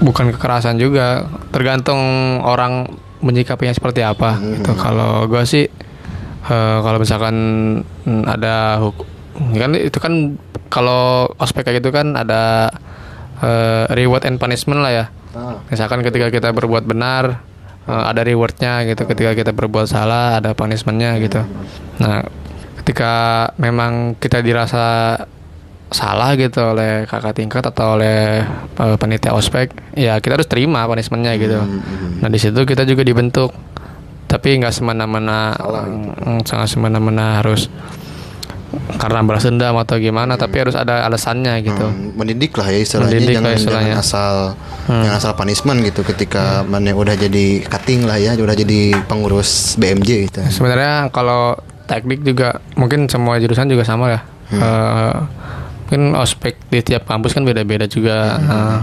bukan 0.00 0.32
kekerasan 0.34 0.80
juga. 0.80 1.28
Tergantung 1.52 2.00
orang 2.44 2.88
menyikapinya 3.20 3.72
seperti 3.76 4.00
apa 4.00 4.40
gitu. 4.40 4.72
Kalau 4.76 5.28
gue 5.28 5.42
sih 5.44 5.68
eh, 6.48 6.78
kalau 6.80 6.98
misalkan 6.98 7.36
mm, 7.84 8.24
ada 8.26 8.80
hukum 8.80 9.06
kan 9.56 9.72
itu 9.76 9.98
kan 10.00 10.36
kalau 10.68 11.28
ospek 11.40 11.64
kayak 11.64 11.80
gitu 11.80 11.92
kan 11.92 12.16
ada 12.16 12.72
eh, 13.44 13.84
reward 13.96 14.24
and 14.26 14.40
punishment 14.40 14.80
lah 14.80 14.92
ya. 14.92 15.06
Ah. 15.30 15.62
misalkan 15.70 16.02
ketika 16.02 16.26
kita 16.26 16.50
berbuat 16.50 16.90
benar 16.90 17.44
eh, 17.86 18.04
ada 18.10 18.24
rewardnya 18.24 18.88
gitu. 18.88 19.04
Ketika 19.04 19.36
kita 19.36 19.52
berbuat 19.52 19.86
salah 19.86 20.40
ada 20.40 20.56
punishmentnya 20.56 21.20
gitu. 21.20 21.44
Nah 22.00 22.24
ketika 22.80 23.12
memang 23.60 24.16
kita 24.16 24.40
dirasa 24.40 25.14
salah 25.90 26.38
gitu 26.38 26.62
oleh 26.62 27.02
kakak 27.04 27.34
tingkat 27.34 27.66
atau 27.66 27.98
oleh 27.98 28.46
eh, 28.78 28.96
panitia 28.96 29.34
ospek 29.34 29.74
ya 29.98 30.22
kita 30.22 30.38
harus 30.38 30.46
terima 30.46 30.86
punishmentnya 30.86 31.34
gitu. 31.36 31.58
Nah 32.22 32.28
di 32.30 32.38
situ 32.38 32.62
kita 32.62 32.86
juga 32.86 33.02
dibentuk. 33.02 33.50
Tapi 34.30 34.62
nggak 34.62 34.70
semena-mena 34.70 35.58
mm, 35.58 36.46
sangat 36.46 36.70
semena-mena 36.70 37.42
harus 37.42 37.66
karena 38.70 39.26
balas 39.26 39.42
dendam 39.42 39.74
atau 39.82 39.98
gimana 39.98 40.38
tapi 40.38 40.62
harus 40.62 40.78
ada 40.78 41.02
alasannya 41.02 41.58
gitu. 41.66 41.82
Hmm, 41.82 42.14
mendidik 42.14 42.54
lah 42.54 42.70
ya 42.70 42.78
istilahnya 42.78 43.10
Mendidik 43.10 43.34
jangan, 43.34 43.42
lah 43.42 43.52
istilahnya. 43.58 43.94
jangan 43.98 44.06
asal 44.06 44.34
jangan 44.86 45.16
asal 45.18 45.32
punishment 45.34 45.78
gitu 45.82 46.00
ketika 46.06 46.62
mana 46.62 46.94
udah 46.94 47.18
jadi 47.18 47.66
cutting 47.66 48.06
lah 48.06 48.22
ya 48.22 48.38
udah 48.38 48.54
jadi 48.54 48.94
pengurus 49.10 49.74
BMJ 49.74 50.30
gitu. 50.30 50.38
Sebenarnya 50.46 51.10
kalau 51.10 51.58
teknik 51.90 52.22
juga 52.22 52.62
mungkin 52.78 53.10
semua 53.10 53.42
jurusan 53.42 53.66
juga 53.66 53.82
sama 53.82 54.14
ya. 54.14 54.20
Eh, 54.50 55.14
mungkin 55.90 56.14
ospek 56.14 56.54
di 56.68 56.80
tiap 56.80 57.02
kampus 57.04 57.34
kan 57.34 57.42
beda-beda 57.42 57.84
juga. 57.84 58.38
Eh, 58.38 58.78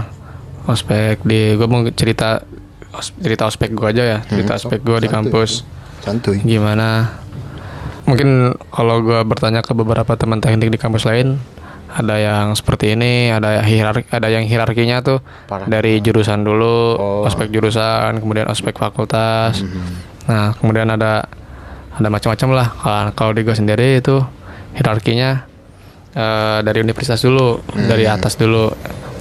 ospek 0.68 1.24
di 1.24 1.56
gue 1.56 1.64
mau 1.64 1.80
cerita 1.88 2.44
os- 2.90 3.16
cerita 3.16 3.48
ospek 3.48 3.72
gue 3.72 3.88
aja 3.88 4.04
ya, 4.04 4.18
cerita 4.22 4.52
ospek 4.54 4.84
gue 4.84 4.98
di 5.00 5.08
kampus 5.08 5.64
santuy 5.98 6.38
gimana. 6.38 7.16
Mungkin 8.04 8.28
kalau 8.66 9.00
gue 9.00 9.20
bertanya 9.22 9.60
ke 9.60 9.72
beberapa 9.72 10.12
teman 10.14 10.38
teknik 10.38 10.68
di 10.68 10.76
kampus 10.76 11.04
lain, 11.04 11.40
ada 11.90 12.16
yang 12.16 12.52
seperti 12.52 12.92
ini, 12.92 13.28
ada 13.28 13.60
hierarki, 13.60 14.08
ada 14.10 14.28
yang 14.28 14.44
hierarkinya 14.44 15.00
tuh 15.00 15.24
Parah. 15.46 15.64
dari 15.66 16.00
jurusan 16.00 16.40
dulu, 16.40 16.92
Oh. 16.94 17.24
ospek 17.24 17.48
jurusan, 17.48 18.16
kemudian 18.18 18.44
ospek 18.46 18.76
fakultas. 18.76 19.64
Nah, 20.24 20.52
kemudian 20.54 20.84
ada 20.86 21.24
ada 21.90 22.08
macam-macam 22.08 22.48
lah. 22.54 22.68
Kalau- 22.74 23.12
Kalau 23.14 23.32
di 23.32 23.40
gue 23.42 23.52
sendiri 23.54 23.98
itu 23.98 24.20
hierarkinya 24.74 25.48
eh, 26.18 26.58
dari 26.66 26.78
universitas 26.82 27.22
dulu, 27.22 27.62
dari 27.78 28.10
atas 28.10 28.34
dulu. 28.34 28.66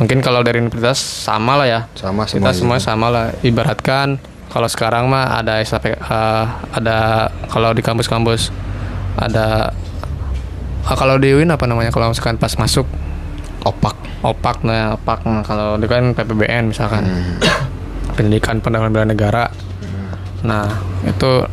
Mungkin 0.02 0.22
kalau 0.22 0.42
dari 0.42 0.62
universitas 0.62 0.98
sama 0.98 1.58
lah 1.62 1.68
ya. 1.70 1.82
sama 1.94 2.26
Kita 2.26 2.54
semua 2.54 2.54
semua 2.54 2.78
sama 2.82 3.08
lah. 3.14 3.26
Ibaratkan 3.46 4.18
kalau 4.50 4.66
sekarang 4.66 5.06
mah 5.06 5.38
ada 5.38 5.62
SAP, 5.62 5.94
eh, 5.94 6.46
ada 6.74 7.30
kalau 7.54 7.72
di 7.78 7.86
kampus-kampus 7.86 8.50
ada 9.18 9.74
ah, 10.86 10.96
kalau 10.98 11.18
di 11.18 11.34
UIN 11.34 11.50
apa 11.50 11.66
namanya 11.66 11.94
kalau 11.94 12.10
misalkan 12.10 12.42
pas 12.42 12.54
masuk? 12.58 12.86
Opak. 13.66 13.98
Opak 14.26 14.66
nah 14.66 14.98
opak. 14.98 15.26
Nah, 15.26 15.46
kalau 15.46 15.78
di 15.78 15.86
kan 15.86 16.14
PPBN 16.18 16.74
misalkan. 16.74 17.06
Pendidikan 18.18 18.58
pendidikan 18.58 18.90
bela 18.90 19.06
negara. 19.06 19.46
Nah 20.42 20.66
itu 21.06 21.46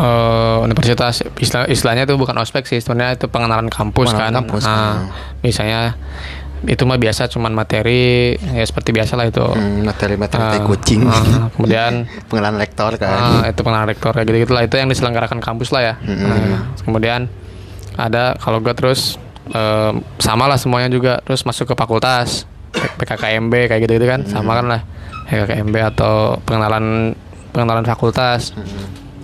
eh, 0.00 0.56
universitas 0.60 1.20
istilah, 1.36 1.68
istilahnya 1.68 2.08
itu 2.08 2.16
bukan 2.16 2.32
ospek 2.38 2.64
sih 2.64 2.80
sebenarnya 2.80 3.20
itu 3.20 3.26
pengenalan 3.28 3.68
kampus 3.68 4.10
Pengenalan 4.10 4.24
kan. 4.24 4.38
kampus, 4.40 4.62
nah, 4.64 4.72
ah. 4.72 4.94
misalnya 5.40 5.80
itu 6.60 6.84
mah 6.84 6.96
biasa 6.96 7.24
cuman 7.28 7.52
materi 7.52 8.36
ya 8.36 8.64
seperti 8.64 8.92
biasa 8.92 9.16
lah 9.16 9.28
itu. 9.28 9.40
Hmm, 9.40 9.80
materi-materi 9.80 10.40
Ah, 10.40 10.52
tai 10.52 10.60
kucing. 10.60 11.04
ah, 11.04 11.48
kemudian 11.52 12.04
pengenalan 12.28 12.60
rektor 12.60 12.92
kan. 12.96 13.16
Ah, 13.16 13.44
itu 13.48 13.60
pengenalan 13.60 13.88
rektor 13.88 14.12
kayak 14.12 14.26
gitu 14.26 14.38
gitulah 14.44 14.62
itu 14.64 14.76
yang 14.76 14.88
diselenggarakan 14.88 15.40
kampus 15.40 15.72
lah 15.72 15.82
ya. 15.82 15.94
Nah, 16.00 16.76
kemudian 16.80 17.32
ada 17.96 18.36
kalau 18.36 18.60
gue 18.60 18.72
terus 18.72 19.16
eh, 19.50 19.92
sama 20.16 20.48
lah 20.48 20.56
semuanya 20.56 20.88
juga 20.88 21.20
terus 21.20 21.44
masuk 21.44 21.64
ke 21.64 21.74
fakultas 21.74 22.44
PKKMB 22.70 23.52
kayak 23.66 23.80
gitu 23.82 23.92
gitu 23.96 24.06
kan 24.06 24.22
sama 24.24 24.54
kan 24.54 24.66
lah 24.68 24.80
PKKMB 25.26 25.74
atau 25.90 26.38
pengenalan 26.44 27.16
pengenalan 27.50 27.82
fakultas 27.82 28.52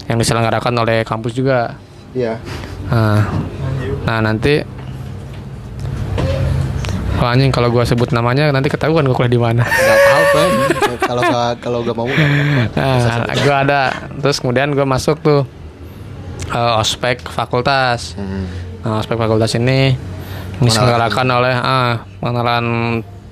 yang 0.07 0.17
diselenggarakan 0.17 0.75
oleh 0.77 1.03
kampus 1.03 1.33
juga. 1.33 1.75
iya 2.13 2.39
Nah, 2.87 3.27
nah 4.07 4.19
nanti 4.23 4.63
Oh, 7.17 7.25
anjing 7.25 7.49
kalau 7.49 7.73
gua 7.73 7.81
sebut 7.83 8.13
namanya 8.13 8.53
nanti 8.53 8.69
ketahuan 8.69 9.09
gua 9.09 9.17
kuliah 9.17 9.33
di 9.33 9.41
mana. 9.41 9.65
nggak 9.65 10.01
tahu 10.05 10.25
kan 10.29 10.49
kalau 11.01 11.23
kalau 11.57 11.79
gak 11.81 11.97
mau. 11.97 12.07
Nah, 12.77 13.25
gue 13.33 13.57
ada. 13.57 13.81
Terus 14.21 14.37
kemudian 14.37 14.69
gue 14.77 14.85
masuk 14.85 15.17
tuh 15.25 15.49
eh, 16.53 16.73
ospek 16.77 17.25
fakultas. 17.25 18.13
Hmm. 18.21 18.45
Nah, 18.85 19.01
ospek 19.01 19.17
fakultas 19.17 19.57
ini 19.57 19.97
diselenggarakan 20.61 21.27
oleh 21.33 21.55
ah 21.57 22.05
pengenalan 22.21 22.67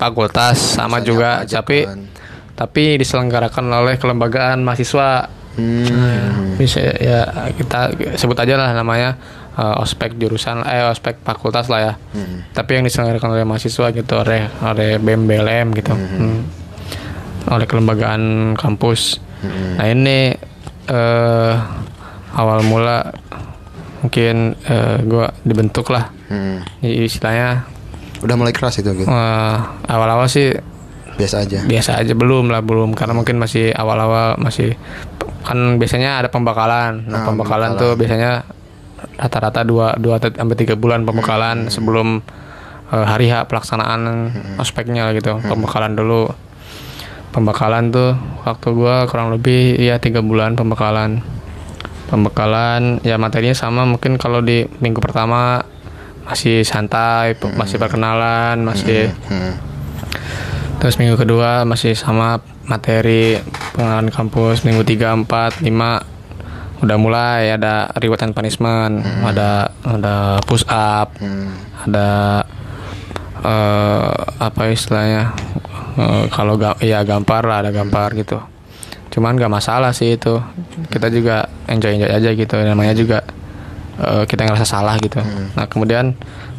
fakultas 0.01 0.57
sama 0.81 0.97
Misalnya 0.97 1.05
juga, 1.05 1.29
tapi 1.45 1.77
kan. 1.85 1.99
tapi 2.57 2.83
diselenggarakan 2.97 3.65
oleh 3.69 3.95
kelembagaan 4.01 4.65
mahasiswa. 4.65 5.29
Hmm. 5.55 6.55
Bisa 6.59 6.79
ya 6.99 7.25
kita 7.55 7.95
sebut 8.15 8.35
aja 8.35 8.55
lah 8.55 8.71
namanya 8.71 9.15
eh, 9.55 9.81
ospek 9.81 10.15
jurusan 10.15 10.63
eh 10.63 10.83
ospek 10.85 11.23
fakultas 11.23 11.71
lah 11.71 11.79
ya. 11.79 11.93
Hmm. 12.11 12.43
Tapi 12.51 12.75
yang 12.75 12.83
diselenggarakan 12.83 13.35
oleh 13.35 13.45
mahasiswa 13.47 13.87
gitu 13.91 14.13
oleh 14.15 14.47
oleh 14.61 14.99
BEM 14.99 15.21
BLM 15.25 15.67
gitu. 15.73 15.95
Hmm. 15.95 16.43
Oleh 17.49 17.65
kelembagaan 17.65 18.53
kampus. 18.53 19.19
Hmm. 19.39 19.79
Nah, 19.79 19.87
ini 19.87 20.33
eh 20.85 21.53
awal 22.35 22.61
mula 22.61 23.09
mungkin 24.03 24.53
eh, 24.65 24.97
gua 25.07 25.31
dibentuk 25.41 25.89
lah 25.89 26.11
Hmm. 26.25 26.65
Jadi 26.81 27.05
istilahnya 27.05 27.69
Udah 28.25 28.33
mulai 28.33 28.49
keras 28.49 28.81
itu 28.81 28.89
gitu. 28.97 29.05
eh, 29.05 29.57
awal-awal 29.85 30.25
sih 30.25 30.57
Biasa 31.15 31.35
aja. 31.41 31.59
biasa 31.63 31.91
aja 31.97 32.13
belum 32.13 32.47
lah 32.47 32.59
belum. 32.59 32.91
Karena 32.91 33.13
mungkin 33.13 33.35
masih 33.35 33.71
awal-awal 33.71 34.35
masih 34.37 34.75
kan 35.41 35.57
biasanya 35.75 36.19
ada 36.19 36.27
pembekalan. 36.27 37.05
Nah, 37.05 37.15
Ah, 37.15 37.23
pembekalan 37.23 37.69
tuh 37.75 37.93
biasanya 37.93 38.43
rata-rata 39.15 39.61
dua 39.61 39.93
dua 39.95 40.17
sampai 40.17 40.55
tiga 40.55 40.73
bulan 40.73 41.03
pembekalan 41.03 41.69
sebelum 41.69 42.19
eh, 42.87 43.05
hari 43.05 43.27
H 43.27 43.45
pelaksanaan 43.45 44.01
ospeknya 44.57 45.05
lah 45.05 45.13
gitu. 45.13 45.39
Pembekalan 45.39 45.93
dulu. 45.93 46.27
Pembekalan 47.29 47.89
tuh 47.89 48.15
waktu 48.41 48.67
gua 48.71 49.03
kurang 49.05 49.29
lebih 49.29 49.75
ya 49.77 49.95
tiga 49.97 50.19
bulan 50.19 50.53
pembekalan. 50.53 51.19
Pembekalan 52.05 53.01
ya 53.01 53.15
materinya 53.15 53.53
sama 53.53 53.83
mungkin 53.83 54.15
kalau 54.15 54.39
di 54.39 54.63
minggu 54.79 54.99
pertama 54.99 55.63
masih 56.21 56.61
santai 56.61 57.33
pe- 57.33 57.49
masih 57.51 57.77
perkenalan 57.77 58.57
masih 58.59 59.09
Hmm. 59.25 59.53
Terus 60.77 60.95
minggu 60.99 61.17
kedua 61.17 61.63
masih 61.65 61.97
sama 61.97 62.37
materi 62.65 63.39
pengenalan 63.73 64.09
kampus 64.09 64.61
minggu 64.61 64.85
3, 64.85 65.25
4, 65.25 65.63
5 65.63 66.83
udah 66.83 66.97
mulai 66.99 67.55
ada 67.55 67.89
reward 67.97 68.21
and 68.21 68.35
punishment, 68.35 69.01
ada 69.23 69.71
ada 69.81 70.15
push 70.43 70.67
up, 70.67 71.15
Hmm. 71.17 71.55
ada 71.87 72.09
eh, 73.41 74.11
apa 74.37 74.61
istilahnya 74.69 75.31
eh, 75.97 76.23
kalau 76.29 76.59
ga, 76.59 76.75
ya 76.83 77.01
gampar 77.01 77.47
lah 77.47 77.63
ada 77.65 77.71
gampar 77.71 78.13
gitu. 78.13 78.37
Cuman 79.09 79.39
gak 79.39 79.49
masalah 79.49 79.95
sih 79.95 80.19
itu. 80.19 80.37
Kita 80.91 81.07
juga 81.07 81.47
enjoy 81.65 81.95
enjoy 81.95 82.11
aja 82.11 82.29
gitu. 82.35 82.55
Namanya 82.59 82.93
juga 82.93 83.23
eh, 83.97 84.23
kita 84.27 84.43
ngerasa 84.43 84.67
salah 84.67 84.99
gitu. 84.99 85.23
Nah 85.55 85.65
kemudian 85.65 86.13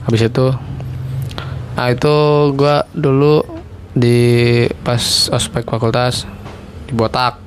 habis 0.09 0.24
itu, 0.24 0.55
nah 1.76 1.92
itu 1.92 2.14
gua 2.57 2.87
dulu 2.96 3.44
di 3.96 4.20
pas 4.85 5.32
ospek 5.32 5.64
fakultas 5.64 6.28
di 6.85 6.92
botak 6.92 7.46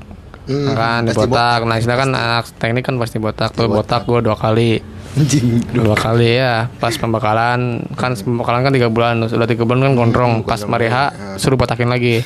Hmm, 0.49 0.73
kan 0.73 1.05
di 1.05 1.13
botak. 1.13 1.61
Nah 1.61 1.77
istilah 1.77 1.97
kan 2.01 2.09
anak 2.09 2.49
teknik 2.57 2.81
kan 2.81 2.97
pasti 2.97 3.21
botak. 3.21 3.53
Tuh 3.53 3.69
botak 3.69 4.09
gua 4.09 4.17
dua 4.17 4.33
kali. 4.33 4.81
Anjing. 5.13 5.61
dua 5.77 5.93
kali. 5.93 6.41
ya. 6.41 6.65
Pas 6.81 6.97
pembekalan 6.97 7.85
kan 7.93 8.17
pembekalan 8.17 8.65
kan 8.65 8.73
tiga 8.73 8.89
bulan. 8.89 9.21
Sudah 9.29 9.45
tiga 9.45 9.69
bulan 9.69 9.85
kan 9.85 9.93
gondrong. 9.93 10.33
pas 10.41 10.57
mariha 10.65 11.37
suruh 11.37 11.53
botakin 11.53 11.93
lagi. 11.93 12.25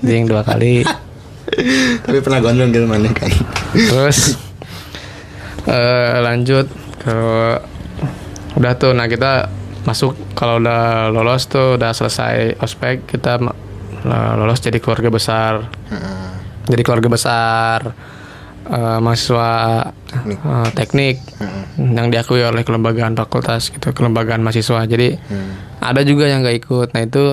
Ding 0.00 0.24
dua 0.24 0.40
kali. 0.40 0.80
Tapi 2.08 2.18
pernah 2.24 2.40
gondrong 2.40 2.72
gitu 2.72 2.88
mana 2.88 3.12
kan. 3.12 3.28
terus 3.76 4.40
eh, 5.68 6.16
lanjut 6.24 6.64
ke 7.04 7.16
udah 8.56 8.72
tuh 8.76 8.92
nah 8.96 9.08
kita 9.08 9.48
masuk 9.82 10.14
kalau 10.38 10.62
udah 10.62 11.10
lolos 11.10 11.50
tuh 11.50 11.74
udah 11.74 11.90
selesai 11.90 12.58
ospek 12.62 13.06
kita 13.10 13.42
lolos 14.38 14.58
jadi 14.62 14.78
keluarga 14.78 15.10
besar. 15.10 15.66
Heeh. 15.90 16.30
jadi 16.62 16.82
keluarga 16.86 17.10
besar 17.10 17.78
eh, 18.70 18.98
mahasiswa 19.02 19.50
eh, 20.14 20.68
teknik 20.78 21.18
yang 21.78 22.06
diakui 22.14 22.42
oleh 22.46 22.62
kelembagaan 22.62 23.18
fakultas 23.18 23.74
gitu 23.74 23.90
kelembagaan 23.90 24.42
mahasiswa. 24.42 24.86
Jadi 24.86 25.18
ada 25.82 26.00
juga 26.06 26.30
yang 26.30 26.46
nggak 26.46 26.56
ikut. 26.62 26.88
Nah 26.94 27.02
itu 27.02 27.24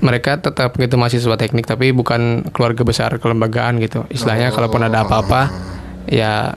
mereka 0.00 0.40
tetap 0.40 0.80
gitu 0.80 0.96
mahasiswa 0.96 1.36
teknik 1.36 1.68
tapi 1.68 1.92
bukan 1.92 2.48
keluarga 2.56 2.82
besar 2.88 3.20
kelembagaan 3.20 3.76
gitu. 3.84 4.08
Istilahnya 4.08 4.48
kalaupun 4.56 4.80
ada 4.80 5.04
apa-apa 5.04 5.52
ya 6.08 6.56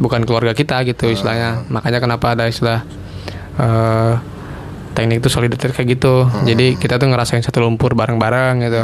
bukan 0.00 0.24
keluarga 0.24 0.56
kita 0.56 0.80
gitu 0.88 1.12
istilahnya. 1.12 1.68
Makanya 1.68 2.00
kenapa 2.00 2.32
ada 2.32 2.48
istilah 2.48 3.03
eh, 3.56 4.14
teknik 4.94 5.18
itu 5.18 5.28
soliditas 5.28 5.70
kayak 5.70 5.98
gitu. 5.98 6.26
Jadi 6.44 6.78
kita 6.78 6.96
tuh 6.96 7.10
ngerasain 7.10 7.42
satu 7.42 7.58
lumpur 7.60 7.92
bareng-bareng 7.92 8.54
gitu. 8.62 8.82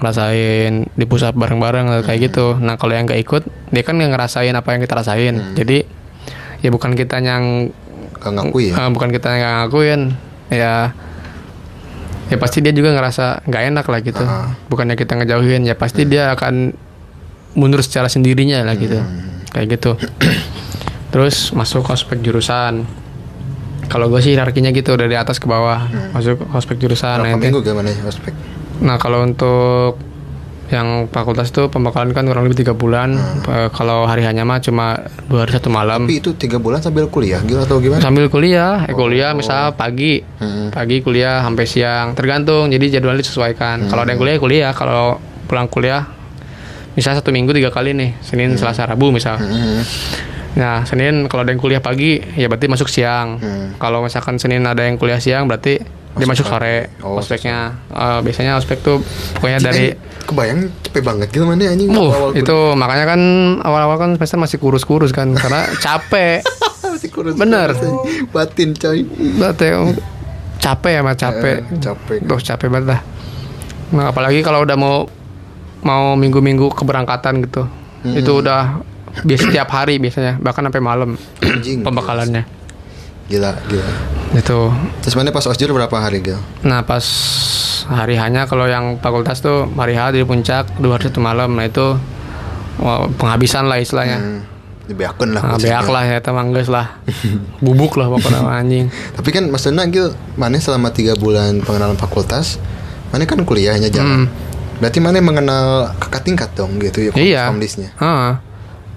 Ngerasain 0.00 0.90
di 0.90 1.04
pusat 1.04 1.32
bareng-bareng 1.32 2.02
kayak 2.02 2.30
gitu. 2.30 2.56
Nah 2.56 2.74
kalau 2.74 2.92
yang 2.92 3.06
nggak 3.06 3.20
ikut 3.20 3.42
dia 3.70 3.82
kan 3.82 3.94
nggak 3.94 4.10
ngerasain 4.10 4.52
apa 4.52 4.68
yang 4.74 4.80
kita 4.82 4.94
rasain. 4.96 5.34
Jadi 5.54 5.86
ya 6.60 6.68
bukan 6.68 6.92
kita 6.92 7.20
yang 7.20 7.70
Gak 8.20 8.36
ngakui 8.36 8.68
ya. 8.68 8.84
eh, 8.84 8.90
bukan 8.92 9.08
kita 9.08 9.32
yang 9.32 9.40
nggak 9.40 9.54
ngakuin. 9.64 10.00
Ya 10.50 10.74
ya 12.26 12.36
pasti 12.38 12.58
dia 12.58 12.70
juga 12.70 12.90
ngerasa 12.92 13.46
nggak 13.46 13.62
enak 13.70 13.86
lah 13.86 14.00
gitu. 14.02 14.24
Bukannya 14.66 14.94
kita 14.94 15.14
ngejauhin 15.14 15.62
ya 15.62 15.78
pasti 15.78 16.04
dia 16.04 16.34
akan 16.34 16.74
mundur 17.54 17.80
secara 17.80 18.10
sendirinya 18.10 18.66
lah 18.66 18.74
gitu. 18.74 18.98
Kayak 19.54 19.78
gitu. 19.78 19.94
Terus 21.14 21.50
masuk 21.50 21.86
ospek 21.86 22.18
jurusan 22.18 22.86
kalau 23.90 24.06
gue 24.06 24.20
sih 24.20 24.32
hierarkinya 24.32 24.70
gitu 24.70 24.94
dari 24.94 25.12
atas 25.12 25.36
ke 25.36 25.44
bawah 25.44 25.84
masuk 26.10 26.46
ospek 26.50 26.78
jurusan 26.78 27.18
Berapa 27.18 27.26
nah, 27.26 27.34
itu- 27.34 27.44
minggu 27.44 27.60
gimana 27.60 27.88
ya 27.88 28.06
ospek? 28.06 28.32
Nah 28.80 28.96
kalau 28.96 29.20
untuk 29.20 29.98
yang 30.70 31.10
fakultas 31.10 31.50
itu 31.50 31.66
pembekalan 31.66 32.14
kan 32.14 32.22
kurang 32.22 32.46
lebih 32.46 32.62
tiga 32.62 32.72
bulan. 32.72 33.18
Eh, 33.42 33.68
Kalau 33.68 34.06
hari 34.06 34.22
hanya 34.22 34.46
mah 34.46 34.62
cuma 34.62 34.94
dua 35.26 35.42
hari 35.42 35.52
satu 35.52 35.66
malam. 35.66 36.06
Tapi 36.06 36.16
itu 36.16 36.30
tiga 36.32 36.56
bulan 36.56 36.78
sambil 36.78 37.10
kuliah 37.10 37.42
gitu 37.42 37.58
atau 37.58 37.82
gimana? 37.82 37.98
Sambil 37.98 38.30
kuliah, 38.30 38.86
eh, 38.86 38.94
kuliah 38.94 39.34
misal 39.34 39.74
pagi, 39.74 40.22
Hmm. 40.38 40.70
pagi 40.70 41.02
kuliah 41.02 41.42
sampai 41.42 41.66
siang, 41.66 42.14
tergantung. 42.14 42.70
Jadi 42.70 42.86
jadwalnya 42.88 43.18
disesuaikan. 43.20 43.90
Kalau 43.90 44.06
ada 44.06 44.14
yang 44.14 44.22
kuliah, 44.22 44.34
ya 44.34 44.40
kuliah. 44.40 44.70
Kalau 44.70 45.18
pulang 45.44 45.66
kuliah, 45.66 46.06
misal 46.94 47.18
satu 47.18 47.34
minggu 47.34 47.50
tiga 47.50 47.68
kali 47.68 47.90
nih, 47.90 48.22
Senin, 48.22 48.54
Selasa, 48.54 48.86
Rabu 48.86 49.10
misal. 49.10 49.42
Hmm. 49.42 49.82
Nah 50.58 50.82
Senin 50.82 51.30
kalau 51.30 51.46
ada 51.46 51.54
yang 51.54 51.62
kuliah 51.62 51.78
pagi, 51.78 52.18
ya 52.34 52.50
berarti 52.50 52.66
masuk 52.66 52.90
siang. 52.90 53.38
Hmm. 53.38 53.66
Kalau 53.78 54.02
misalkan 54.02 54.36
Senin 54.36 54.66
ada 54.66 54.82
yang 54.82 54.98
kuliah 54.98 55.22
siang, 55.22 55.46
berarti 55.46 55.78
dia 56.10 56.26
masuk 56.26 56.42
sore. 56.42 56.90
Oh, 57.06 57.22
ospeknya, 57.22 57.78
Eh, 57.86 58.18
biasanya 58.26 58.58
ospek 58.58 58.82
tuh 58.82 58.98
pokoknya 59.38 59.62
dari 59.62 59.94
kebayang 60.26 60.66
capek 60.82 61.02
banget 61.02 61.28
gitu 61.30 61.42
mana 61.46 61.62
anjing 61.66 61.90
Uh, 61.90 62.30
itu 62.34 62.58
makanya 62.74 63.14
kan 63.14 63.20
awal-awal 63.62 63.98
kan 63.98 64.10
semester 64.14 64.38
masih 64.38 64.58
kurus-kurus 64.58 65.10
kan 65.10 65.30
karena 65.34 65.70
capek. 65.86 66.42
masih 66.82 67.10
kurus 67.10 67.34
Bener. 67.38 67.70
batin 68.30 68.74
coy 68.74 69.06
Berarti 69.38 69.66
oh, 69.74 69.94
capek 70.58 70.98
ya 70.98 71.00
mah 71.06 71.14
capek. 71.14 71.56
Eh, 71.62 71.78
capek. 71.78 72.18
Duh, 72.26 72.38
capek 72.42 72.66
banget 72.68 72.86
lah. 72.90 73.00
Nah, 73.90 74.04
apalagi 74.10 74.42
kalau 74.42 74.62
udah 74.62 74.74
mau 74.74 75.06
mau 75.80 76.14
minggu-minggu 76.14 76.74
keberangkatan 76.74 77.42
gitu. 77.42 77.66
Hmm. 78.02 78.14
Itu 78.14 78.42
udah 78.42 78.82
biasa 79.20 79.42
setiap 79.46 79.68
hari 79.68 79.96
biasanya, 79.96 80.36
bahkan 80.36 80.62
sampai 80.62 80.78
malam 80.78 81.10
anjing 81.40 81.80
pembekalannya. 81.80 82.44
gila 83.26 83.54
gila 83.64 83.86
Itu. 84.32 84.74
terus 85.00 85.14
mana 85.14 85.30
pas 85.30 85.44
osjur 85.44 85.70
berapa 85.70 85.92
hari 85.94 86.18
gal 86.18 86.42
Nah, 86.60 86.82
pas 86.82 87.02
hari 87.86 88.14
hanya 88.14 88.44
kalau 88.44 88.66
yang 88.66 88.98
fakultas 88.98 89.38
tuh 89.38 89.70
hari 89.72 89.94
H 89.94 90.10
di 90.10 90.22
puncak 90.22 90.66
dua 90.76 90.94
hari 90.94 91.06
satu 91.06 91.18
malam. 91.18 91.54
Nah, 91.54 91.62
itu 91.64 91.94
wah, 92.76 93.06
penghabisan 93.08 93.66
lah 93.66 93.78
istilahnya. 93.78 94.18
hmm. 94.18 94.40
dibeakeun 94.86 95.30
lah 95.30 95.42
Nah, 95.44 95.54
beak 95.56 95.86
lah 95.86 96.02
ya 96.02 96.18
mangges 96.28 96.66
lah. 96.66 96.98
Bubuk 97.64 97.94
lah 97.94 98.10
pokoknya 98.10 98.42
anjing. 98.42 98.90
tapi 99.14 99.30
kan 99.30 99.46
maksudnya 99.46 99.86
Gil 99.86 100.10
mana 100.34 100.58
selama 100.58 100.90
tiga 100.90 101.14
bulan 101.14 101.62
pengenalan 101.62 101.94
fakultas 101.94 102.58
mana 103.10 103.22
kan 103.24 103.38
kuliahnya 103.40 103.86
jalan 103.86 104.26
berarti 104.78 104.98
mana 104.98 105.18
mengenal 105.20 105.94
kakak 105.98 106.22
tingkat 106.24 106.50
dong 106.52 106.78
gitu 106.78 107.06
ya 107.06 107.10
Hmm. 107.12 107.22
Iya. 107.22 107.42
komdisnya 107.46 107.90
Heeh. 107.94 108.32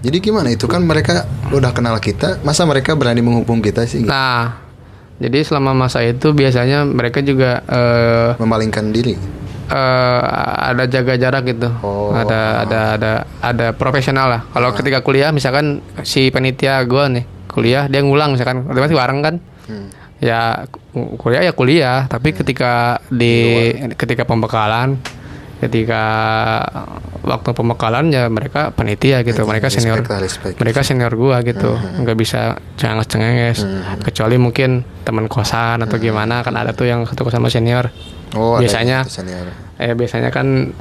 Jadi 0.03 0.17
gimana 0.19 0.51
itu 0.51 0.67
kan 0.67 0.83
mereka 0.83 1.23
udah 1.55 1.71
kenal 1.71 1.95
kita 2.03 2.43
masa 2.43 2.67
mereka 2.67 2.91
berani 2.91 3.23
menghubung 3.23 3.63
kita 3.63 3.87
sih 3.87 4.03
gitu? 4.03 4.11
Nah, 4.11 4.59
jadi 5.23 5.39
selama 5.47 5.71
masa 5.71 6.03
itu 6.03 6.35
biasanya 6.35 6.83
mereka 6.83 7.23
juga 7.23 7.63
eh 7.71 8.35
memalingkan 8.35 8.91
diri 8.91 9.15
eh, 9.71 10.21
ada 10.67 10.83
jaga 10.91 11.15
jarak 11.15 11.47
gitu. 11.47 11.71
Oh. 11.79 12.11
Ah. 12.11 12.27
Ada 12.27 12.39
ada 12.67 12.79
ada 12.99 13.11
ada 13.39 13.67
profesional 13.71 14.27
lah. 14.27 14.41
Kalau 14.51 14.75
ketika 14.75 14.99
kuliah 14.99 15.31
misalkan 15.31 15.79
si 16.03 16.27
penitia 16.35 16.83
gua 16.83 17.07
nih 17.07 17.23
kuliah 17.47 17.87
dia 17.87 18.03
ngulang 18.03 18.35
misalkan 18.35 18.67
otomatis 18.67 18.91
bareng 18.91 19.19
kan. 19.23 19.35
Hmm. 19.71 19.87
Ya 20.23 20.67
ku- 20.71 21.19
kuliah 21.19 21.43
ya 21.43 21.51
kuliah, 21.51 22.07
tapi 22.07 22.31
ketika 22.31 22.99
di 23.11 23.71
ketika 23.95 24.23
pembekalan 24.23 24.95
ketika 25.63 26.03
waktu 27.23 27.49
pembekalan 27.55 28.11
ya 28.11 28.27
mereka 28.27 28.75
penitia 28.75 29.23
gitu. 29.23 29.47
mereka 29.47 29.71
senior 29.71 30.03
respect 30.03 30.19
respect. 30.19 30.55
mereka 30.59 30.83
senior 30.83 31.13
gua 31.15 31.39
gitu. 31.39 31.71
Nggak 31.75 32.17
bisa 32.19 32.59
cengenges 32.75 33.07
cengenges 33.07 33.57
kecuali 34.03 34.35
mungkin 34.35 34.83
teman 35.07 35.31
kosan 35.31 35.79
atau 35.79 35.95
gimana 35.95 36.43
kan 36.43 36.51
ada 36.59 36.75
tuh 36.75 36.91
yang 36.91 37.07
satu 37.07 37.23
kosan 37.23 37.39
sama 37.39 37.47
senior. 37.47 37.87
Oh 38.35 38.59
biasanya 38.59 39.07
senior. 39.07 39.47
eh 39.79 39.95
biasanya 39.95 40.29
kan 40.29 40.75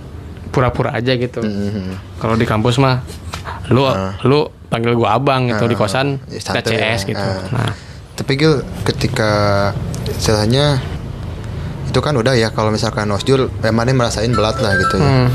pura-pura 0.51 0.93
aja 0.93 1.15
gitu. 1.15 1.41
Mhm. 1.41 2.19
kalau 2.19 2.35
di 2.35 2.45
kampus 2.45 2.77
mah 2.77 3.01
lu 3.71 3.87
lu 4.27 4.51
panggil 4.67 4.99
gua 4.99 5.15
abang 5.17 5.47
gitu 5.47 5.65
di 5.65 5.75
kosan 5.75 6.19
Ya, 6.27 6.59
CS 6.59 7.07
ya. 7.07 7.11
gitu. 7.15 7.23
Ah. 7.23 7.47
nah. 7.55 7.73
Tapi 8.13 8.37
Gil 8.37 8.61
ketika 8.85 9.31
istilahnya 10.07 10.83
itu 11.93 12.01
kan 12.01 12.17
udah 12.17 12.33
ya 12.33 12.49
kalau 12.49 12.73
misalkan 12.73 13.05
osjur 13.13 13.53
memang 13.61 13.93
merasain 13.93 14.33
berat 14.33 14.57
lah 14.59 14.73
gitu 14.75 14.97
ya. 14.97 15.05
hmm, 15.05 15.29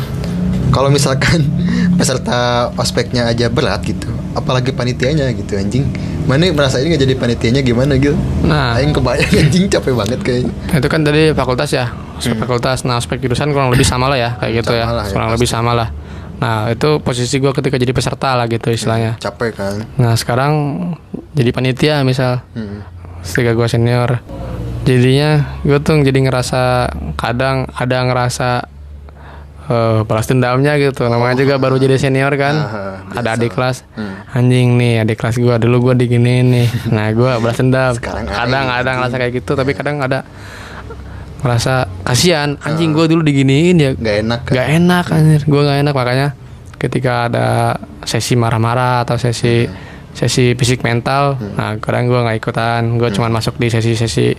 Kalau 0.74 0.90
misalkan 0.90 1.46
peserta 2.02 2.74
ospeknya 2.76 3.30
aja 3.30 3.46
berat 3.48 3.86
gitu, 3.86 4.10
apalagi 4.34 4.74
panitianya 4.74 5.30
gitu 5.32 5.54
anjing. 5.54 5.86
Mana 6.26 6.50
merasa 6.52 6.82
ini 6.82 6.92
nggak 6.92 7.04
jadi 7.08 7.16
panitianya 7.16 7.62
gimana 7.62 7.96
gitu 7.96 8.18
Nah. 8.44 8.76
aing 8.76 8.92
kebayang 8.92 9.32
anjing 9.48 9.70
capek 9.70 9.94
banget 9.94 10.20
kayaknya. 10.20 10.54
Itu 10.74 10.88
kan 10.90 11.06
tadi 11.06 11.32
fakultas 11.32 11.70
ya 11.72 11.94
aspek 12.18 12.36
fakultas. 12.36 12.84
Nah 12.84 12.98
aspek 12.98 13.22
jurusan 13.22 13.54
kurang 13.54 13.70
lebih 13.70 13.86
sama 13.86 14.10
lah 14.10 14.18
ya 14.18 14.30
kayak 14.36 14.66
gitu 14.66 14.74
ya. 14.74 14.90
Hmm. 14.90 14.90
Sama 14.90 14.98
lah 14.98 15.06
ya, 15.06 15.14
kurang 15.14 15.30
lebih 15.32 15.48
sama 15.48 15.72
lah. 15.78 15.88
Nah 16.38 16.70
itu 16.70 16.90
posisi 17.00 17.38
gue 17.38 17.54
ketika 17.54 17.78
jadi 17.78 17.94
peserta 17.94 18.34
lah 18.34 18.46
gitu 18.46 18.74
istilahnya. 18.74 19.16
Capek 19.18 19.54
kan. 19.54 19.76
Nah 19.96 20.18
sekarang 20.18 20.52
jadi 21.32 21.54
panitia 21.54 22.02
misal. 22.02 22.42
Hmm. 22.58 22.82
ketika 23.24 23.52
gue 23.54 23.68
senior 23.68 24.24
jadinya 24.88 25.60
gue 25.68 25.78
tuh 25.84 26.00
jadi 26.00 26.16
ngerasa 26.16 26.62
kadang 27.20 27.68
ada 27.76 27.98
ngerasa 28.08 28.50
eh, 29.68 30.00
balas 30.08 30.26
dendamnya 30.32 30.80
gitu. 30.80 31.12
Namanya 31.12 31.36
juga 31.36 31.60
baru 31.60 31.76
jadi 31.76 32.00
senior 32.00 32.32
kan. 32.40 32.56
Oh. 32.56 32.72
Aha, 33.12 33.20
ada 33.20 33.30
adik 33.36 33.52
kelas. 33.52 33.84
Hmm. 34.00 34.16
anjing 34.32 34.80
nih 34.80 35.04
adik 35.04 35.20
kelas 35.20 35.36
gue 35.36 35.56
dulu 35.60 35.92
gue 35.92 36.08
diginiin 36.08 36.48
nih. 36.48 36.68
Nah 36.96 37.12
gue 37.12 37.32
balas 37.44 37.58
dendam. 37.60 37.94
Sekarang 38.00 38.24
kadang 38.24 38.66
aing, 38.72 38.80
ada 38.80 38.90
ngerasa 38.96 39.16
kayak 39.20 39.34
gitu 39.44 39.52
tapi 39.60 39.72
kadang 39.76 40.00
ada 40.00 40.24
ngerasa 41.44 41.74
kasihan. 42.08 42.56
Ah. 42.64 42.72
anjing 42.72 42.96
gue 42.96 43.06
dulu 43.12 43.22
diginiin 43.28 43.76
ya. 43.76 43.92
Nggak 43.92 44.16
enak 44.24 44.40
kan? 44.48 44.54
Nggak 44.56 44.68
enak 44.80 45.06
anjir. 45.12 45.42
Gue 45.44 45.62
nggak 45.68 45.80
enak. 45.84 45.94
Makanya 45.94 46.28
ketika 46.80 47.28
ada 47.28 47.48
sesi 48.08 48.40
marah-marah 48.40 49.04
atau 49.04 49.20
sesi 49.20 49.68
sesi 50.18 50.58
fisik 50.58 50.82
mental 50.82 51.38
nah 51.54 51.78
kadang 51.78 52.08
gue 52.08 52.20
nggak 52.24 52.38
ikutan. 52.40 52.96
Gue 52.96 53.12
cuman 53.12 53.36
masuk 53.36 53.60
di 53.60 53.68
sesi-sesi 53.68 54.32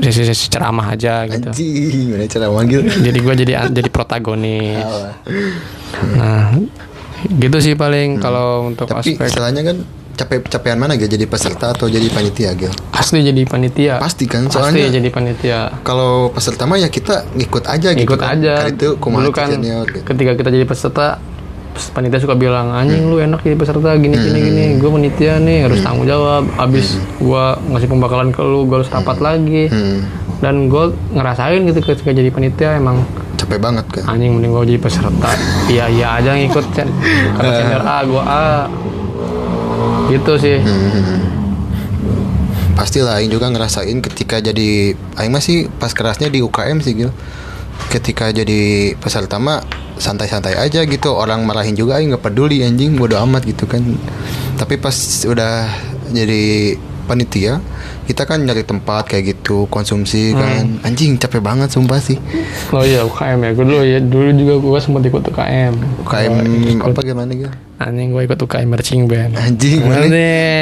sesi-sesi 0.00 0.46
ceramah 0.52 0.92
aja 0.92 1.24
gitu. 1.28 1.50
Anjing 1.50 2.12
mana 2.12 2.24
cara 2.28 2.46
manggil 2.52 2.80
jadi 2.86 3.18
gue 3.18 3.34
jadi 3.46 3.52
jadi 3.72 3.90
protagonis. 3.90 4.84
Nah 6.16 6.56
gitu 7.26 7.56
sih 7.58 7.74
paling 7.74 8.20
kalau 8.20 8.70
untuk 8.70 8.86
tapi 8.86 9.16
aspek. 9.16 9.26
istilahnya 9.26 9.62
kan 9.64 9.76
capek 10.16 10.48
capean 10.48 10.80
mana 10.80 10.96
gitu 10.96 11.12
jadi 11.12 11.28
peserta 11.28 11.76
atau 11.76 11.92
jadi 11.92 12.08
panitia 12.08 12.56
gitu 12.56 12.72
pasti 12.88 13.20
jadi 13.20 13.42
panitia. 13.44 13.94
Pasti 14.00 14.24
kan 14.24 14.48
pasti 14.48 14.56
soalnya 14.56 14.88
jadi 14.88 15.08
panitia. 15.12 15.60
kalau 15.84 16.32
peserta 16.32 16.64
mah 16.64 16.80
ya 16.80 16.88
kita 16.88 17.28
ngikut 17.36 17.64
aja 17.68 17.92
gitu 17.92 18.08
ikut 18.08 18.20
kan. 18.20 18.40
aja. 18.40 18.54
Kan 18.64 18.72
itu 18.72 18.88
kumaha 18.96 19.28
dulu 19.28 19.32
kan 19.36 19.48
gitu. 19.52 20.00
ketika 20.08 20.32
kita 20.40 20.48
jadi 20.56 20.64
peserta 20.64 21.20
panitia 21.90 22.18
suka 22.18 22.32
bilang 22.32 22.70
anjing 22.70 23.02
Hmm. 23.02 23.10
lu 23.10 23.16
enak 23.18 23.40
jadi 23.40 23.54
peserta 23.54 23.94
gini 23.94 24.14
gini 24.14 24.38
gini. 24.40 24.64
Gue 24.76 24.88
panitia 24.88 25.36
nih 25.36 25.68
harus 25.68 25.80
tanggung 25.80 26.04
jawab. 26.04 26.48
Abis 26.56 26.96
gua 27.16 27.56
ngasih 27.66 27.86
pembakalan 27.86 28.30
ke 28.30 28.40
lu 28.40 28.64
gue 28.64 28.80
harus 28.80 28.88
rapat 28.88 29.18
lagi. 29.18 29.68
Hmm, 29.68 30.04
dan 30.38 30.66
gue 30.66 30.84
ngerasain 31.12 31.60
gitu 31.62 31.78
ketika 31.80 32.10
jadi 32.10 32.28
panitia 32.28 32.76
emang 32.76 33.04
capek 33.36 33.60
banget 33.60 33.84
kan 33.92 34.16
anjing 34.16 34.32
mending 34.32 34.50
gue 34.50 34.64
jadi 34.74 34.80
peserta. 34.80 35.28
Iya 35.72 35.84
iya 35.88 36.06
aja 36.16 36.30
ngikut 36.32 36.64
Cen. 36.72 36.88
kata 37.36 37.50
senior 37.52 37.82
A 37.82 37.98
gue 38.02 38.22
A. 38.22 38.48
Gitu 40.06 40.32
sih. 40.38 40.56
Hmm. 40.60 41.20
pastilah 42.76 43.16
Aing 43.16 43.32
juga 43.32 43.48
ngerasain 43.48 44.04
ketika 44.04 44.36
jadi 44.36 44.92
Aing 45.16 45.32
masih 45.32 45.72
pas 45.80 45.96
kerasnya 45.96 46.28
di 46.28 46.44
UKM 46.44 46.84
sih 46.84 46.92
gitu 46.92 47.08
ketika 47.88 48.28
jadi 48.28 48.92
peserta 49.00 49.40
mah 49.40 49.64
santai-santai 49.96 50.56
aja 50.56 50.84
gitu. 50.84 51.12
Orang 51.12 51.44
marahin 51.44 51.76
juga 51.76 51.98
Aing 51.98 52.14
nggak 52.14 52.24
peduli 52.24 52.62
anjing 52.62 52.96
bodo 52.96 53.16
amat 53.20 53.44
gitu 53.44 53.64
kan. 53.68 53.82
Tapi 54.56 54.80
pas 54.80 54.94
udah 55.28 55.68
jadi 56.12 56.76
panitia 57.06 57.62
kita 58.06 58.26
kan 58.26 58.42
nyari 58.42 58.62
tempat 58.66 59.06
kayak 59.10 59.24
gitu 59.36 59.66
konsumsi 59.70 60.34
kan. 60.34 60.78
Anjing 60.86 61.18
capek 61.18 61.42
banget 61.42 61.70
sumpah 61.74 61.98
sih. 61.98 62.18
Oh 62.70 62.82
iya 62.82 63.02
UKM 63.06 63.38
ya. 63.42 63.50
Gue 63.54 63.66
dulu 63.66 63.82
ya 63.82 63.98
dulu 63.98 64.30
juga 64.34 64.54
gue 64.62 64.78
sempat 64.82 65.02
ikut 65.06 65.22
UKM 65.26 65.74
UKM 66.06 66.30
Gua 66.30 66.70
ikut, 66.70 66.94
apa 66.94 67.00
gimana 67.02 67.32
gitu 67.34 67.50
anjing 67.76 68.08
gue 68.08 68.22
ikut 68.24 68.38
UKM 68.40 68.68
marching 68.72 69.02
band. 69.04 69.32
Anjing 69.36 69.84
mana? 69.84 70.06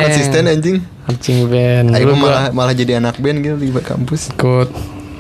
konsisten 0.03 0.42
anjing. 0.51 0.79
Marching 1.07 1.38
band. 1.47 1.87
Dulu 1.94 2.12
gue 2.12 2.16
malah 2.18 2.44
malah 2.51 2.75
jadi 2.75 2.99
anak 2.99 3.20
band 3.23 3.38
gitu 3.44 3.57
di 3.61 3.70
kampus. 3.70 4.35
Ikut 4.35 4.68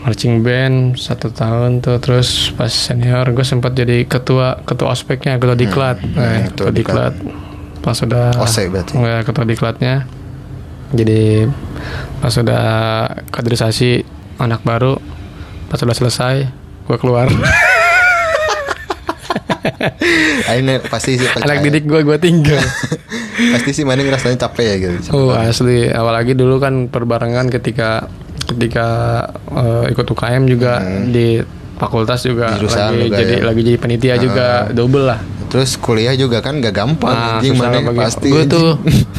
marching 0.04 0.44
band 0.44 1.00
satu 1.00 1.32
tahun 1.32 1.80
tuh. 1.80 1.96
Terus 1.98 2.52
pas 2.52 2.68
senior 2.68 3.24
gue 3.32 3.42
sempat 3.42 3.72
jadi 3.72 4.04
ketua 4.04 4.60
ketua 4.62 4.92
ospeknya 4.92 5.40
ketua 5.40 5.56
diklat. 5.56 5.96
Eh, 6.04 6.52
ketua 6.52 6.68
ketua 6.68 6.70
diklat. 6.70 7.14
pas 7.84 7.92
sudah 7.92 8.32
berarti. 8.72 8.92
ya, 8.96 9.20
ketua 9.24 9.44
diklatnya. 9.44 10.04
Jadi 10.92 11.48
pas 12.20 12.32
sudah 12.32 12.64
kaderisasi 13.32 14.04
anak 14.40 14.60
baru 14.64 14.96
pas 15.72 15.80
sudah 15.80 15.96
selesai 15.96 16.48
gue 16.84 16.96
keluar. 17.00 17.32
Aing 20.48 20.68
pasti 20.92 21.16
sih 21.16 21.28
percaya. 21.28 21.56
anak 21.56 21.64
didik 21.64 21.88
gue 21.88 22.00
gue 22.04 22.18
tinggal. 22.20 22.60
Pasti 23.34 23.74
sih 23.74 23.82
mana 23.82 24.06
ngerasain 24.06 24.38
capek 24.38 24.64
ya 24.64 24.76
gitu. 24.78 25.10
Oh 25.10 25.34
asli. 25.34 25.90
Apalagi 25.90 26.38
dulu 26.38 26.62
kan 26.62 26.86
perbarengan 26.86 27.50
ketika 27.50 28.06
ketika 28.46 28.86
eh, 29.48 29.90
ikut 29.90 30.06
UKM 30.06 30.42
juga 30.46 30.78
di 31.04 31.40
fakultas 31.74 32.22
juga 32.22 32.46
Hmm. 32.46 32.54
Di 32.54 32.60
jurusan 32.60 32.80
lagi 32.86 33.02
juga 33.02 33.16
jadi 33.18 33.32
ya. 33.32 33.36
Ah. 33.36 33.44
lagi 33.44 33.60
jadi 33.62 33.78
penitia 33.78 34.14
juga 34.16 34.46
double 34.70 35.06
lah. 35.06 35.20
terus 35.44 35.76
kuliah 35.76 36.14
juga 36.14 36.38
kan 36.38 36.58
gak 36.58 36.74
gampang 36.74 37.14
Nah, 37.14 37.38
anjing 37.38 37.54
mana 37.54 37.78
pasti 37.94 38.26
gue 38.26 38.42
tuh 38.44 38.74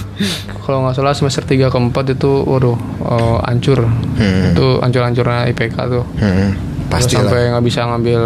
kalau 0.63 0.83
nggak 0.83 0.95
salah 0.95 1.13
semester 1.13 1.39
3 1.41 1.67
ke 1.67 1.77
4 1.79 1.91
itu 2.11 2.31
waduh 2.43 2.75
eh, 3.01 3.37
hancur. 3.45 3.79
Hmm. 4.15 4.51
Itu 4.51 4.79
hancur-hancurnya 4.79 5.47
IPK 5.47 5.75
tuh. 5.85 6.03
Hmm, 6.17 6.57
pasti 6.87 7.15
sampai 7.15 7.51
nggak 7.51 7.63
bisa 7.63 7.85
ngambil 7.85 8.21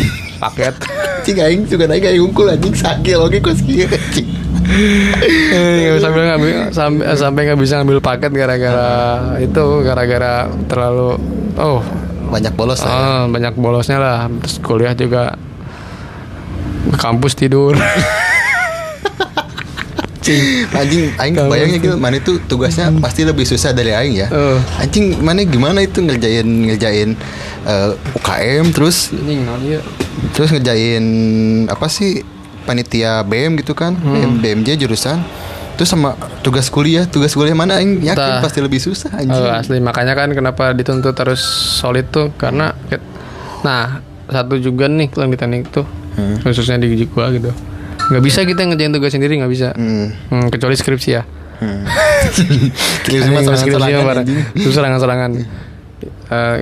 paket. 0.42 0.74
Cing 1.22 1.38
aing 1.40 1.64
juga 1.64 1.84
naik 1.86 2.04
aing 2.04 2.20
unggul 2.20 2.48
anjing 2.48 2.74
sakit 2.74 3.16
oke 3.16 3.36
kok 3.38 3.52
anjing 3.56 4.28
Eh, 4.74 5.96
sampai 5.96 6.20
nggak 6.24 6.38
bi- 6.38 6.68
sampai 6.68 7.04
sampai 7.14 7.40
nggak 7.44 7.58
bisa 7.58 7.74
ngambil 7.78 8.00
paket 8.00 8.30
gara-gara 8.30 8.90
itu 9.38 9.62
gara-gara 9.80 10.34
terlalu 10.64 11.14
oh 11.54 11.80
banyak 12.26 12.50
bolos 12.52 12.80
lah 12.80 12.88
ya. 12.88 12.98
Ah, 12.98 13.22
banyak 13.24 13.54
bolosnya 13.54 13.98
lah. 13.98 14.18
Terus 14.42 14.56
kuliah 14.58 14.92
juga 14.92 15.38
ke 16.84 16.96
kampus 16.96 17.34
tidur. 17.34 17.78
anjing 20.72 21.12
aing 21.14 21.36
bayangnya 21.36 21.76
gitu 21.78 21.96
mana 22.00 22.16
itu 22.16 22.40
tugasnya 22.42 22.88
pasti 22.96 23.22
lebih 23.22 23.44
susah 23.44 23.70
dari 23.70 23.92
aing 23.92 24.16
ya 24.16 24.26
Eh. 24.26 24.56
anjing 24.80 25.20
mana 25.20 25.44
gimana 25.44 25.84
itu 25.84 26.00
ngerjain 26.00 26.48
ngerjain 26.64 27.12
eh, 27.62 27.88
UKM 28.16 28.72
terus 28.72 29.12
Anjing, 29.12 29.44
terus 30.32 30.48
ngerjain 30.48 31.04
apa 31.68 31.86
sih 31.86 32.24
panitia 32.64 33.22
BM 33.24 33.60
gitu 33.60 33.76
kan. 33.76 33.94
Hmm. 33.94 34.40
BM, 34.40 34.64
BMJ 34.64 34.80
jurusan. 34.80 35.20
Terus 35.74 35.90
sama 35.90 36.14
tugas 36.40 36.70
kuliah. 36.70 37.04
Tugas 37.06 37.34
kuliah 37.34 37.54
mana? 37.54 37.78
Aing 37.78 38.02
yakin 38.02 38.38
Tah. 38.38 38.42
pasti 38.42 38.62
lebih 38.62 38.78
susah 38.78 39.10
anjing. 39.14 39.34
Oh, 39.44 39.50
asli. 39.50 39.78
Makanya 39.82 40.14
kan 40.14 40.30
kenapa 40.32 40.70
dituntut 40.72 41.14
harus 41.18 41.42
solid 41.78 42.08
tuh? 42.14 42.30
Karena 42.38 42.72
nah 43.64 44.00
satu 44.30 44.60
juga 44.60 44.86
nih 44.86 45.10
yang 45.14 45.30
di 45.30 45.38
teknik 45.38 45.70
tuh. 45.70 45.86
Khususnya 46.46 46.78
di 46.78 46.94
gua 47.10 47.30
gitu. 47.34 47.50
Nggak 48.10 48.22
bisa 48.22 48.40
kita 48.44 48.62
ngerjain 48.68 48.92
tugas 48.94 49.10
sendiri 49.12 49.40
nggak 49.40 49.52
bisa. 49.52 49.68
Hmm. 49.74 50.14
Hmm, 50.30 50.46
kecuali 50.52 50.76
skripsi 50.78 51.10
ya. 51.10 51.22
Hmm. 51.54 51.86
Skripsi 53.06 53.30
mah 53.30 53.42
serangan-serangan, 53.46 54.26
serangan-serangan. 54.58 55.30
Eh, 56.28 56.56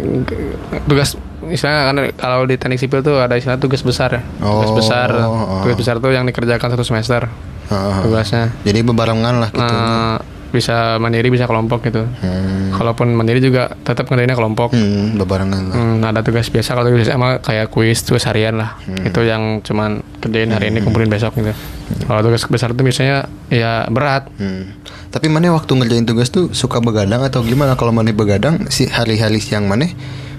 tugas 0.86 1.16
istilahnya 1.44 1.82
kan 1.84 1.96
kalau 2.14 2.44
di 2.44 2.54
teknik 2.54 2.78
sipil 2.78 3.00
tuh 3.00 3.18
ada 3.18 3.34
istilah 3.34 3.56
tugas 3.56 3.80
besar 3.80 4.12
ya 4.12 4.22
tugas 4.36 4.68
Oh, 4.68 4.76
besar 4.76 5.08
oh. 5.10 5.62
tugas 5.62 5.76
besar 5.76 5.94
tuh 5.96 6.10
yang 6.10 6.22
dikerjakan 6.22 6.68
satu 6.68 6.82
semester 6.82 7.26
Heeh. 7.64 7.94
tugasnya 8.00 8.52
Jadi 8.62 8.78
bebarengan 8.80 9.34
lah 9.38 9.48
gitu. 9.48 9.64
Eh, 9.64 10.16
bisa 10.52 11.00
mandiri 11.00 11.26
bisa 11.26 11.48
kelompok 11.48 11.80
gitu 11.82 12.04
Hmm. 12.20 12.76
kalaupun 12.76 13.08
mandiri 13.10 13.40
juga 13.40 13.72
tetap 13.78 14.04
ngerjainnya 14.04 14.36
kelompok 14.36 14.70
Hmm, 14.70 15.16
bebarengan 15.16 15.62
lah. 15.66 15.74
Hmm, 15.74 16.04
ada 16.04 16.20
tugas 16.20 16.44
biasa 16.46 16.76
kalau 16.76 16.84
tugas 16.86 17.08
sama 17.08 17.40
kayak 17.40 17.66
kuis 17.66 18.04
tugas 18.04 18.22
harian 18.22 18.54
lah 18.54 18.76
Hmm. 18.78 19.00
itu 19.02 19.20
yang 19.22 19.42
cuman 19.60 19.90
kerjain 20.20 20.52
hari 20.52 20.68
ini 20.68 20.78
kumpulin 20.78 21.08
besok 21.08 21.32
gitu 21.34 21.56
kalau 22.04 22.20
tugas 22.20 22.44
besar 22.44 22.70
itu 22.70 22.80
biasanya 22.80 23.16
ya 23.48 23.88
berat 23.88 24.28
Hmm. 24.34 24.76
Tapi 25.08 25.28
mana 25.28 25.52
waktu 25.52 25.68
ngerjain 25.70 26.04
tugas 26.04 26.28
tuh 26.28 26.52
suka 26.52 26.80
begadang 26.80 27.20
atau 27.20 27.40
gimana? 27.40 27.72
Kalau 27.72 27.92
mana 27.92 28.08
begadang 28.10 28.64
si 28.68 28.84
hari-hari 28.86 29.36
siang 29.38 29.64
mana? 29.66 29.84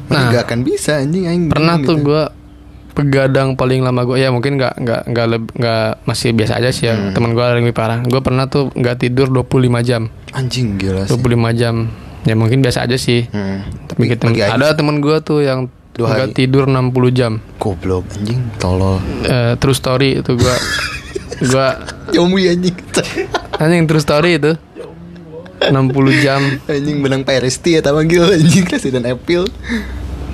Nah. 0.06 0.30
gak 0.30 0.44
akan 0.46 0.60
bisa 0.62 0.98
anjing 0.98 1.24
aing. 1.24 1.44
pernah 1.48 1.76
bingung 1.76 1.86
tuh 1.86 1.96
gitu. 1.96 2.08
gue 2.08 2.24
begadang 2.94 3.56
paling 3.56 3.82
lama 3.82 4.04
gue 4.04 4.18
ya 4.18 4.30
mungkin 4.30 4.54
nggak 4.54 4.74
nggak 4.78 5.02
nggak 5.08 5.26
nggak 5.52 5.88
masih 6.04 6.30
biasa 6.30 6.54
aja 6.56 6.70
sih 6.70 6.86
ya 6.86 6.94
Hmm. 6.94 7.10
teman 7.12 7.34
gue 7.34 7.42
lebih 7.42 7.74
parah 7.74 8.00
gue 8.00 8.20
pernah 8.20 8.46
tuh 8.46 8.70
nggak 8.70 8.96
tidur 9.00 9.28
25 9.28 9.50
jam 9.82 10.14
Anjing 10.30 10.78
gila 10.78 11.04
sih. 11.04 11.12
25 11.12 11.26
jam 11.54 11.90
ya 12.22 12.34
mungkin 12.34 12.60
biasa 12.60 12.86
aja 12.86 12.94
sih 12.96 13.26
Hmm. 13.26 13.66
tapi 13.88 14.06
kita 14.06 14.28
aing 14.28 14.38
ada 14.52 14.72
teman 14.72 15.00
gue 15.00 15.18
tuh 15.20 15.42
yang 15.42 15.74
Dua 15.92 16.10
hari. 16.12 16.34
tidur 16.34 16.66
60 16.66 16.90
jam 17.10 17.38
goblok 17.58 18.06
anjing 18.12 18.42
tolol. 18.58 18.98
Eh, 19.24 19.58
true 19.58 19.74
story 19.74 20.20
itu 20.20 20.34
gue 20.34 20.56
gue 21.50 21.68
Yomi 22.12 22.46
anjing. 22.48 22.78
anjing 23.58 23.86
true 23.86 24.00
story 24.00 24.38
itu 24.38 24.54
60 25.66 25.94
jam 26.20 26.42
anjing 26.66 27.00
benang 27.00 27.22
PRST 27.22 27.66
ya 27.74 27.82
gila 27.82 28.28
anjing 28.32 28.66
Resident 28.66 29.06
Evil. 29.06 29.48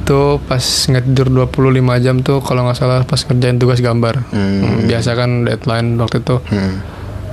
tuh 0.02 0.42
pas 0.42 0.58
nggak 0.60 1.06
tidur 1.06 1.46
25 1.46 1.70
jam 2.00 2.18
tuh 2.20 2.42
kalau 2.42 2.66
nggak 2.66 2.76
salah 2.76 3.06
pas 3.06 3.20
ngerjain 3.20 3.56
tugas 3.56 3.78
gambar 3.78 4.26
Hmm. 4.28 4.58
Hmm, 4.60 4.80
biasa 4.84 5.14
kan 5.14 5.46
deadline 5.46 5.96
waktu 5.96 6.20
itu 6.20 6.42
Hmm. 6.44 6.82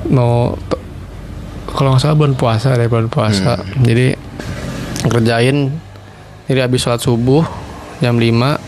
mau 0.09 0.53
kalau 1.66 1.90
nggak 1.90 2.03
salah 2.03 2.16
bulan 2.16 2.34
puasa 2.34 2.72
deh 2.72 2.84
bulan 2.84 3.09
puasa 3.09 3.64
jadi 3.78 4.12
kerjain 5.03 5.72
jadi 6.44 6.61
habis 6.62 6.80
sholat 6.80 7.01
subuh 7.01 7.49
jam 7.99 8.14
5 8.14 8.61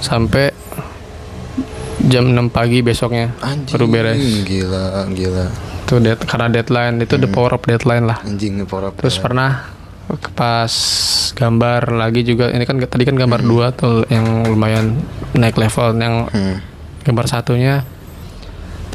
sampai 0.00 0.50
jam 2.04 2.26
6 2.26 2.48
pagi 2.48 2.80
besoknya 2.80 3.30
Anjing. 3.38 3.70
baru 3.70 3.86
beres 3.86 4.18
Gila, 4.42 5.06
gila. 5.08 5.46
Itu 5.88 5.96
dead, 5.98 6.20
karena 6.20 6.52
deadline 6.52 7.00
itu 7.00 7.16
the 7.16 7.24
power 7.26 7.50
of 7.50 7.64
deadline 7.64 8.04
lah. 8.04 8.20
Anjing 8.20 8.60
power 8.62 8.92
up. 8.92 8.94
terus 8.94 9.16
pernah 9.16 9.72
pas 10.34 10.72
gambar 11.32 11.92
lagi 11.94 12.24
juga 12.24 12.48
ini 12.48 12.64
kan 12.64 12.76
tadi 12.78 13.04
kan 13.04 13.12
gambar 13.14 13.40
dua 13.40 13.72
tuh 13.72 14.04
yang 14.06 14.44
lumayan 14.44 15.00
naik 15.32 15.56
level 15.56 15.96
yang 15.96 16.28
Hmm. 16.28 16.60
gambar 17.02 17.24
satunya. 17.26 17.88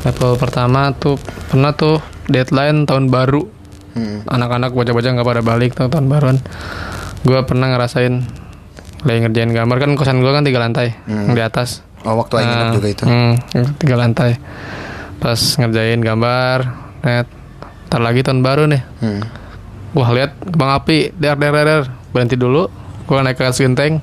Level 0.01 0.35
pertama 0.35 0.93
tuh 0.93 1.17
pernah 1.47 1.73
tuh 1.73 1.97
deadline 2.27 2.85
tahun 2.85 3.09
baru. 3.09 3.65
Hmm. 3.93 4.25
anak-anak 4.25 4.73
bocah-bocah 4.73 5.09
nggak 5.11 5.27
pada 5.27 5.41
balik 5.41 5.71
tuh 5.73 5.85
tahun 5.85 6.09
baruan. 6.09 6.41
Gue 7.21 7.37
pernah 7.45 7.69
ngerasain 7.69 8.25
lagi 9.01 9.19
ngerjain 9.19 9.49
gambar. 9.49 9.77
Kan 9.77 9.93
kosan 9.93 10.17
gue 10.17 10.29
kan 10.29 10.41
tiga 10.41 10.57
lantai 10.57 10.97
yang 11.05 11.33
di 11.33 11.41
atas. 11.41 11.85
Oh, 12.01 12.17
waktu 12.17 12.41
nginep 12.41 12.57
Nah, 12.59 12.73
juga 12.73 12.87
itu. 12.89 13.03
hmm, 13.05 13.33
tiga 13.77 13.95
lantai 13.95 14.35
pas 15.23 15.39
ngerjain 15.39 16.03
gambar 16.03 16.67
net 16.99 17.27
ntar 17.87 18.03
lagi 18.03 18.19
tahun 18.27 18.43
baru 18.43 18.67
nih 18.67 18.83
Hmm. 18.99 19.23
Wah 19.93 20.09
lihat 20.09 20.33
kembang 20.41 20.73
api, 20.73 21.13
der 21.13 21.37
der 21.37 21.53
der, 21.53 21.65
der. 21.69 21.83
berhenti 22.09 22.33
dulu. 22.33 22.65
Gua 23.05 23.21
naik 23.21 23.37
ke 23.37 23.45
genteng. 23.53 24.01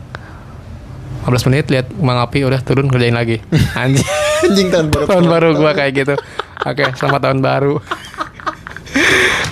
15 1.27 1.51
menit 1.51 1.67
lihat 1.67 1.91
kembang 1.91 2.23
api 2.23 2.47
udah 2.47 2.63
turun 2.63 2.87
kerjain 2.87 3.19
lagi. 3.19 3.43
Anjing. 3.75 4.07
Anjing 4.47 4.69
tahun 4.71 4.87
baru. 4.95 5.05
tahun 5.11 5.27
baru 5.27 5.49
gua 5.59 5.75
kayak 5.75 5.93
gitu. 5.99 6.15
Oke, 6.63 6.95
selamat 6.95 7.21
tahun 7.27 7.39
baru. 7.43 7.83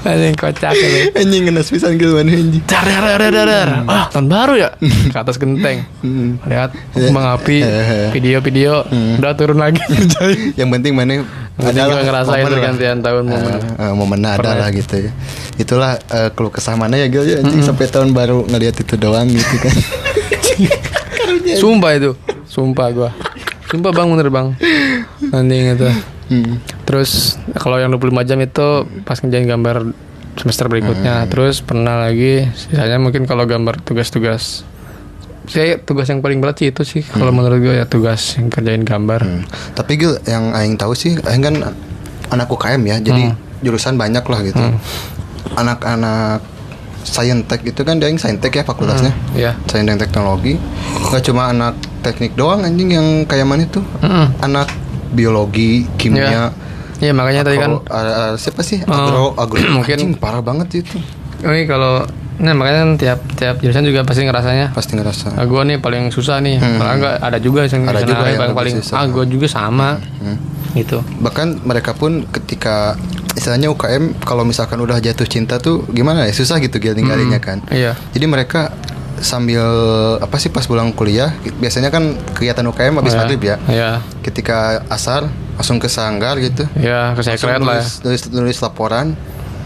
Anjing 0.07 0.35
kocak 0.39 0.73
lu. 0.75 1.11
Anjing 1.17 1.43
ngenes 1.49 1.69
pisan 1.71 1.99
gitu 1.99 2.15
mana 2.15 2.31
anjing. 2.31 2.63
Der 2.63 2.83
der 2.87 3.03
der, 3.03 3.31
der 3.35 3.47
der. 3.47 3.69
Ah, 3.87 4.07
tahun 4.13 4.27
baru 4.31 4.55
ya? 4.55 4.71
Ke 5.11 5.19
atas 5.19 5.37
genteng. 5.39 5.83
Lihat 6.47 6.71
kembang 6.95 7.27
api, 7.35 7.63
video-video, 8.15 8.87
udah 9.19 9.33
turun 9.35 9.59
lagi. 9.59 9.83
Yang 10.59 10.69
penting 10.79 10.93
mana 10.95 11.27
Ada 11.59 11.91
adalah 11.91 12.03
ngerasain 12.07 12.45
pergantian 12.47 12.97
tahun 13.03 13.25
momen. 13.27 13.51
Eh, 13.59 13.83
eh, 13.83 13.91
momen 13.91 14.23
ada 14.23 14.39
Pernah. 14.39 14.63
lah 14.63 14.71
gitu 14.71 14.95
ya. 14.95 15.11
Itulah 15.59 15.99
eh, 15.99 16.31
keluh 16.31 16.55
kesah 16.55 16.79
mana 16.79 16.95
ya 16.95 17.11
Gil 17.11 17.27
ya 17.27 17.43
anjing 17.43 17.67
sampai 17.67 17.91
tahun 17.91 18.15
baru 18.15 18.47
ngelihat 18.47 18.79
itu 18.79 18.95
doang 18.95 19.27
gitu 19.27 19.57
kan. 19.59 19.75
Sumpah 21.59 21.99
itu, 21.99 22.15
sumpah 22.47 22.87
gua. 22.95 23.11
Sumpah 23.67 23.91
bang 23.91 24.07
bener 24.07 24.31
bang. 24.31 24.47
Anjing 25.35 25.75
itu. 25.75 25.91
Hmm. 26.29 26.61
Terus 26.85 27.41
kalau 27.57 27.81
yang 27.81 27.93
25 27.93 28.29
jam 28.29 28.39
itu 28.41 28.69
pas 29.05 29.17
ngerjain 29.21 29.49
gambar 29.49 29.77
semester 30.39 30.71
berikutnya. 30.71 31.27
Terus 31.27 31.65
pernah 31.65 31.99
lagi 31.99 32.47
sisanya 32.55 33.01
mungkin 33.03 33.27
kalau 33.27 33.49
gambar 33.49 33.83
tugas-tugas. 33.83 34.63
Saya 35.49 35.81
tugas 35.81 36.05
yang 36.13 36.21
paling 36.21 36.45
berat 36.45 36.61
sih 36.61 36.69
itu 36.69 36.85
sih 36.85 37.01
kalau 37.01 37.33
menurut 37.33 37.65
gue 37.65 37.75
ya 37.81 37.89
tugas 37.89 38.37
yang 38.37 38.53
kerjain 38.53 38.85
gambar. 38.85 39.25
Hmm. 39.25 39.43
Tapi 39.73 39.97
Gil 39.97 40.21
yang 40.29 40.53
aing 40.53 40.77
tahu 40.77 40.93
sih 40.93 41.17
aing 41.17 41.41
kan 41.41 41.55
anak 42.29 42.49
UKM 42.53 42.83
ya. 42.85 42.97
Jadi 43.01 43.33
jurusan 43.65 43.97
banyak 43.97 44.23
lah 44.23 44.41
gitu. 44.45 44.61
Anak-anak 45.57 46.45
Saintek 47.09 47.65
itu 47.65 47.81
kan 47.89 47.97
dia 47.97 48.13
yang 48.13 48.21
Saintek 48.21 48.53
ya 48.61 48.63
fakultasnya. 48.69 49.17
Iya. 49.33 49.57
Sains 49.65 49.89
dan 49.89 49.97
teknologi. 49.97 50.61
Gak 51.09 51.25
cuma 51.25 51.49
anak 51.49 51.73
teknik 52.05 52.37
doang 52.37 52.69
anjing 52.69 52.93
yang 52.93 53.25
kayak 53.25 53.49
mana 53.49 53.65
itu. 53.65 53.81
Mm-mm. 54.05 54.29
Anak 54.45 54.69
biologi, 55.11 55.87
kimia. 55.95 56.53
Iya 56.99 57.13
makanya 57.13 57.43
tadi 57.45 57.57
kan 57.57 57.79
Agro- 57.79 57.87
ada 57.89 58.35
siapa 58.35 58.61
sih? 58.61 58.83
Oh, 58.83 58.91
Agro, 58.91 59.25
agro. 59.35 59.59
mungkin- 59.77 59.99
Anjing, 59.99 60.13
parah 60.15 60.41
banget 60.41 60.83
itu. 60.83 60.99
ini 61.39 61.65
kalau 61.65 62.03
nah 62.37 62.51
makanya 62.53 62.79
kan 62.81 62.91
tiap 62.97 63.19
tiap 63.33 63.57
jurusan 63.59 63.83
juga 63.83 64.03
pasti 64.03 64.23
ngerasanya 64.23 64.71
Pasti 64.71 64.95
ngerasa. 64.95 65.35
ah, 65.35 65.43
gue 65.43 65.59
nih 65.65 65.79
paling 65.79 66.07
susah 66.09 66.39
nih 66.39 66.59
Padahal 66.59 66.97
nggak 66.97 67.15
ada 67.21 67.39
juga 67.39 67.61
yang 67.65 67.83
Hmm. 67.83 67.91
Ada 67.93 68.03
juga 68.05 68.25
yang 68.25 68.39
paling 68.41 68.57
paling 68.57 68.75
susah. 68.77 68.95
ah 68.97 69.07
gue 69.07 69.25
juga 69.29 69.47
sama 69.47 69.99
Hmm. 70.19 70.39
gitu 70.73 70.99
Bahkan 71.19 71.63
mereka 71.63 71.95
pun 71.95 72.27
ketika 72.29 72.95
istilahnya 73.33 73.67
UKM 73.69 74.19
kalau 74.21 74.43
misalkan 74.43 74.79
udah 74.79 74.99
jatuh 74.99 75.25
cinta 75.25 75.57
tuh 75.57 75.87
gimana 75.89 76.27
ya 76.27 76.33
susah 76.33 76.59
gitu 76.59 76.79
Gil 76.79 76.95
ninggalinya 76.95 77.39
kan. 77.39 77.59
iya 77.69 77.95
Jadi 78.09 78.27
mereka 78.27 78.71
sambil 79.21 79.63
apa 80.19 80.37
sih 80.37 80.49
pas 80.49 80.63
pulang 80.63 80.91
kuliah 80.91 81.31
biasanya 81.55 81.89
kan 81.89 82.05
kegiatan 82.33 82.65
UKM 82.65 82.95
habis 82.97 83.13
Iya. 83.13 83.19
maghrib 83.19 83.41
ya. 83.41 83.57
iya 83.67 83.91
Ketika 84.21 84.59
asar 84.87 85.27
langsung 85.55 85.77
ke 85.77 85.87
sanggar 85.87 86.39
gitu. 86.39 86.65
iya 86.75 87.13
ke 87.13 87.21
Langsung 87.21 87.35
secret 87.35 87.59
lah 87.59 87.79
ya. 87.79 87.83
nulis, 87.83 87.89
nulis, 88.01 88.23
nulis 88.31 88.59
laporan. 88.59 89.19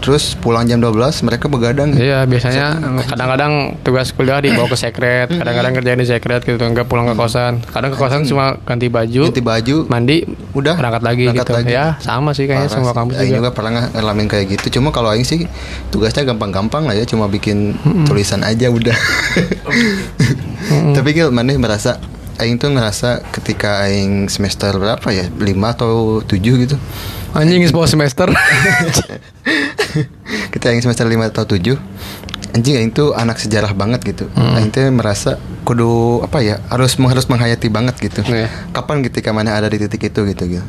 Terus 0.03 0.35
pulang 0.35 0.67
jam 0.67 0.83
12 0.83 0.91
mereka 1.23 1.47
begadang. 1.47 1.95
Iya 1.95 2.27
biasanya 2.27 2.75
kadang-kadang 3.07 3.79
tugas 3.81 4.11
kuliah 4.11 4.43
dibawa 4.43 4.67
ke 4.67 4.75
sekret, 4.75 5.31
kadang-kadang 5.31 5.71
kerjain 5.73 5.95
di 5.95 6.03
sekret 6.03 6.43
gitu, 6.43 6.59
enggak 6.59 6.85
pulang 6.85 7.07
ke 7.07 7.15
kosan. 7.15 7.63
Kadang 7.63 7.87
ke 7.87 7.97
kosan 7.97 8.27
cuma 8.27 8.59
ganti 8.61 8.91
baju, 8.91 9.31
Ganti 9.31 9.39
baju, 9.39 9.87
mandi, 9.87 10.27
udah 10.51 10.75
berangkat 10.75 11.03
lagi 11.07 11.23
berangkat 11.31 11.47
gitu. 11.47 11.55
lagi. 11.55 11.71
Ya 11.71 11.85
sama 11.97 12.35
sih 12.35 12.43
kayaknya 12.43 12.67
Parah 12.67 12.75
semua 12.75 12.91
kampus 12.91 13.15
juga. 13.15 13.31
juga 13.31 13.49
pernah 13.55 13.71
ngalamin 13.87 14.27
kayak 14.27 14.45
gitu. 14.59 14.67
Cuma 14.75 14.91
kalau 14.91 15.07
aing 15.07 15.23
sih 15.23 15.47
tugasnya 15.87 16.27
gampang-gampang 16.27 16.83
lah 16.83 16.99
ya, 16.99 17.07
cuma 17.07 17.31
bikin 17.31 17.71
tulisan 18.03 18.43
aja 18.43 18.67
udah. 18.67 18.97
Tapi 20.91 21.09
Gil, 21.11 21.31
mana 21.31 21.55
merasa 21.55 21.95
aing 22.37 22.59
tuh 22.59 22.75
ngerasa 22.75 23.23
ketika 23.31 23.87
aing 23.87 24.27
semester 24.27 24.75
berapa 24.75 25.07
ya? 25.09 25.31
5 25.31 25.39
atau 25.69 26.19
7 26.19 26.37
gitu. 26.59 26.75
Anjing 27.33 27.65
semua 27.65 27.89
semester. 27.89 28.29
ketika 30.53 30.69
aing 30.69 30.85
semester 30.85 31.09
5 31.09 31.33
atau 31.33 31.43
7 31.49 31.81
anjing 32.53 32.93
tuh 32.93 33.17
anak 33.17 33.41
sejarah 33.41 33.73
banget 33.73 34.05
gitu. 34.05 34.29
Aing 34.37 34.69
tuh 34.69 34.85
merasa 34.93 35.41
kudu 35.65 36.21
apa 36.21 36.45
ya? 36.45 36.61
Harus 36.69 36.93
harus 37.01 37.25
menghayati 37.25 37.65
banget 37.73 37.97
gitu. 37.97 38.21
Iya. 38.29 38.53
Kapan 38.69 39.01
ketika 39.01 39.33
mana 39.33 39.57
ada 39.57 39.65
di 39.65 39.81
titik 39.81 40.13
itu 40.13 40.21
gitu 40.29 40.43
gitu. 40.45 40.65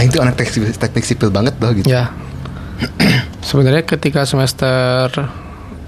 Aing 0.00 0.08
tuh 0.08 0.24
anak 0.24 0.40
teknik, 0.40 0.72
teknik 0.80 1.04
sipil 1.04 1.28
banget 1.28 1.60
loh 1.60 1.76
gitu. 1.76 1.84
ya. 1.84 2.08
Sebenarnya 3.48 3.84
ketika 3.84 4.24
semester 4.24 5.12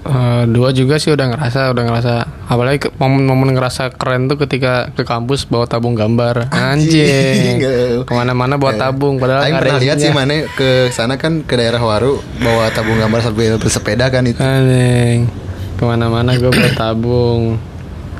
eh, 0.03 0.43
dua 0.45 0.69
juga 0.69 0.95
sih 0.95 1.09
udah 1.09 1.31
ngerasa, 1.31 1.71
udah 1.71 1.83
ngerasa. 1.83 2.13
Apalagi 2.43 2.77
ke- 2.81 2.93
momen-momen 2.93 3.51
ngerasa 3.51 3.89
keren 3.91 4.27
tuh 4.27 4.35
ketika 4.37 4.91
ke 4.91 5.01
kampus 5.01 5.43
bawa 5.43 5.63
tabung 5.63 5.95
gambar. 5.95 6.51
Anjing. 6.51 7.63
Ke 8.03 8.11
mana-mana 8.11 8.55
bawa 8.55 8.75
tabung. 8.75 9.17
Padahal 9.17 9.47
Aing 9.47 9.57
pernah 9.57 9.79
lihat 9.79 9.97
sih 9.97 10.11
mana 10.11 10.43
ke 10.45 10.91
sana 10.91 11.15
kan 11.15 11.41
ke 11.41 11.55
daerah 11.55 11.79
Waru 11.79 12.19
bawa 12.37 12.67
tabung 12.69 12.95
gambar 12.95 13.19
sambil 13.21 13.55
bersepeda 13.55 14.07
kan 14.07 14.27
itu. 14.27 14.39
Anjing 14.39 15.31
Ke 15.73 15.83
mana-mana 15.83 16.35
gue 16.35 16.47
bawa 16.47 16.71
tabung 16.73 17.57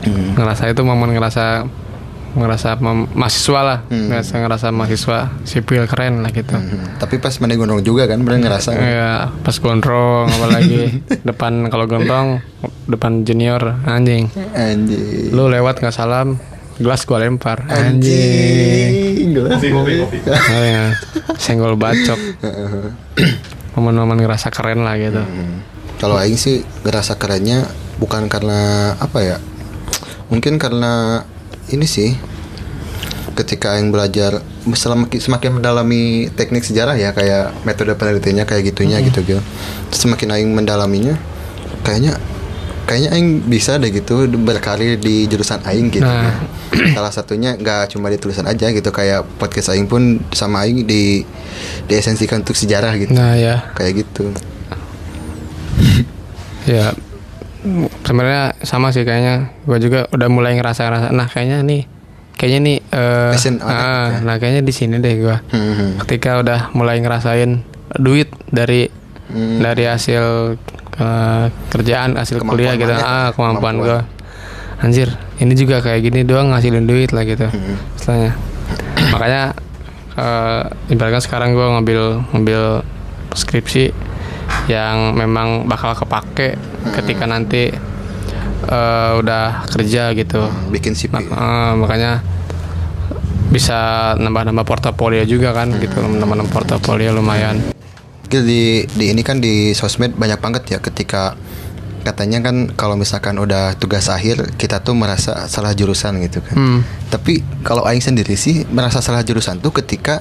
Ngerasa 0.03 0.67
itu 0.67 0.81
momen 0.83 1.11
ngerasa 1.11 1.63
Ngerasa 2.33 2.81
mahasiswa 3.13 3.61
lah 3.61 3.79
ngerasa, 3.87 4.33
ngerasa 4.37 4.67
mahasiswa 4.69 5.17
Sipil 5.43 5.85
keren 5.85 6.21
lah 6.21 6.29
gitu 6.29 6.53
Hmm, 6.53 6.97
Tapi 6.97 7.17
pas 7.17 7.29
mana 7.37 7.53
gondrong 7.53 7.79
juga 7.79 8.05
kan 8.05 8.17
bener 8.19 8.41
ngerasa. 8.41 8.73
Ya 8.73 9.13
pas 9.39 9.53
gondrong 9.55 10.25
Apalagi 10.25 11.01
Depan 11.29 11.69
kalau 11.69 11.85
gondrong 11.85 12.41
Depan 12.85 13.21
junior 13.21 13.61
Anjing 13.83 14.33
Anjing. 14.51 15.29
Lu 15.29 15.45
lewat 15.45 15.77
nggak 15.77 15.93
salam 15.93 16.41
Gelas 16.73 17.05
gua 17.05 17.21
lempar 17.21 17.69
Anjing 17.69 19.29
Gelas. 19.31 19.61
Oh, 19.61 20.63
ya. 20.65 20.97
Senggol 21.37 21.77
bacok 21.77 22.17
Momen-momen 23.73 24.17
ngerasa 24.19 24.49
keren 24.49 24.81
lah 24.81 24.97
gitu 24.97 25.21
Hmm. 25.21 25.61
Kalau 25.95 26.19
aing 26.19 26.35
sih 26.35 26.59
ngerasa 26.83 27.15
kerennya 27.15 27.63
bukan 27.95 28.27
karena 28.27 28.91
apa 28.97 29.23
ya? 29.23 29.37
Mungkin 30.27 30.59
karena 30.59 31.23
ini 31.71 31.87
sih 31.87 32.17
ketika 33.33 33.77
aing 33.77 33.89
belajar 33.89 34.45
semakin 34.63 35.19
semakin 35.19 35.51
mendalami 35.57 36.29
teknik 36.37 36.61
sejarah 36.61 36.93
ya 36.95 37.11
kayak 37.11 37.65
metode 37.65 37.97
penelitiannya 37.97 38.45
kayak 38.45 38.73
gitunya 38.73 39.01
gitu 39.01 39.25
gitu. 39.25 39.41
Terus 39.89 39.99
semakin 40.05 40.37
aing 40.37 40.51
mendalaminya 40.53 41.17
kayaknya 41.81 42.15
kayaknya 42.85 43.09
aing 43.15 43.47
bisa 43.47 43.79
deh 43.79 43.89
gitu 43.89 44.29
berkarir 44.29 45.01
di 45.01 45.25
jurusan 45.25 45.65
aing 45.65 45.89
gitu. 45.89 46.05
Nah. 46.05 46.45
Salah 46.95 47.13
satunya 47.13 47.57
nggak 47.57 47.97
cuma 47.97 48.13
di 48.13 48.17
tulisan 48.21 48.45
aja 48.45 48.69
gitu 48.69 48.89
kayak 48.93 49.25
podcast 49.41 49.73
aing 49.73 49.89
pun 49.89 50.21
sama 50.35 50.67
aing 50.67 50.85
di 50.85 51.25
diesensikan 51.89 52.45
untuk 52.45 52.55
sejarah 52.55 52.93
gitu. 53.01 53.13
Nah 53.17 53.33
ya 53.33 53.73
Kayak 53.73 54.05
gitu. 54.05 54.29
Ya 56.63 56.95
sebenarnya 58.01 58.43
sama 58.59 58.89
sih 58.89 59.01
kayaknya 59.01 59.35
gue 59.63 59.77
juga 59.79 60.05
udah 60.09 60.27
mulai 60.27 60.53
ngerasa 60.53 60.81
ngerasa 60.83 61.07
nah 61.09 61.25
kayaknya 61.25 61.61
nih 61.61 61.81
kayaknya 62.33 62.59
nih 62.61 62.77
Passion 63.31 63.55
ya. 63.57 64.19
nah 64.21 64.35
kayaknya 64.35 64.61
di 64.61 64.71
sini 64.71 64.97
deh 64.97 65.15
gue 65.17 65.35
Hmm. 65.49 65.95
ketika 66.01 66.37
udah 66.37 66.59
mulai 66.71 66.99
ngerasain 66.99 67.63
duit 67.95 68.27
dari 68.45 68.91
Hmm. 69.25 69.59
dari 69.59 69.83
hasil 69.83 70.59
eh, 70.93 71.45
kerjaan 71.69 72.13
hasil 72.13 72.37
Kemampuan 72.37 72.53
kuliah 72.53 72.73
gitu 72.75 72.93
ah 72.93 73.31
kemampuan 73.31 73.75
gue 73.77 73.97
Kemampuan. 73.97 74.83
anjir 74.83 75.09
ini 75.39 75.53
juga 75.53 75.79
kayak 75.79 76.03
gini 76.03 76.21
doang 76.21 76.51
ngasilin 76.51 76.83
duit 76.83 77.09
lah 77.09 77.23
gitu 77.23 77.47
Hmm. 77.47 77.79
istilahnya 77.95 78.31
makanya 79.05 79.43
uh, 80.13 80.61
ibaratkan 80.87 81.19
sekarang 81.19 81.49
gue 81.51 81.65
ngambil 81.65 82.01
ngambil 82.29 82.61
skripsi 83.31 83.89
yang 84.67 85.11
memang 85.17 85.67
bakal 85.67 85.91
kepake 85.95 86.55
ketika 86.95 87.27
nanti 87.27 87.71
uh, 88.67 89.19
udah 89.19 89.67
kerja 89.67 90.15
gitu. 90.15 90.47
Bikin 90.71 90.95
CV 90.95 91.11
Mak- 91.11 91.31
uh, 91.33 91.73
makanya 91.75 92.23
bisa 93.53 94.13
nambah-nambah 94.17 94.65
portofolio 94.65 95.23
juga 95.27 95.53
kan 95.53 95.69
gitu. 95.77 95.99
Nambah-nambah 96.01 96.53
portofolio 96.53 97.13
lumayan. 97.13 97.61
Di 98.27 98.87
di 98.89 99.05
ini 99.13 99.21
kan 99.21 99.37
di 99.37 99.77
sosmed 99.77 100.17
banyak 100.17 100.39
banget 100.41 100.63
ya 100.73 100.79
ketika 100.81 101.37
katanya 102.03 102.43
kan 102.43 102.67
kalau 102.75 102.99
misalkan 102.99 103.39
udah 103.39 103.79
tugas 103.79 104.11
akhir 104.11 104.59
kita 104.59 104.83
tuh 104.83 104.91
merasa 104.97 105.45
salah 105.47 105.71
jurusan 105.77 106.17
gitu 106.25 106.41
kan. 106.41 106.55
Hmm. 106.57 106.79
Tapi 107.13 107.45
kalau 107.61 107.85
aing 107.85 108.01
sendiri 108.01 108.33
sih 108.33 108.65
merasa 108.73 108.99
salah 108.99 109.21
jurusan 109.21 109.61
tuh 109.61 109.71
ketika 109.71 110.19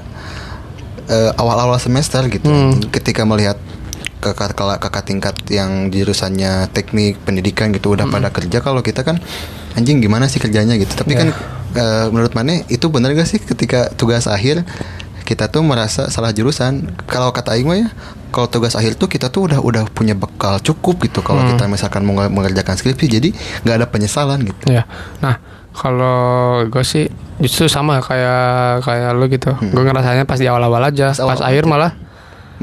eh, 1.08 1.32
awal-awal 1.40 1.80
semester 1.80 2.20
gitu. 2.28 2.46
Ketika 2.92 3.24
melihat 3.24 3.56
kakak 4.22 4.54
kakak 4.54 5.02
tingkat 5.02 5.34
yang 5.50 5.90
jurusannya 5.90 6.70
teknik 6.70 7.18
pendidikan 7.26 7.74
gitu 7.74 7.98
udah 7.98 8.06
pada 8.06 8.30
kerja. 8.30 8.62
Kalau 8.62 8.78
kita 8.80 9.02
kan 9.02 9.18
anjing 9.74 9.98
gimana 9.98 10.30
sih 10.30 10.38
kerjanya 10.38 10.78
gitu. 10.78 10.94
Tapi 10.94 11.12
kan 11.18 11.28
eh, 11.74 12.06
menurut 12.14 12.32
mana 12.38 12.62
itu 12.70 12.86
benar 12.86 13.10
gak 13.18 13.26
sih 13.26 13.42
ketika 13.42 13.90
tugas 13.98 14.30
akhir 14.30 14.62
kita 15.26 15.50
tuh 15.50 15.66
merasa 15.66 16.06
salah 16.06 16.30
jurusan? 16.30 16.94
Kalau 17.10 17.34
kata 17.34 17.58
Aing 17.58 17.66
ya 17.74 17.90
kalau 18.32 18.48
tugas 18.48 18.72
akhir 18.78 18.96
tuh 18.96 19.12
kita 19.12 19.28
tuh 19.28 19.50
udah 19.50 19.60
udah 19.60 19.84
punya 19.92 20.16
bekal 20.16 20.56
cukup 20.62 21.04
gitu 21.04 21.20
kalau 21.20 21.44
kita 21.44 21.68
misalkan 21.68 22.06
mau 22.06 22.16
mengerjakan 22.30 22.78
skripsi. 22.78 23.06
Jadi 23.10 23.28
nggak 23.66 23.76
ada 23.82 23.86
penyesalan 23.90 24.40
gitu. 24.46 24.72
Ya, 24.72 24.86
nah 25.20 25.36
kalau 25.72 26.62
gue 26.68 26.84
sih 26.84 27.08
justru 27.40 27.64
sama 27.68 28.00
kayak 28.04 28.84
kayak 28.84 29.10
lu 29.16 29.24
gitu. 29.28 29.52
Gue 29.72 29.82
ngerasanya 29.84 30.24
pas 30.28 30.36
di 30.40 30.48
awal-awal 30.48 30.92
aja, 30.92 31.12
Pas 31.12 31.20
pas, 31.20 31.24
awal-awal. 31.40 31.48
akhir 31.48 31.64
malah 31.68 31.90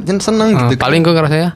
kan 0.04 0.18
senang 0.22 0.50
uh, 0.56 0.60
gitu 0.70 0.80
paling 0.80 1.02
gue 1.02 1.14
ngerasanya 1.14 1.50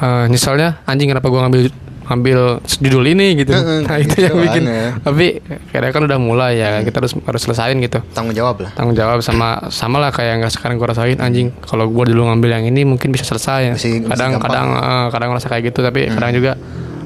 uh, 0.00 0.24
nyeselnya 0.28 0.80
anjing 0.84 1.08
kenapa 1.10 1.28
gue 1.28 1.40
ngambil 1.40 1.62
ngambil 2.06 2.62
judul 2.78 3.02
ini 3.02 3.34
gitu. 3.34 3.50
Heeh, 3.50 3.82
nah 3.86 3.98
itu 3.98 4.14
gitu 4.14 4.30
yang 4.30 4.38
bikin. 4.38 4.62
aneh. 4.70 4.90
Tapi 5.02 5.26
karena 5.74 5.90
kan 5.90 6.02
udah 6.06 6.18
mulai 6.22 6.54
ya, 6.62 6.78
kita 6.86 7.02
harus 7.02 7.18
harus 7.18 7.42
selesain 7.42 7.74
gitu. 7.82 7.98
tanggung 8.14 8.30
jawab 8.30 8.62
lah 8.62 8.70
Tanggung 8.78 8.94
jawab 8.94 9.18
sama 9.26 9.66
sama 9.74 9.98
lah 9.98 10.14
kayak 10.14 10.38
nggak 10.38 10.52
sekarang 10.54 10.78
gue 10.78 10.86
rasain 10.86 11.18
anjing. 11.18 11.50
Kalau 11.66 11.90
gue 11.90 12.04
dulu 12.06 12.30
ngambil 12.30 12.62
yang 12.62 12.64
ini 12.70 12.86
mungkin 12.86 13.10
bisa 13.10 13.26
selesai. 13.26 13.74
Masih- 13.74 14.06
masih 14.06 14.10
kadang 14.14 14.30
gampang. 14.38 14.46
kadang 14.46 14.68
uh, 14.78 15.06
kadang 15.10 15.28
ngerasa 15.34 15.48
kayak 15.50 15.62
gitu 15.74 15.82
tapi 15.82 16.06
kadang 16.06 16.30
juga 16.30 16.52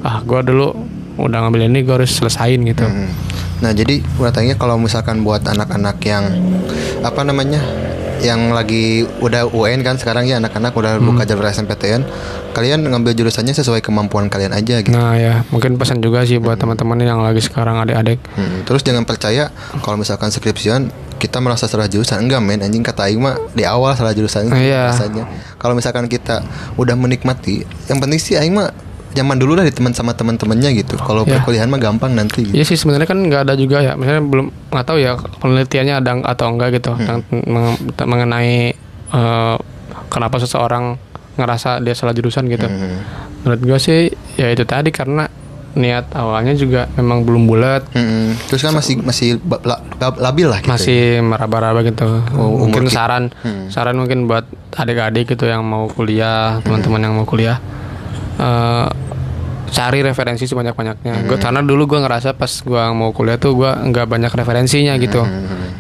ah 0.04 0.20
gue 0.20 0.40
dulu 0.44 0.68
udah 1.20 1.38
ngambil 1.48 1.72
ini 1.72 1.80
gue 1.80 1.94
harus 1.96 2.12
selesain 2.12 2.61
gitu. 2.61 2.84
Hmm. 2.84 3.08
Nah 3.61 3.72
jadi 3.76 4.00
tanya 4.32 4.56
kalau 4.56 4.76
misalkan 4.80 5.24
buat 5.24 5.44
anak-anak 5.44 5.96
yang 6.04 6.24
apa 7.04 7.20
namanya 7.24 7.61
yang 8.20 8.50
lagi 8.50 9.02
udah 9.18 9.48
UN 9.48 9.80
kan 9.80 9.96
sekarang 9.96 10.24
ya 10.24 10.36
anak-anak 10.36 10.70
udah 10.70 10.96
buka 10.98 11.24
jalur 11.24 11.44
SNPTN 11.44 12.04
kalian 12.50 12.82
ngambil 12.82 13.12
jurusannya 13.12 13.50
sesuai 13.50 13.80
kemampuan 13.80 14.26
kalian 14.26 14.50
aja 14.50 14.78
gitu. 14.78 14.90
Nah 14.90 15.14
ya 15.14 15.42
mungkin 15.48 15.74
pesan 15.74 15.98
juga 15.98 16.22
sih 16.22 16.36
buat 16.36 16.56
teman-teman 16.56 16.98
yang 16.98 17.18
lagi 17.18 17.40
sekarang 17.40 17.78
adik-adik. 17.78 18.20
Hmm, 18.32 18.62
terus 18.62 18.80
jangan 18.80 19.02
percaya 19.02 19.48
kalau 19.78 19.96
misalkan 19.96 20.28
skripsian 20.28 20.88
kita 21.16 21.36
merasa 21.38 21.64
salah 21.64 21.84
jurusan. 21.84 22.20
Enggak 22.20 22.40
men 22.40 22.60
anjing 22.60 22.80
kata 22.80 23.06
Aing 23.06 23.20
mah 23.20 23.36
di 23.52 23.62
awal 23.62 23.92
salah 23.92 24.12
jurusan 24.12 24.48
Iya. 24.50 24.88
rasanya. 24.90 25.24
Kalau 25.56 25.72
misalkan 25.72 26.04
kita 26.06 26.40
udah 26.74 26.94
menikmati 26.94 27.60
yang 27.86 27.98
penting 27.98 28.16
sih 28.16 28.34
Aing 28.34 28.52
mah 28.52 28.72
zaman 29.11 29.36
dulu 29.36 29.52
lah 29.52 29.62
di 29.62 29.70
teman 29.70 29.90
sama 29.90 30.12
teman-temannya 30.12 30.70
gitu 30.76 30.94
kalau 30.96 31.22
Iya. 31.22 31.36
perkuliahan 31.36 31.66
mah 31.66 31.78
gampang 31.78 32.12
nanti 32.12 32.44
gitu. 32.44 32.52
Iya 32.52 32.64
sih 32.64 32.74
sebenarnya 32.74 33.04
kan 33.04 33.18
nggak 33.20 33.42
ada 33.42 33.54
juga 33.54 33.80
ya. 33.80 33.92
Misalnya 33.94 34.22
belum 34.22 34.46
nggak 34.68 34.86
tahu 34.86 34.98
ya 34.98 35.12
penelitiannya 35.36 35.94
ada 35.96 36.11
atau 36.24 36.46
enggak 36.48 36.68
gitu 36.74 36.94
yang 36.96 37.20
meng- 37.28 37.78
mengenai 37.96 38.70
eh, 39.11 39.56
kenapa 40.06 40.36
seseorang 40.36 40.94
ngerasa 41.32 41.78
dia 41.78 41.92
salah 41.92 42.12
jurusan 42.12 42.46
gitu. 42.46 42.64
Hmm. 42.64 43.02
Menurut 43.42 43.61
gue 43.64 43.78
sih 43.78 44.00
ya 44.34 44.48
itu 44.48 44.62
tadi 44.62 44.90
karena 44.90 45.26
niat 45.70 46.11
awalnya 46.12 46.50
juga 46.52 46.90
memang 46.92 47.22
belum 47.22 47.46
bulat, 47.46 47.86
Mm-mm. 47.90 48.34
terus 48.44 48.58
kan 48.61 48.74
masih 48.74 48.98
masih 48.98 49.38
labil 50.16 50.46
lah 50.46 50.58
gitu 50.58 50.66
masih 50.68 51.00
meraba-raba 51.20 51.80
gitu. 51.80 52.26
Oh, 52.32 52.58
mungkin 52.61 52.86
ki- 52.86 52.92
saran 52.92 53.30
saran 53.70 53.94
mungkin 53.94 54.26
buat 54.26 54.46
adik-adik 54.72 55.30
gitu 55.30 55.46
yang 55.46 55.62
mau 55.62 55.86
kuliah, 55.86 56.58
teman-teman 56.61 57.00
yang 57.00 57.14
mau 57.14 57.22
kuliah. 57.24 57.62
eh, 58.36 58.86
cari 59.70 60.02
referensi 60.02 60.44
sebanyak-banyaknya. 60.46 61.26
Gua 61.30 61.38
karena 61.38 61.62
dulu 61.62 61.86
gua 61.86 62.02
ngerasa 62.04 62.34
pas 62.34 62.50
gua 62.66 62.90
mau 62.90 63.14
kuliah 63.14 63.38
tuh 63.38 63.54
gua 63.54 63.78
nggak 63.80 64.06
banyak 64.06 64.32
referensinya 64.34 64.98
gitu. 64.98 65.22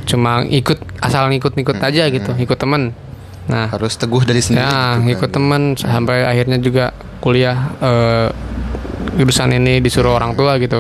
Cuma 0.06 0.46
ikut 0.46 0.78
asal 1.02 1.28
ngikut-ngikut 1.30 1.76
aja 1.82 2.06
gitu, 2.08 2.30
ikut 2.38 2.58
temen. 2.58 2.94
Nah, 3.50 3.66
harus 3.66 3.98
teguh 3.98 4.22
dari 4.22 4.38
sendiri 4.38 4.62
ya 4.62 4.70
gitu 4.70 4.78
kan. 4.78 4.96
ngikut 5.10 5.30
temen 5.34 5.62
sampai 5.74 6.22
akhirnya 6.22 6.62
juga 6.62 6.94
kuliah 7.18 7.74
eh, 7.82 8.28
jurusan 9.18 9.50
ini 9.58 9.82
disuruh 9.82 10.14
orang 10.14 10.38
tua 10.38 10.54
gitu. 10.62 10.78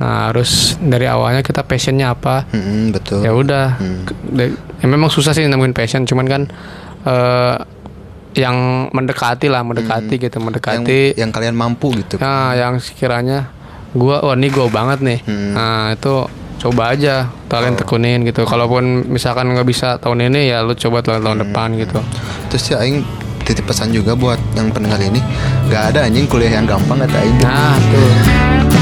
Nah, 0.00 0.32
harus 0.32 0.74
dari 0.80 1.06
awalnya 1.06 1.44
kita 1.44 1.62
passionnya 1.62 2.10
apa? 2.10 2.48
Mm-mm, 2.50 2.90
betul 2.90 3.20
ya 3.22 3.30
udah 3.30 3.78
ya 4.34 4.86
memang 4.88 5.12
susah 5.12 5.36
sih 5.36 5.44
nemuin 5.46 5.76
passion 5.76 6.08
cuman 6.08 6.26
kan 6.26 6.42
eh 7.06 7.56
yang 8.34 8.86
mendekati 8.94 9.50
lah 9.50 9.66
mendekati 9.66 10.14
gitu 10.18 10.38
yang, 10.38 10.46
mendekati. 10.46 11.00
yang 11.18 11.30
kalian 11.34 11.54
mampu 11.58 11.90
gitu. 11.98 12.18
Nah 12.22 12.54
yang 12.54 12.78
sekiranya 12.78 13.50
gua 13.90 14.22
wah 14.22 14.38
ini 14.38 14.48
gua 14.50 14.70
banget 14.70 14.98
nih. 15.02 15.18
Hmm. 15.26 15.52
nah 15.54 15.90
itu 15.90 16.30
coba 16.60 16.92
aja 16.94 17.26
kalian 17.50 17.74
tekunin 17.74 18.22
gitu. 18.22 18.46
Kalaupun 18.46 19.10
misalkan 19.10 19.50
nggak 19.50 19.66
bisa 19.66 19.98
tahun 19.98 20.30
ini 20.30 20.52
ya 20.52 20.62
lu 20.62 20.76
coba 20.76 21.02
tahun 21.02 21.26
tahun 21.26 21.38
depan 21.48 21.68
gitu. 21.80 21.98
Terus 22.52 22.64
ya 22.70 22.76
aing 22.84 23.02
titip 23.42 23.66
pesan 23.66 23.90
juga 23.90 24.14
buat 24.14 24.38
yang 24.54 24.70
pendengar 24.70 25.00
ini. 25.02 25.18
Nggak 25.66 25.82
ada 25.96 26.06
anjing 26.06 26.28
kuliah 26.30 26.54
yang 26.60 26.68
gampang 26.68 27.02
kata 27.02 27.16
aing. 27.18 27.36
Nah 27.42 27.74
tuh 27.90 28.79